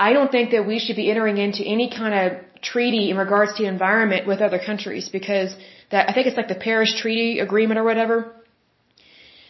I 0.00 0.14
don't 0.14 0.30
think 0.30 0.52
that 0.52 0.66
we 0.66 0.78
should 0.78 0.96
be 0.96 1.10
entering 1.10 1.36
into 1.36 1.62
any 1.62 1.90
kind 1.90 2.14
of 2.14 2.62
treaty 2.62 3.10
in 3.10 3.16
regards 3.18 3.54
to 3.54 3.62
the 3.64 3.68
environment 3.68 4.26
with 4.26 4.40
other 4.40 4.58
countries 4.58 5.10
because 5.10 5.54
that 5.90 6.08
I 6.08 6.14
think 6.14 6.26
it's 6.26 6.38
like 6.38 6.48
the 6.48 6.54
Paris 6.54 6.94
Treaty 7.02 7.38
Agreement 7.40 7.78
or 7.78 7.84
whatever. 7.84 8.32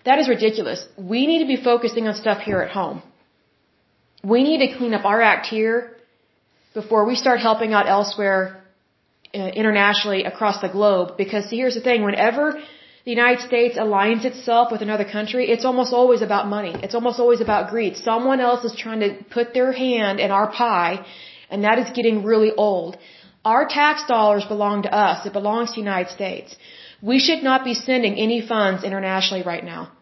That 0.05 0.19
is 0.19 0.29
ridiculous. 0.29 0.85
We 0.97 1.27
need 1.29 1.41
to 1.41 1.47
be 1.47 1.63
focusing 1.63 2.09
on 2.09 2.15
stuff 2.15 2.39
here 2.41 2.61
at 2.63 2.71
home. 2.71 3.03
We 4.23 4.43
need 4.43 4.59
to 4.67 4.77
clean 4.77 4.95
up 4.95 5.05
our 5.05 5.21
act 5.23 5.47
here 5.47 5.97
before 6.75 7.05
we 7.05 7.15
start 7.17 7.41
helping 7.41 7.73
out 7.73 7.87
elsewhere 7.89 8.63
uh, 9.35 9.39
internationally 9.39 10.25
across 10.25 10.61
the 10.61 10.69
globe. 10.69 11.17
Because 11.17 11.49
see, 11.49 11.57
here's 11.57 11.75
the 11.75 11.81
thing: 11.81 12.05
whenever 12.05 12.61
the 13.05 13.11
United 13.11 13.41
States 13.47 13.79
aligns 13.79 14.25
itself 14.25 14.71
with 14.71 14.83
another 14.83 15.05
country, 15.05 15.51
it's 15.51 15.65
almost 15.65 15.93
always 15.93 16.21
about 16.21 16.49
money. 16.49 16.75
It's 16.83 16.95
almost 16.95 17.19
always 17.19 17.41
about 17.41 17.71
greed. 17.71 17.97
Someone 17.97 18.41
else 18.41 18.65
is 18.65 18.75
trying 18.77 19.01
to 19.01 19.11
put 19.31 19.55
their 19.55 19.73
hand 19.73 20.21
in 20.21 20.31
our 20.31 20.51
pie, 20.51 21.07
and 21.49 21.65
that 21.65 21.79
is 21.79 21.91
getting 21.91 22.25
really 22.25 22.53
old. 22.53 22.99
Our 23.45 23.67
tax 23.67 24.05
dollars 24.07 24.45
belong 24.45 24.83
to 24.83 24.93
us. 24.93 25.25
It 25.25 25.33
belongs 25.33 25.71
to 25.71 25.77
the 25.77 25.81
United 25.81 26.11
States. 26.11 26.57
We 27.01 27.19
should 27.19 27.43
not 27.43 27.65
be 27.65 27.73
sending 27.73 28.19
any 28.19 28.43
funds 28.43 28.85
internationally 28.85 29.43
right 29.43 29.65
now. 29.65 29.93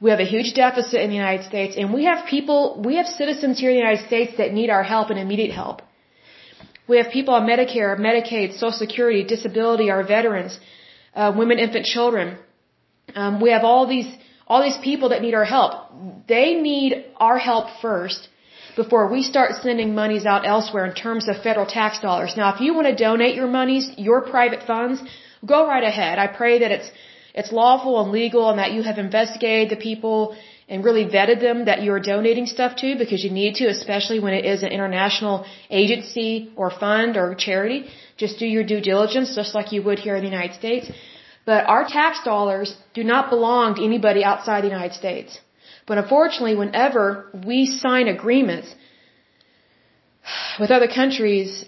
We 0.00 0.10
have 0.10 0.20
a 0.20 0.30
huge 0.34 0.54
deficit 0.54 1.00
in 1.00 1.10
the 1.10 1.16
United 1.16 1.44
States, 1.46 1.76
and 1.76 1.92
we 1.92 2.04
have 2.04 2.26
people, 2.26 2.80
we 2.88 2.96
have 2.96 3.06
citizens 3.06 3.58
here 3.58 3.70
in 3.70 3.76
the 3.76 3.84
United 3.86 4.06
States 4.06 4.32
that 4.38 4.52
need 4.52 4.70
our 4.70 4.84
help 4.84 5.10
and 5.10 5.18
immediate 5.18 5.52
help. 5.52 5.82
We 6.86 6.98
have 6.98 7.10
people 7.10 7.34
on 7.34 7.46
Medicare, 7.46 7.98
Medicaid, 7.98 8.52
Social 8.54 8.78
Security, 8.86 9.24
disability, 9.24 9.90
our 9.90 10.04
veterans, 10.04 10.58
uh, 11.14 11.32
women, 11.36 11.58
infant, 11.58 11.84
children. 11.84 12.38
Um, 13.14 13.40
we 13.40 13.50
have 13.50 13.64
all 13.64 13.86
these 13.86 14.10
all 14.48 14.62
these 14.62 14.78
people 14.82 15.10
that 15.10 15.20
need 15.20 15.34
our 15.34 15.44
help. 15.44 15.72
They 16.26 16.54
need 16.54 17.04
our 17.28 17.38
help 17.38 17.66
first 17.82 18.28
before 18.76 19.04
we 19.14 19.22
start 19.22 19.50
sending 19.62 19.94
monies 19.94 20.24
out 20.24 20.46
elsewhere 20.46 20.86
in 20.86 20.94
terms 20.94 21.28
of 21.28 21.42
federal 21.42 21.66
tax 21.66 22.00
dollars. 22.00 22.34
Now, 22.36 22.54
if 22.54 22.60
you 22.64 22.72
want 22.74 22.86
to 22.86 22.96
donate 23.08 23.34
your 23.34 23.50
monies, 23.60 23.84
your 24.08 24.20
private 24.34 24.62
funds, 24.66 25.02
go 25.44 25.66
right 25.66 25.86
ahead. 25.92 26.18
I 26.18 26.28
pray 26.28 26.54
that 26.60 26.70
it's 26.76 26.90
it's 27.38 27.52
lawful 27.52 27.94
and 28.02 28.10
legal 28.20 28.44
and 28.50 28.58
that 28.58 28.72
you 28.76 28.82
have 28.88 28.98
investigated 29.06 29.68
the 29.74 29.80
people 29.88 30.36
and 30.68 30.84
really 30.84 31.04
vetted 31.16 31.40
them 31.46 31.58
that 31.68 31.82
you're 31.84 32.00
donating 32.14 32.46
stuff 32.54 32.72
to 32.82 32.88
because 33.02 33.20
you 33.26 33.30
need 33.42 33.54
to, 33.60 33.66
especially 33.76 34.18
when 34.24 34.34
it 34.38 34.44
is 34.52 34.62
an 34.62 34.70
international 34.78 35.36
agency 35.82 36.30
or 36.56 36.70
fund 36.70 37.16
or 37.16 37.26
charity. 37.46 37.80
Just 38.22 38.38
do 38.42 38.46
your 38.56 38.64
due 38.72 38.80
diligence 38.80 39.34
just 39.40 39.54
like 39.58 39.72
you 39.74 39.82
would 39.86 40.00
here 40.06 40.16
in 40.16 40.24
the 40.26 40.32
United 40.36 40.56
States. 40.62 40.90
But 41.50 41.60
our 41.74 41.84
tax 41.98 42.24
dollars 42.24 42.76
do 42.98 43.04
not 43.12 43.30
belong 43.34 43.76
to 43.76 43.84
anybody 43.90 44.24
outside 44.30 44.62
the 44.64 44.74
United 44.78 44.96
States. 45.02 45.38
But 45.86 45.96
unfortunately, 46.02 46.56
whenever 46.64 47.04
we 47.50 47.58
sign 47.84 48.08
agreements 48.08 48.68
with 50.60 50.70
other 50.70 50.90
countries, 51.00 51.64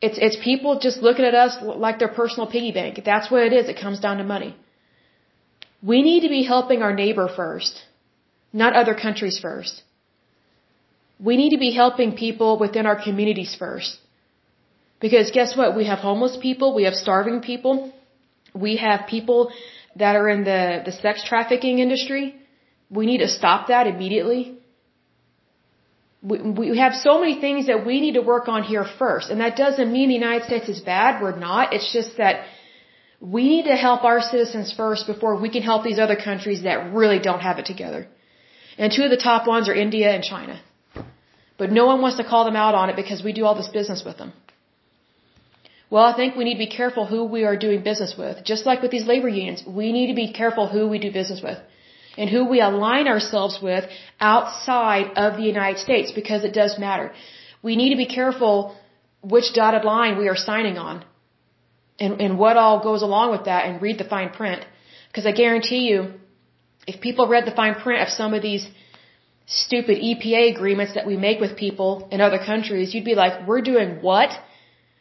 it's, 0.00 0.18
it's 0.26 0.38
people 0.50 0.78
just 0.86 0.98
looking 1.08 1.24
at 1.24 1.34
us 1.34 1.56
like 1.86 1.98
their 1.98 2.14
personal 2.20 2.46
piggy 2.46 2.72
bank. 2.78 3.00
That's 3.12 3.28
what 3.32 3.42
it 3.48 3.52
is. 3.52 3.68
It 3.74 3.80
comes 3.80 3.98
down 3.98 4.18
to 4.18 4.24
money. 4.36 4.54
We 5.82 6.02
need 6.02 6.20
to 6.20 6.28
be 6.28 6.42
helping 6.42 6.82
our 6.82 6.94
neighbor 6.94 7.28
first 7.34 7.82
not 8.62 8.74
other 8.80 8.94
countries 8.94 9.38
first. 9.46 9.82
We 11.28 11.36
need 11.36 11.50
to 11.56 11.62
be 11.66 11.72
helping 11.82 12.16
people 12.24 12.58
within 12.64 12.86
our 12.90 12.98
communities 13.06 13.54
first. 13.58 13.98
Because 15.04 15.30
guess 15.30 15.56
what? 15.56 15.76
We 15.76 15.84
have 15.86 15.98
homeless 15.98 16.36
people, 16.48 16.74
we 16.74 16.84
have 16.88 16.94
starving 16.94 17.40
people, 17.40 17.74
we 18.54 18.76
have 18.76 19.00
people 19.14 19.52
that 19.96 20.16
are 20.16 20.28
in 20.28 20.44
the, 20.44 20.82
the 20.86 20.92
sex 20.92 21.24
trafficking 21.30 21.78
industry. 21.86 22.24
We 22.90 23.04
need 23.10 23.18
to 23.26 23.28
stop 23.28 23.68
that 23.68 23.86
immediately. 23.86 24.42
We, 26.22 26.36
we 26.72 26.78
have 26.78 26.94
so 26.94 27.20
many 27.22 27.40
things 27.40 27.66
that 27.66 27.84
we 27.88 28.00
need 28.04 28.14
to 28.20 28.24
work 28.34 28.48
on 28.48 28.62
here 28.62 28.86
first. 28.98 29.30
And 29.30 29.40
that 29.40 29.56
doesn't 29.56 29.90
mean 29.96 30.08
the 30.08 30.20
United 30.24 30.44
States 30.50 30.68
is 30.68 30.80
bad. 30.80 31.22
We're 31.22 31.38
not. 31.48 31.72
It's 31.74 31.92
just 31.92 32.16
that 32.16 32.46
we 33.20 33.48
need 33.48 33.64
to 33.64 33.76
help 33.76 34.04
our 34.04 34.20
citizens 34.20 34.72
first 34.72 35.06
before 35.06 35.40
we 35.40 35.48
can 35.48 35.62
help 35.62 35.84
these 35.84 35.98
other 35.98 36.16
countries 36.16 36.62
that 36.62 36.92
really 36.92 37.18
don't 37.18 37.40
have 37.40 37.58
it 37.58 37.66
together. 37.66 38.06
And 38.78 38.92
two 38.92 39.04
of 39.04 39.10
the 39.10 39.16
top 39.16 39.46
ones 39.46 39.68
are 39.68 39.74
India 39.74 40.10
and 40.10 40.22
China. 40.22 40.60
But 41.56 41.72
no 41.72 41.86
one 41.86 42.02
wants 42.02 42.18
to 42.18 42.24
call 42.24 42.44
them 42.44 42.56
out 42.56 42.74
on 42.74 42.90
it 42.90 42.96
because 42.96 43.22
we 43.22 43.32
do 43.32 43.46
all 43.46 43.54
this 43.54 43.68
business 43.68 44.04
with 44.04 44.18
them. 44.18 44.32
Well, 45.88 46.04
I 46.04 46.14
think 46.14 46.36
we 46.36 46.44
need 46.44 46.54
to 46.54 46.66
be 46.66 46.76
careful 46.80 47.06
who 47.06 47.24
we 47.24 47.44
are 47.44 47.56
doing 47.56 47.82
business 47.82 48.14
with. 48.18 48.44
Just 48.44 48.66
like 48.66 48.82
with 48.82 48.90
these 48.90 49.06
labor 49.06 49.28
unions, 49.28 49.64
we 49.66 49.92
need 49.92 50.08
to 50.08 50.14
be 50.14 50.32
careful 50.32 50.66
who 50.66 50.88
we 50.88 50.98
do 50.98 51.10
business 51.12 51.40
with 51.40 51.58
and 52.18 52.28
who 52.28 52.44
we 52.44 52.60
align 52.60 53.06
ourselves 53.08 53.60
with 53.62 53.84
outside 54.20 55.12
of 55.16 55.36
the 55.36 55.44
United 55.44 55.78
States 55.78 56.12
because 56.12 56.44
it 56.44 56.52
does 56.52 56.78
matter. 56.78 57.12
We 57.62 57.76
need 57.76 57.90
to 57.90 57.96
be 57.96 58.06
careful 58.06 58.76
which 59.22 59.54
dotted 59.54 59.84
line 59.84 60.18
we 60.18 60.28
are 60.28 60.36
signing 60.36 60.76
on 60.76 61.04
and, 61.98 62.20
and 62.20 62.38
what 62.38 62.56
all 62.56 62.82
goes 62.82 63.02
along 63.02 63.30
with 63.30 63.44
that 63.44 63.66
and 63.66 63.80
read 63.80 63.98
the 63.98 64.04
fine 64.04 64.30
print. 64.30 64.64
Because 65.08 65.26
I 65.26 65.32
guarantee 65.32 65.88
you, 65.88 66.14
if 66.86 67.00
people 67.00 67.26
read 67.26 67.46
the 67.46 67.56
fine 67.62 67.74
print 67.74 68.02
of 68.02 68.08
some 68.08 68.34
of 68.34 68.42
these 68.42 68.66
stupid 69.46 69.98
EPA 69.98 70.54
agreements 70.54 70.94
that 70.94 71.06
we 71.06 71.16
make 71.16 71.40
with 71.40 71.56
people 71.56 72.08
in 72.10 72.20
other 72.20 72.38
countries, 72.38 72.94
you'd 72.94 73.04
be 73.04 73.14
like, 73.14 73.46
we're 73.46 73.62
doing 73.62 74.02
what? 74.02 74.30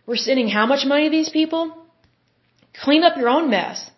We're 0.05 0.15
sending 0.15 0.47
how 0.47 0.65
much 0.65 0.85
money 0.85 1.05
to 1.05 1.09
these 1.09 1.29
people? 1.29 1.75
Clean 2.73 3.03
up 3.03 3.17
your 3.17 3.29
own 3.29 3.49
mess. 3.49 3.89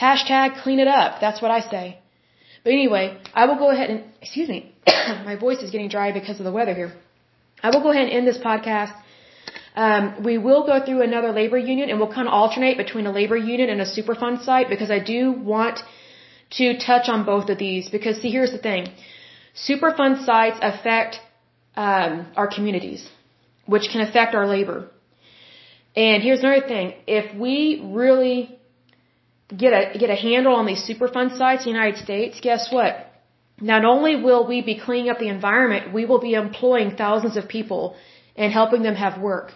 Hashtag 0.00 0.62
clean 0.62 0.78
it 0.78 0.88
up. 0.88 1.20
That's 1.20 1.42
what 1.42 1.50
I 1.50 1.60
say. 1.60 1.98
But 2.64 2.72
anyway, 2.72 3.18
I 3.34 3.46
will 3.46 3.56
go 3.56 3.70
ahead 3.70 3.90
and, 3.90 4.04
excuse 4.20 4.48
me, 4.48 4.72
my 4.86 5.36
voice 5.36 5.58
is 5.58 5.70
getting 5.70 5.88
dry 5.88 6.12
because 6.12 6.38
of 6.38 6.44
the 6.44 6.52
weather 6.52 6.74
here. 6.74 6.92
I 7.62 7.70
will 7.70 7.82
go 7.82 7.90
ahead 7.90 8.04
and 8.04 8.12
end 8.12 8.26
this 8.26 8.38
podcast 8.38 8.94
um, 9.74 10.22
we 10.22 10.36
will 10.36 10.66
go 10.66 10.84
through 10.84 11.02
another 11.02 11.32
labor 11.32 11.56
union 11.56 11.88
and 11.88 11.98
we'll 11.98 12.12
kind 12.12 12.28
of 12.28 12.34
alternate 12.34 12.76
between 12.76 13.06
a 13.06 13.12
labor 13.12 13.36
union 13.36 13.70
and 13.70 13.80
a 13.80 13.86
Superfund 13.86 14.44
site 14.44 14.68
because 14.68 14.90
I 14.90 14.98
do 14.98 15.32
want 15.32 15.80
to 16.58 16.78
touch 16.78 17.08
on 17.08 17.24
both 17.24 17.48
of 17.48 17.58
these 17.58 17.88
because 17.88 18.20
see, 18.20 18.30
here's 18.30 18.52
the 18.52 18.58
thing. 18.58 18.88
Superfund 19.54 20.26
sites 20.26 20.58
affect 20.60 21.20
um, 21.74 22.26
our 22.36 22.46
communities, 22.46 23.08
which 23.66 23.88
can 23.90 24.02
affect 24.02 24.34
our 24.34 24.46
labor. 24.46 24.90
And 25.96 26.22
here's 26.22 26.40
another 26.40 26.66
thing. 26.66 26.94
If 27.06 27.34
we 27.34 27.80
really 27.82 28.58
get 29.54 29.72
a, 29.72 29.98
get 29.98 30.10
a 30.10 30.14
handle 30.14 30.54
on 30.54 30.66
these 30.66 30.82
Superfund 30.86 31.38
sites 31.38 31.66
in 31.66 31.72
the 31.72 31.78
United 31.78 31.98
States, 32.02 32.40
guess 32.40 32.70
what? 32.70 33.08
Not 33.60 33.84
only 33.84 34.16
will 34.16 34.46
we 34.46 34.60
be 34.60 34.78
cleaning 34.78 35.10
up 35.10 35.18
the 35.18 35.28
environment, 35.28 35.92
we 35.94 36.04
will 36.04 36.18
be 36.18 36.34
employing 36.34 36.96
thousands 36.96 37.36
of 37.36 37.48
people 37.48 37.96
and 38.36 38.52
helping 38.52 38.82
them 38.82 38.94
have 38.94 39.20
work. 39.20 39.52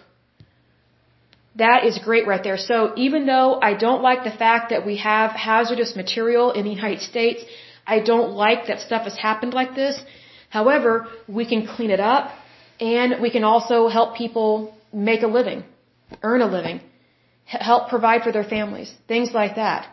That 1.63 1.85
is 1.85 1.97
great 1.97 2.27
right 2.27 2.43
there. 2.43 2.57
So 2.57 2.93
even 2.95 3.25
though 3.25 3.59
I 3.69 3.73
don't 3.85 4.01
like 4.03 4.23
the 4.23 4.35
fact 4.43 4.69
that 4.69 4.85
we 4.85 4.97
have 4.97 5.31
hazardous 5.31 5.95
material 5.95 6.51
in 6.51 6.63
the 6.65 6.73
United 6.79 7.01
States, 7.01 7.43
I 7.95 7.99
don't 7.99 8.31
like 8.45 8.67
that 8.67 8.79
stuff 8.81 9.03
has 9.09 9.17
happened 9.17 9.53
like 9.53 9.73
this. 9.73 9.99
However, 10.49 11.07
we 11.27 11.45
can 11.51 11.65
clean 11.65 11.89
it 11.89 11.99
up 11.99 12.31
and 12.79 13.21
we 13.21 13.31
can 13.31 13.43
also 13.43 13.87
help 13.87 14.15
people 14.15 14.49
make 14.93 15.23
a 15.23 15.31
living, 15.39 15.63
earn 16.21 16.41
a 16.41 16.49
living, 16.57 16.79
help 17.45 17.89
provide 17.89 18.21
for 18.21 18.31
their 18.31 18.43
families, 18.43 18.93
things 19.07 19.31
like 19.33 19.55
that. 19.55 19.87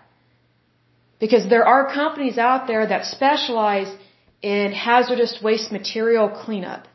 Because 1.18 1.48
there 1.48 1.66
are 1.66 1.94
companies 1.94 2.36
out 2.36 2.66
there 2.66 2.86
that 2.86 3.06
specialize 3.06 3.90
in 4.42 4.72
hazardous 4.72 5.38
waste 5.42 5.72
material 5.72 6.28
cleanup. 6.28 6.86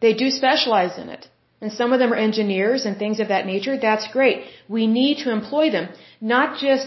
They 0.00 0.14
do 0.14 0.30
specialize 0.30 0.96
in 0.98 1.08
it 1.08 1.26
and 1.60 1.72
some 1.72 1.92
of 1.92 1.98
them 1.98 2.12
are 2.12 2.16
engineers 2.28 2.86
and 2.86 2.96
things 2.96 3.20
of 3.20 3.28
that 3.28 3.46
nature, 3.46 3.76
that's 3.76 4.08
great. 4.08 4.44
We 4.68 4.86
need 4.86 5.18
to 5.24 5.30
employ 5.30 5.70
them, 5.70 5.88
not 6.20 6.58
just 6.58 6.86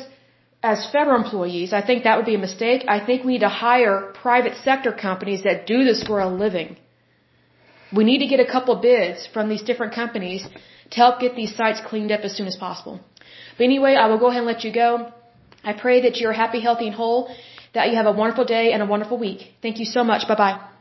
as 0.64 0.86
federal 0.92 1.18
employees. 1.24 1.74
I 1.74 1.82
think 1.86 2.04
that 2.04 2.18
would 2.18 2.26
be 2.26 2.36
a 2.36 2.46
mistake. 2.48 2.86
I 2.88 3.00
think 3.06 3.24
we 3.24 3.34
need 3.34 3.46
to 3.50 3.56
hire 3.68 4.14
private 4.14 4.56
sector 4.64 4.92
companies 4.92 5.44
that 5.44 5.68
do 5.68 5.84
this 5.84 6.04
for 6.04 6.20
a 6.20 6.28
living. 6.28 6.78
We 7.98 8.04
need 8.04 8.20
to 8.20 8.28
get 8.28 8.40
a 8.40 8.50
couple 8.56 8.76
bids 8.76 9.28
from 9.34 9.50
these 9.50 9.62
different 9.62 9.94
companies 9.94 10.48
to 10.92 10.98
help 10.98 11.20
get 11.20 11.36
these 11.36 11.56
sites 11.56 11.82
cleaned 11.90 12.12
up 12.12 12.22
as 12.22 12.36
soon 12.36 12.48
as 12.48 12.56
possible. 12.56 13.00
But 13.58 13.64
anyway, 13.66 13.96
I 13.96 14.08
will 14.08 14.18
go 14.18 14.28
ahead 14.28 14.40
and 14.40 14.48
let 14.48 14.64
you 14.64 14.74
go. 14.74 15.12
I 15.64 15.74
pray 15.74 16.02
that 16.02 16.18
you're 16.18 16.34
happy, 16.34 16.60
healthy, 16.60 16.88
and 16.88 16.96
whole, 16.96 17.34
that 17.74 17.90
you 17.90 17.96
have 17.96 18.08
a 18.08 18.12
wonderful 18.12 18.46
day 18.46 18.74
and 18.74 18.82
a 18.82 18.86
wonderful 18.86 19.18
week. 19.18 19.54
Thank 19.62 19.80
you 19.80 19.86
so 19.86 20.04
much. 20.04 20.28
Bye 20.28 20.36
bye. 20.36 20.73